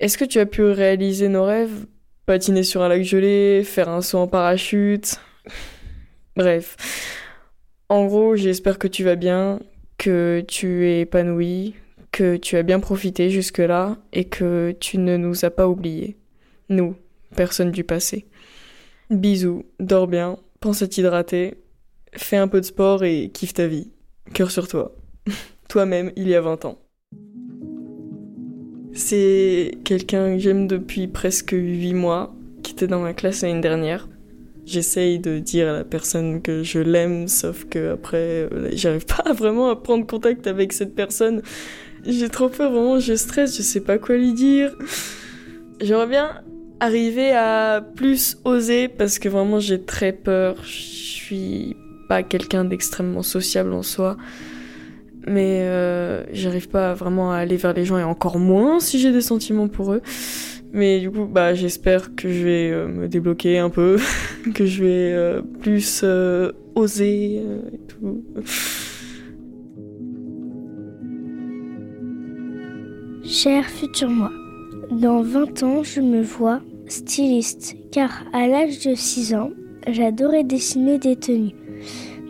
Est-ce 0.00 0.18
que 0.18 0.24
tu 0.24 0.40
as 0.40 0.46
pu 0.46 0.62
réaliser 0.64 1.28
nos 1.28 1.44
rêves? 1.44 1.86
Patiner 2.26 2.64
sur 2.64 2.82
un 2.82 2.88
lac 2.88 3.02
gelé, 3.02 3.62
faire 3.64 3.88
un 3.88 4.02
saut 4.02 4.18
en 4.18 4.26
parachute? 4.26 5.20
Bref. 6.36 6.76
En 7.88 8.06
gros, 8.06 8.34
j'espère 8.34 8.78
que 8.78 8.88
tu 8.88 9.04
vas 9.04 9.14
bien, 9.14 9.60
que 9.98 10.44
tu 10.48 10.88
es 10.88 11.02
épanoui, 11.02 11.74
tu 12.36 12.56
as 12.56 12.62
bien 12.62 12.80
profité 12.80 13.30
jusque-là 13.30 13.96
et 14.12 14.24
que 14.24 14.74
tu 14.80 14.98
ne 14.98 15.16
nous 15.16 15.44
as 15.44 15.50
pas 15.50 15.68
oubliés. 15.68 16.16
Nous, 16.68 16.96
personnes 17.34 17.70
du 17.70 17.84
passé. 17.84 18.26
Bisous, 19.10 19.64
dors 19.80 20.06
bien, 20.06 20.38
pense 20.60 20.82
à 20.82 20.88
t'hydrater, 20.88 21.54
fais 22.12 22.36
un 22.36 22.48
peu 22.48 22.60
de 22.60 22.66
sport 22.66 23.04
et 23.04 23.30
kiffe 23.32 23.54
ta 23.54 23.66
vie. 23.66 23.90
Cœur 24.34 24.50
sur 24.50 24.68
toi. 24.68 24.94
Toi-même, 25.68 26.12
il 26.16 26.28
y 26.28 26.34
a 26.34 26.40
20 26.40 26.64
ans. 26.64 26.78
C'est 28.92 29.72
quelqu'un 29.84 30.34
que 30.34 30.38
j'aime 30.38 30.66
depuis 30.66 31.06
presque 31.06 31.52
8 31.52 31.94
mois, 31.94 32.34
qui 32.62 32.72
était 32.72 32.86
dans 32.86 33.00
ma 33.00 33.14
classe 33.14 33.42
l'année 33.42 33.60
dernière. 33.60 34.08
J'essaye 34.66 35.18
de 35.18 35.38
dire 35.38 35.68
à 35.68 35.72
la 35.72 35.84
personne 35.84 36.42
que 36.42 36.62
je 36.62 36.78
l'aime, 36.78 37.28
sauf 37.28 37.64
que 37.64 37.92
après, 37.92 38.48
euh, 38.52 38.70
j'arrive 38.72 39.06
pas 39.06 39.32
vraiment 39.32 39.70
à 39.70 39.76
prendre 39.76 40.06
contact 40.06 40.46
avec 40.46 40.72
cette 40.72 40.94
personne. 40.94 41.42
J'ai 42.06 42.28
trop 42.28 42.48
peur, 42.48 42.72
vraiment, 42.72 43.00
je 43.00 43.14
stresse, 43.14 43.56
je 43.56 43.62
sais 43.62 43.80
pas 43.80 43.98
quoi 43.98 44.16
lui 44.16 44.32
dire. 44.32 44.74
J'aimerais 45.80 46.06
bien 46.06 46.42
arriver 46.80 47.32
à 47.32 47.84
plus 47.96 48.38
oser 48.44 48.88
parce 48.88 49.18
que 49.18 49.28
vraiment 49.28 49.60
j'ai 49.60 49.82
très 49.82 50.12
peur. 50.12 50.56
Je 50.62 50.68
suis 50.68 51.76
pas 52.08 52.22
quelqu'un 52.22 52.64
d'extrêmement 52.64 53.22
sociable 53.22 53.72
en 53.72 53.82
soi. 53.82 54.16
Mais 55.26 55.60
euh, 55.62 56.24
j'arrive 56.32 56.68
pas 56.68 56.94
vraiment 56.94 57.32
à 57.32 57.36
aller 57.36 57.56
vers 57.56 57.74
les 57.74 57.84
gens 57.84 57.98
et 57.98 58.04
encore 58.04 58.38
moins 58.38 58.80
si 58.80 58.98
j'ai 58.98 59.12
des 59.12 59.20
sentiments 59.20 59.68
pour 59.68 59.92
eux. 59.92 60.00
Mais 60.72 61.00
du 61.00 61.10
coup, 61.10 61.26
bah, 61.26 61.54
j'espère 61.54 62.14
que 62.14 62.30
je 62.30 62.44
vais 62.44 62.70
euh, 62.70 62.88
me 62.88 63.08
débloquer 63.08 63.58
un 63.58 63.70
peu, 63.70 63.98
que 64.54 64.64
je 64.66 64.84
vais 64.84 65.12
euh, 65.12 65.42
plus 65.60 66.04
oser 66.74 67.42
et 67.72 67.78
tout. 67.88 68.24
Cher 73.30 73.66
futur 73.68 74.08
moi, 74.08 74.30
dans 74.90 75.20
20 75.20 75.62
ans, 75.62 75.82
je 75.82 76.00
me 76.00 76.22
vois 76.22 76.62
styliste, 76.86 77.76
car 77.92 78.24
à 78.32 78.48
l'âge 78.48 78.82
de 78.86 78.94
6 78.94 79.34
ans, 79.34 79.50
j'adorais 79.86 80.44
dessiner 80.44 80.98
des 80.98 81.14
tenues. 81.14 81.54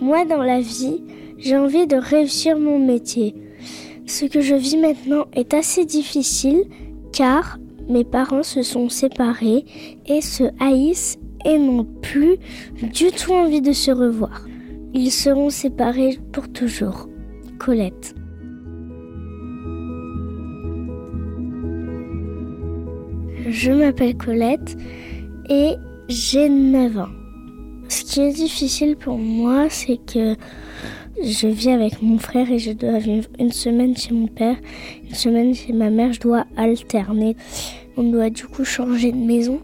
Moi, 0.00 0.24
dans 0.24 0.42
la 0.42 0.60
vie, 0.60 1.04
j'ai 1.38 1.56
envie 1.56 1.86
de 1.86 1.94
réussir 1.94 2.58
mon 2.58 2.84
métier. 2.84 3.36
Ce 4.06 4.24
que 4.24 4.40
je 4.40 4.56
vis 4.56 4.76
maintenant 4.76 5.26
est 5.34 5.54
assez 5.54 5.84
difficile, 5.84 6.64
car 7.12 7.58
mes 7.88 8.04
parents 8.04 8.42
se 8.42 8.64
sont 8.64 8.88
séparés 8.88 9.66
et 10.04 10.20
se 10.20 10.50
haïssent 10.58 11.20
et 11.44 11.60
n'ont 11.60 11.86
plus 12.02 12.38
du 12.82 13.12
tout 13.12 13.32
envie 13.34 13.62
de 13.62 13.72
se 13.72 13.92
revoir. 13.92 14.48
Ils 14.94 15.12
seront 15.12 15.50
séparés 15.50 16.18
pour 16.32 16.48
toujours. 16.48 17.08
Colette. 17.60 18.16
Je 23.50 23.72
m'appelle 23.72 24.14
Colette 24.14 24.76
et 25.48 25.72
j'ai 26.08 26.50
9 26.50 26.98
ans. 26.98 27.08
Ce 27.88 28.04
qui 28.04 28.20
est 28.20 28.32
difficile 28.32 28.94
pour 28.94 29.16
moi, 29.16 29.70
c'est 29.70 29.96
que 29.96 30.36
je 31.22 31.46
vis 31.46 31.70
avec 31.70 32.02
mon 32.02 32.18
frère 32.18 32.50
et 32.52 32.58
je 32.58 32.72
dois 32.72 32.98
vivre 32.98 33.28
une 33.38 33.50
semaine 33.50 33.96
chez 33.96 34.12
mon 34.12 34.26
père, 34.26 34.56
une 35.08 35.14
semaine 35.14 35.54
chez 35.54 35.72
ma 35.72 35.88
mère. 35.88 36.12
Je 36.12 36.20
dois 36.20 36.44
alterner. 36.58 37.36
On 37.96 38.02
doit 38.10 38.28
du 38.28 38.44
coup 38.44 38.64
changer 38.64 39.12
de 39.12 39.16
maison. 39.16 39.60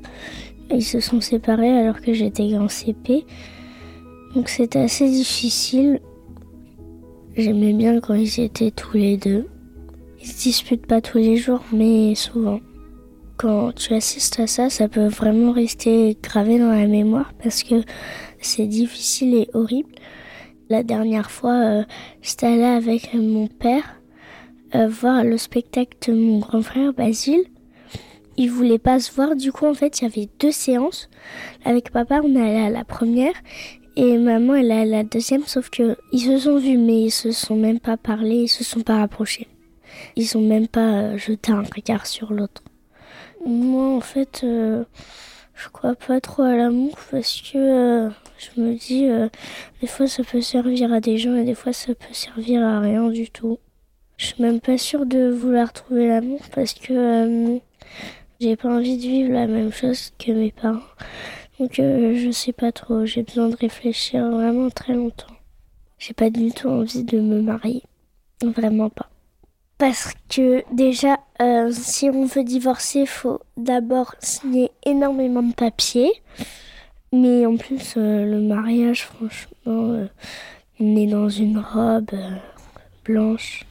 Ils 0.70 0.82
se 0.82 1.00
sont 1.00 1.20
séparés 1.20 1.68
alors 1.68 2.00
que 2.00 2.14
j'étais 2.14 2.56
en 2.56 2.68
CP. 2.68 3.26
Donc 4.34 4.48
c'était 4.48 4.80
assez 4.80 5.10
difficile. 5.10 6.00
J'aimais 7.36 7.74
bien 7.74 8.00
quand 8.00 8.14
ils 8.14 8.40
étaient 8.40 8.70
tous 8.70 8.96
les 8.96 9.18
deux. 9.18 9.46
Ils 10.22 10.28
se 10.28 10.42
disputent 10.42 10.86
pas 10.86 11.02
tous 11.02 11.18
les 11.18 11.36
jours, 11.36 11.62
mais 11.70 12.14
souvent. 12.14 12.60
Quand 13.36 13.72
tu 13.72 13.94
assistes 13.94 14.38
à 14.38 14.46
ça, 14.46 14.70
ça 14.70 14.88
peut 14.88 15.08
vraiment 15.08 15.52
rester 15.52 16.16
gravé 16.22 16.58
dans 16.58 16.70
la 16.70 16.86
mémoire 16.86 17.32
parce 17.42 17.62
que 17.64 17.82
c'est 18.40 18.66
difficile 18.66 19.34
et 19.34 19.48
horrible. 19.54 19.92
La 20.70 20.82
dernière 20.82 21.30
fois, 21.30 21.54
euh, 21.54 21.84
j'étais 22.22 22.46
allée 22.46 22.62
avec 22.62 23.12
mon 23.12 23.48
père 23.48 24.00
euh, 24.74 24.88
voir 24.88 25.24
le 25.24 25.36
spectacle 25.36 25.96
de 26.06 26.14
mon 26.14 26.38
grand 26.38 26.62
frère 26.62 26.92
Basile. 26.92 27.44
Il 28.36 28.50
voulait 28.50 28.78
pas 28.78 28.98
se 28.98 29.12
voir, 29.12 29.36
du 29.36 29.52
coup 29.52 29.66
en 29.66 29.74
fait 29.74 30.00
il 30.00 30.04
y 30.04 30.06
avait 30.06 30.28
deux 30.40 30.52
séances. 30.52 31.08
Avec 31.64 31.90
papa 31.90 32.20
on 32.24 32.34
est 32.34 32.40
allé 32.40 32.66
à 32.66 32.70
la 32.70 32.84
première 32.84 33.34
et 33.96 34.18
maman 34.18 34.54
elle 34.54 34.70
est 34.72 34.80
à 34.80 34.84
la 34.84 35.04
deuxième, 35.04 35.44
sauf 35.44 35.70
que 35.70 35.96
ils 36.12 36.20
se 36.20 36.38
sont 36.38 36.58
vus 36.58 36.78
mais 36.78 37.02
ils 37.02 37.10
se 37.10 37.30
sont 37.30 37.56
même 37.56 37.78
pas 37.78 37.96
parlé, 37.96 38.34
ils 38.44 38.48
se 38.48 38.64
sont 38.64 38.80
pas 38.80 38.98
rapprochés. 38.98 39.48
Ils 40.16 40.36
ont 40.36 40.40
même 40.40 40.66
pas 40.66 40.92
euh, 40.92 41.18
jeté 41.18 41.52
un 41.52 41.62
regard 41.62 42.06
sur 42.06 42.32
l'autre. 42.32 42.62
Moi 43.46 43.96
en 43.96 44.00
fait 44.00 44.44
je 45.54 45.68
crois 45.68 45.94
pas 45.94 46.20
trop 46.20 46.42
à 46.42 46.56
l'amour 46.56 46.96
parce 47.10 47.40
que 47.40 47.58
euh, 47.58 48.10
je 48.38 48.60
me 48.60 48.74
dis 48.74 49.06
euh, 49.06 49.28
des 49.80 49.86
fois 49.86 50.06
ça 50.06 50.22
peut 50.24 50.40
servir 50.40 50.92
à 50.92 51.00
des 51.00 51.18
gens 51.18 51.36
et 51.36 51.44
des 51.44 51.54
fois 51.54 51.72
ça 51.72 51.94
peut 51.94 52.12
servir 52.12 52.62
à 52.64 52.80
rien 52.80 53.08
du 53.08 53.30
tout. 53.30 53.58
Je 54.16 54.26
suis 54.26 54.42
même 54.42 54.60
pas 54.60 54.78
sûre 54.78 55.06
de 55.06 55.30
vouloir 55.30 55.72
trouver 55.72 56.08
l'amour 56.08 56.40
parce 56.54 56.74
que 56.74 56.92
euh, 56.92 57.58
j'ai 58.40 58.56
pas 58.56 58.68
envie 58.68 58.96
de 58.96 59.02
vivre 59.02 59.32
la 59.32 59.46
même 59.46 59.72
chose 59.72 60.12
que 60.18 60.32
mes 60.32 60.52
parents. 60.52 60.80
Donc 61.60 61.74
je 61.76 62.30
sais 62.32 62.52
pas 62.52 62.72
trop, 62.72 63.06
j'ai 63.06 63.22
besoin 63.22 63.48
de 63.48 63.56
réfléchir 63.56 64.28
vraiment 64.28 64.70
très 64.70 64.94
longtemps. 64.94 65.36
j'ai 65.98 66.14
pas 66.14 66.28
du 66.28 66.50
tout 66.50 66.68
envie 66.68 67.04
de 67.04 67.20
me 67.20 67.40
marier. 67.40 67.82
Vraiment 68.42 68.90
pas. 68.90 69.08
Parce 69.78 70.12
que 70.28 70.62
déjà, 70.72 71.18
euh, 71.42 71.70
si 71.72 72.08
on 72.08 72.26
veut 72.26 72.44
divorcer, 72.44 73.00
il 73.00 73.06
faut 73.06 73.40
d'abord 73.56 74.14
signer 74.20 74.70
énormément 74.84 75.42
de 75.42 75.52
papiers. 75.52 76.12
Mais 77.12 77.44
en 77.44 77.56
plus, 77.56 77.94
euh, 77.96 78.24
le 78.24 78.40
mariage, 78.40 79.04
franchement, 79.04 79.56
euh, 79.66 80.06
on 80.78 80.96
est 80.96 81.06
dans 81.06 81.28
une 81.28 81.58
robe 81.58 82.12
blanche. 83.04 83.64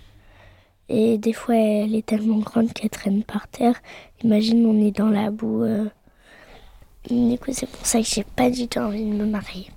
Et 0.90 1.18
des 1.18 1.34
fois, 1.34 1.56
elle 1.56 1.96
est 1.96 2.06
tellement 2.06 2.40
grande 2.40 2.74
qu'elle 2.74 2.90
traîne 2.90 3.24
par 3.24 3.48
terre. 3.48 3.82
Imagine, 4.24 4.66
on 4.66 4.86
est 4.86 4.92
dans 4.92 5.10
la 5.10 5.32
boue. 5.32 5.66
Du 7.10 7.38
coup, 7.38 7.52
c'est 7.52 7.70
pour 7.70 7.86
ça 7.86 8.00
que 8.00 8.06
j'ai 8.06 8.24
pas 8.24 8.50
du 8.50 8.68
tout 8.68 8.80
envie 8.80 9.06
de 9.06 9.14
me 9.14 9.26
marier. 9.26 9.68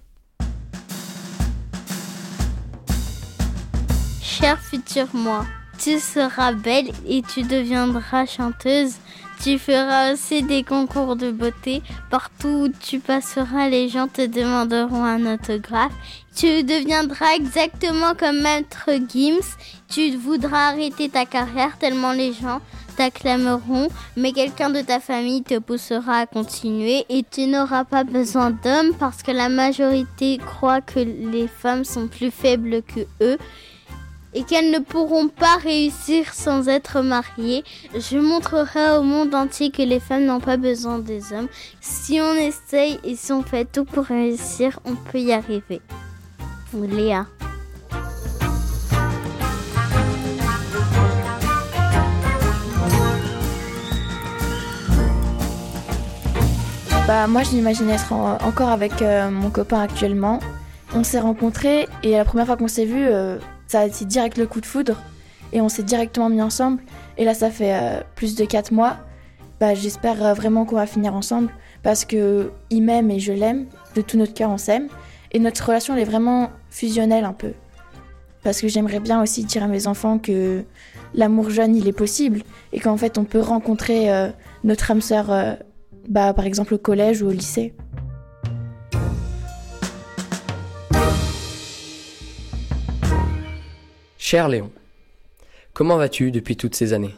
Cher 4.20 4.60
futur 4.60 5.06
moi, 5.14 5.46
tu 5.78 5.98
seras 5.98 6.52
belle 6.52 6.90
et 7.06 7.22
tu 7.22 7.42
deviendras 7.42 8.26
chanteuse. 8.26 8.94
Tu 9.42 9.58
feras 9.58 10.12
aussi 10.12 10.42
des 10.42 10.62
concours 10.62 11.14
de 11.14 11.30
beauté. 11.30 11.82
Partout 12.10 12.48
où 12.48 12.68
tu 12.68 13.00
passeras, 13.00 13.68
les 13.68 13.88
gens 13.88 14.08
te 14.08 14.24
demanderont 14.24 15.04
un 15.04 15.34
autographe. 15.34 15.92
Tu 16.34 16.62
deviendras 16.62 17.34
exactement 17.34 18.14
comme 18.18 18.40
Maître 18.40 18.90
Gims. 19.08 19.56
Tu 19.88 20.16
voudras 20.16 20.68
arrêter 20.68 21.08
ta 21.08 21.26
carrière 21.26 21.76
tellement 21.78 22.12
les 22.12 22.32
gens 22.32 22.60
t'acclameront, 22.96 23.88
mais 24.16 24.32
quelqu'un 24.32 24.70
de 24.70 24.80
ta 24.80 25.00
famille 25.00 25.42
te 25.42 25.58
poussera 25.58 26.20
à 26.20 26.26
continuer 26.26 27.04
et 27.08 27.24
tu 27.30 27.46
n'auras 27.46 27.84
pas 27.84 28.04
besoin 28.04 28.50
d'hommes 28.50 28.94
parce 28.98 29.22
que 29.22 29.30
la 29.30 29.48
majorité 29.48 30.38
croit 30.38 30.80
que 30.80 31.00
les 31.00 31.46
femmes 31.46 31.84
sont 31.84 32.08
plus 32.08 32.30
faibles 32.30 32.82
que 32.82 33.00
eux 33.20 33.36
et 34.36 34.42
qu'elles 34.42 34.70
ne 34.70 34.78
pourront 34.78 35.28
pas 35.28 35.56
réussir 35.56 36.34
sans 36.34 36.68
être 36.68 37.00
mariées. 37.00 37.64
Je 37.94 38.18
montrerai 38.18 38.98
au 38.98 39.02
monde 39.02 39.34
entier 39.34 39.70
que 39.70 39.80
les 39.80 39.98
femmes 39.98 40.26
n'ont 40.26 40.40
pas 40.40 40.58
besoin 40.58 40.98
des 40.98 41.32
hommes. 41.32 41.48
Si 41.80 42.20
on 42.20 42.34
essaye 42.34 43.00
et 43.02 43.16
si 43.16 43.32
on 43.32 43.42
fait 43.42 43.64
tout 43.64 43.86
pour 43.86 44.04
réussir, 44.04 44.78
on 44.84 44.94
peut 44.94 45.20
y 45.20 45.32
arriver. 45.32 45.80
Léa. 46.74 47.26
Bah 57.06 57.26
moi 57.28 57.42
je 57.44 57.88
être 57.88 58.12
encore 58.12 58.68
avec 58.68 59.00
euh, 59.00 59.30
mon 59.30 59.48
copain 59.48 59.80
actuellement. 59.80 60.40
On 60.94 61.04
s'est 61.04 61.20
rencontrés 61.20 61.88
et 62.02 62.12
la 62.12 62.24
première 62.24 62.46
fois 62.46 62.56
qu'on 62.56 62.68
s'est 62.68 62.84
vu, 62.84 63.06
euh, 63.06 63.38
ça 63.66 63.80
a 63.80 63.86
été 63.86 64.04
direct 64.04 64.38
le 64.38 64.46
coup 64.46 64.60
de 64.60 64.66
foudre 64.66 65.00
et 65.52 65.60
on 65.60 65.68
s'est 65.68 65.82
directement 65.82 66.28
mis 66.28 66.42
ensemble. 66.42 66.82
Et 67.18 67.24
là, 67.24 67.34
ça 67.34 67.50
fait 67.50 67.74
euh, 67.74 68.00
plus 68.14 68.34
de 68.34 68.44
4 68.44 68.72
mois. 68.72 68.98
Bah, 69.60 69.74
J'espère 69.74 70.22
euh, 70.24 70.34
vraiment 70.34 70.64
qu'on 70.64 70.76
va 70.76 70.86
finir 70.86 71.14
ensemble 71.14 71.52
parce 71.82 72.04
que 72.04 72.50
il 72.70 72.82
m'aime 72.82 73.10
et 73.10 73.18
je 73.18 73.32
l'aime. 73.32 73.66
De 73.94 74.02
tout 74.02 74.18
notre 74.18 74.34
cœur, 74.34 74.50
on 74.50 74.58
s'aime. 74.58 74.88
Et 75.32 75.38
notre 75.38 75.64
relation, 75.66 75.94
elle 75.94 76.00
est 76.00 76.04
vraiment 76.04 76.50
fusionnelle 76.70 77.24
un 77.24 77.32
peu. 77.32 77.52
Parce 78.42 78.60
que 78.60 78.68
j'aimerais 78.68 79.00
bien 79.00 79.22
aussi 79.22 79.44
dire 79.44 79.62
à 79.62 79.68
mes 79.68 79.86
enfants 79.86 80.18
que 80.18 80.64
l'amour 81.14 81.50
jeune, 81.50 81.74
il 81.74 81.88
est 81.88 81.92
possible 81.92 82.42
et 82.72 82.78
qu'en 82.78 82.96
fait, 82.96 83.18
on 83.18 83.24
peut 83.24 83.40
rencontrer 83.40 84.12
euh, 84.12 84.28
notre 84.62 84.90
âme 84.90 85.00
sœur, 85.00 85.56
bah, 86.08 86.32
par 86.32 86.44
exemple 86.44 86.74
au 86.74 86.78
collège 86.78 87.22
ou 87.22 87.28
au 87.28 87.32
lycée. 87.32 87.74
Cher 94.28 94.48
Léon, 94.48 94.72
comment 95.72 95.98
vas-tu 95.98 96.32
depuis 96.32 96.56
toutes 96.56 96.74
ces 96.74 96.92
années? 96.94 97.14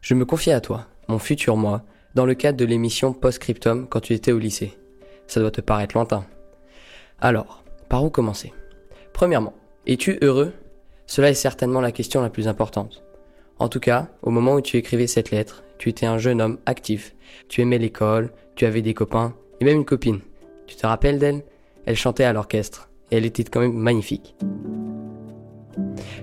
Je 0.00 0.14
me 0.14 0.24
confie 0.24 0.52
à 0.52 0.60
toi, 0.60 0.86
mon 1.08 1.18
futur 1.18 1.56
moi, 1.56 1.82
dans 2.14 2.24
le 2.24 2.36
cadre 2.36 2.56
de 2.56 2.64
l'émission 2.64 3.12
Postscriptum 3.12 3.88
quand 3.88 3.98
tu 3.98 4.12
étais 4.12 4.30
au 4.30 4.38
lycée. 4.38 4.78
Ça 5.26 5.40
doit 5.40 5.50
te 5.50 5.60
paraître 5.60 5.96
lointain. 5.96 6.24
Alors, 7.20 7.64
par 7.88 8.04
où 8.04 8.10
commencer? 8.10 8.52
Premièrement, 9.12 9.54
es-tu 9.88 10.20
heureux? 10.22 10.52
Cela 11.08 11.30
est 11.30 11.34
certainement 11.34 11.80
la 11.80 11.90
question 11.90 12.22
la 12.22 12.30
plus 12.30 12.46
importante. 12.46 13.02
En 13.58 13.68
tout 13.68 13.80
cas, 13.80 14.06
au 14.22 14.30
moment 14.30 14.54
où 14.54 14.60
tu 14.60 14.76
écrivais 14.76 15.08
cette 15.08 15.32
lettre, 15.32 15.64
tu 15.78 15.88
étais 15.88 16.06
un 16.06 16.18
jeune 16.18 16.40
homme 16.40 16.58
actif. 16.64 17.16
Tu 17.48 17.60
aimais 17.60 17.78
l'école, 17.78 18.30
tu 18.54 18.66
avais 18.66 18.82
des 18.82 18.94
copains, 18.94 19.34
et 19.58 19.64
même 19.64 19.78
une 19.78 19.84
copine. 19.84 20.20
Tu 20.68 20.76
te 20.76 20.86
rappelles 20.86 21.18
d'elle? 21.18 21.42
Elle 21.86 21.96
chantait 21.96 22.22
à 22.22 22.32
l'orchestre, 22.32 22.88
et 23.10 23.16
elle 23.16 23.26
était 23.26 23.42
quand 23.42 23.58
même 23.58 23.72
magnifique. 23.72 24.36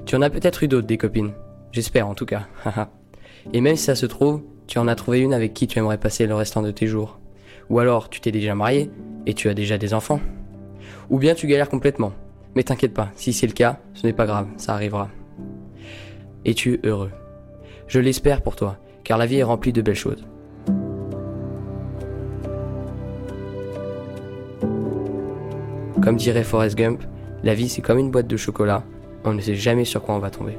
Tu 0.06 0.16
en 0.16 0.22
as 0.22 0.30
peut-être 0.30 0.64
eu 0.64 0.68
d'autres 0.68 0.88
des 0.88 0.98
copines. 0.98 1.32
J'espère 1.72 2.08
en 2.08 2.16
tout 2.16 2.26
cas. 2.26 2.48
Et 3.54 3.62
même 3.62 3.76
si 3.76 3.84
ça 3.84 3.96
se 3.96 4.06
trouve, 4.06 4.42
tu 4.68 4.80
en 4.80 4.88
as 4.88 4.96
trouvé 4.96 5.20
une 5.20 5.34
avec 5.34 5.54
qui 5.54 5.68
tu 5.68 5.80
aimerais 5.80 5.98
passer 5.98 6.28
le 6.28 6.36
restant 6.36 6.62
de 6.62 6.72
tes 6.72 6.88
jours. 6.88 7.20
Ou 7.70 7.80
alors 7.80 8.10
tu 8.10 8.22
t'es 8.22 8.32
déjà 8.32 8.56
marié 8.56 8.90
et 9.26 9.34
tu 9.34 9.50
as 9.50 9.54
déjà 9.54 9.78
des 9.78 9.94
enfants. 9.94 10.20
Ou 11.10 11.18
bien 11.18 11.36
tu 11.36 11.48
galères 11.48 11.70
complètement. 11.70 12.14
Mais 12.56 12.64
t'inquiète 12.64 12.94
pas, 12.94 13.10
si 13.16 13.34
c'est 13.34 13.48
le 13.48 13.54
cas, 13.54 13.80
ce 13.94 14.06
n'est 14.06 14.14
pas 14.14 14.26
grave, 14.26 14.48
ça 14.58 14.74
arrivera. 14.74 15.10
Es-tu 16.46 16.80
heureux? 16.84 17.12
Je 17.88 18.00
l'espère 18.00 18.42
pour 18.42 18.56
toi, 18.56 18.78
car 19.04 19.18
la 19.18 19.26
vie 19.26 19.38
est 19.38 19.44
remplie 19.44 19.74
de 19.74 19.82
belles 19.82 19.96
choses. 19.96 20.26
Comme 26.02 26.18
dirait 26.18 26.44
Forrest 26.44 26.78
Gump, 26.78 27.02
la 27.44 27.56
vie 27.56 27.70
c'est 27.70 27.82
comme 27.82 27.98
une 27.98 28.12
boîte 28.12 28.28
de 28.28 28.38
chocolat 28.38 28.84
on 29.26 29.34
ne 29.34 29.42
sait 29.42 29.56
jamais 29.56 29.86
sur 29.86 30.02
quoi 30.02 30.16
on 30.16 30.20
va 30.20 30.30
tomber. 30.30 30.58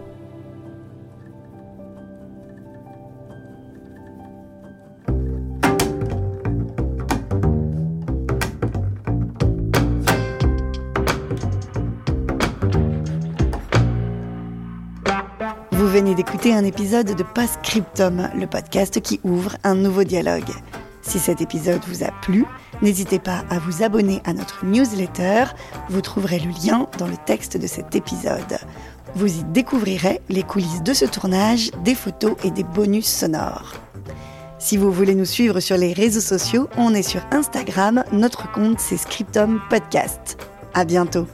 Vous 15.73 15.89
venez 15.89 16.15
d'écouter 16.15 16.55
un 16.55 16.65
épisode 16.65 17.15
de 17.15 17.23
Postscriptum, 17.23 18.31
le 18.37 18.47
podcast 18.47 19.01
qui 19.01 19.21
ouvre 19.23 19.57
un 19.65 19.75
nouveau 19.75 20.05
dialogue. 20.05 20.51
Si 21.03 21.19
cet 21.19 21.41
épisode 21.41 21.81
vous 21.87 22.03
a 22.03 22.11
plu, 22.23 22.45
n'hésitez 22.85 23.19
pas 23.19 23.45
à 23.49 23.59
vous 23.59 23.83
abonner 23.83 24.21
à 24.25 24.35
notre 24.35 24.65
newsletter. 24.65 25.45
Vous 25.89 26.03
trouverez 26.03 26.39
le 26.39 26.51
lien 26.51 26.87
dans 26.99 27.07
le 27.07 27.17
texte 27.25 27.57
de 27.57 27.67
cet 27.67 27.97
épisode. 27.97 28.59
Vous 29.15 29.39
y 29.39 29.43
découvrirez 29.45 30.21
les 30.29 30.43
coulisses 30.43 30.83
de 30.83 30.93
ce 30.93 31.07
tournage, 31.07 31.71
des 31.83 31.95
photos 31.95 32.37
et 32.45 32.51
des 32.51 32.63
bonus 32.63 33.07
sonores. 33.07 33.73
Si 34.59 34.77
vous 34.77 34.93
voulez 34.93 35.15
nous 35.15 35.25
suivre 35.25 35.61
sur 35.61 35.79
les 35.79 35.95
réseaux 35.95 36.21
sociaux, 36.21 36.69
on 36.77 36.95
est 36.95 37.03
sur 37.03 37.23
Instagram. 37.33 38.05
Notre 38.13 38.53
compte, 38.53 38.81
c'est 38.81 38.99
Scriptum 38.99 39.61
Podcast. 39.71 40.37
À 40.75 40.85
bientôt. 40.85 41.27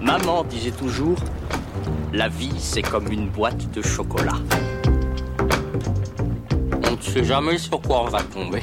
Maman 0.00 0.44
disait 0.44 0.70
toujours 0.70 1.18
La 2.12 2.28
vie, 2.28 2.54
c'est 2.58 2.82
comme 2.82 3.10
une 3.10 3.28
boîte 3.28 3.70
de 3.72 3.82
chocolat. 3.82 4.38
On 6.86 6.92
ne 6.92 7.02
sait 7.02 7.24
jamais 7.24 7.58
sur 7.58 7.80
quoi 7.80 8.04
on 8.04 8.08
va 8.08 8.22
tomber. 8.22 8.62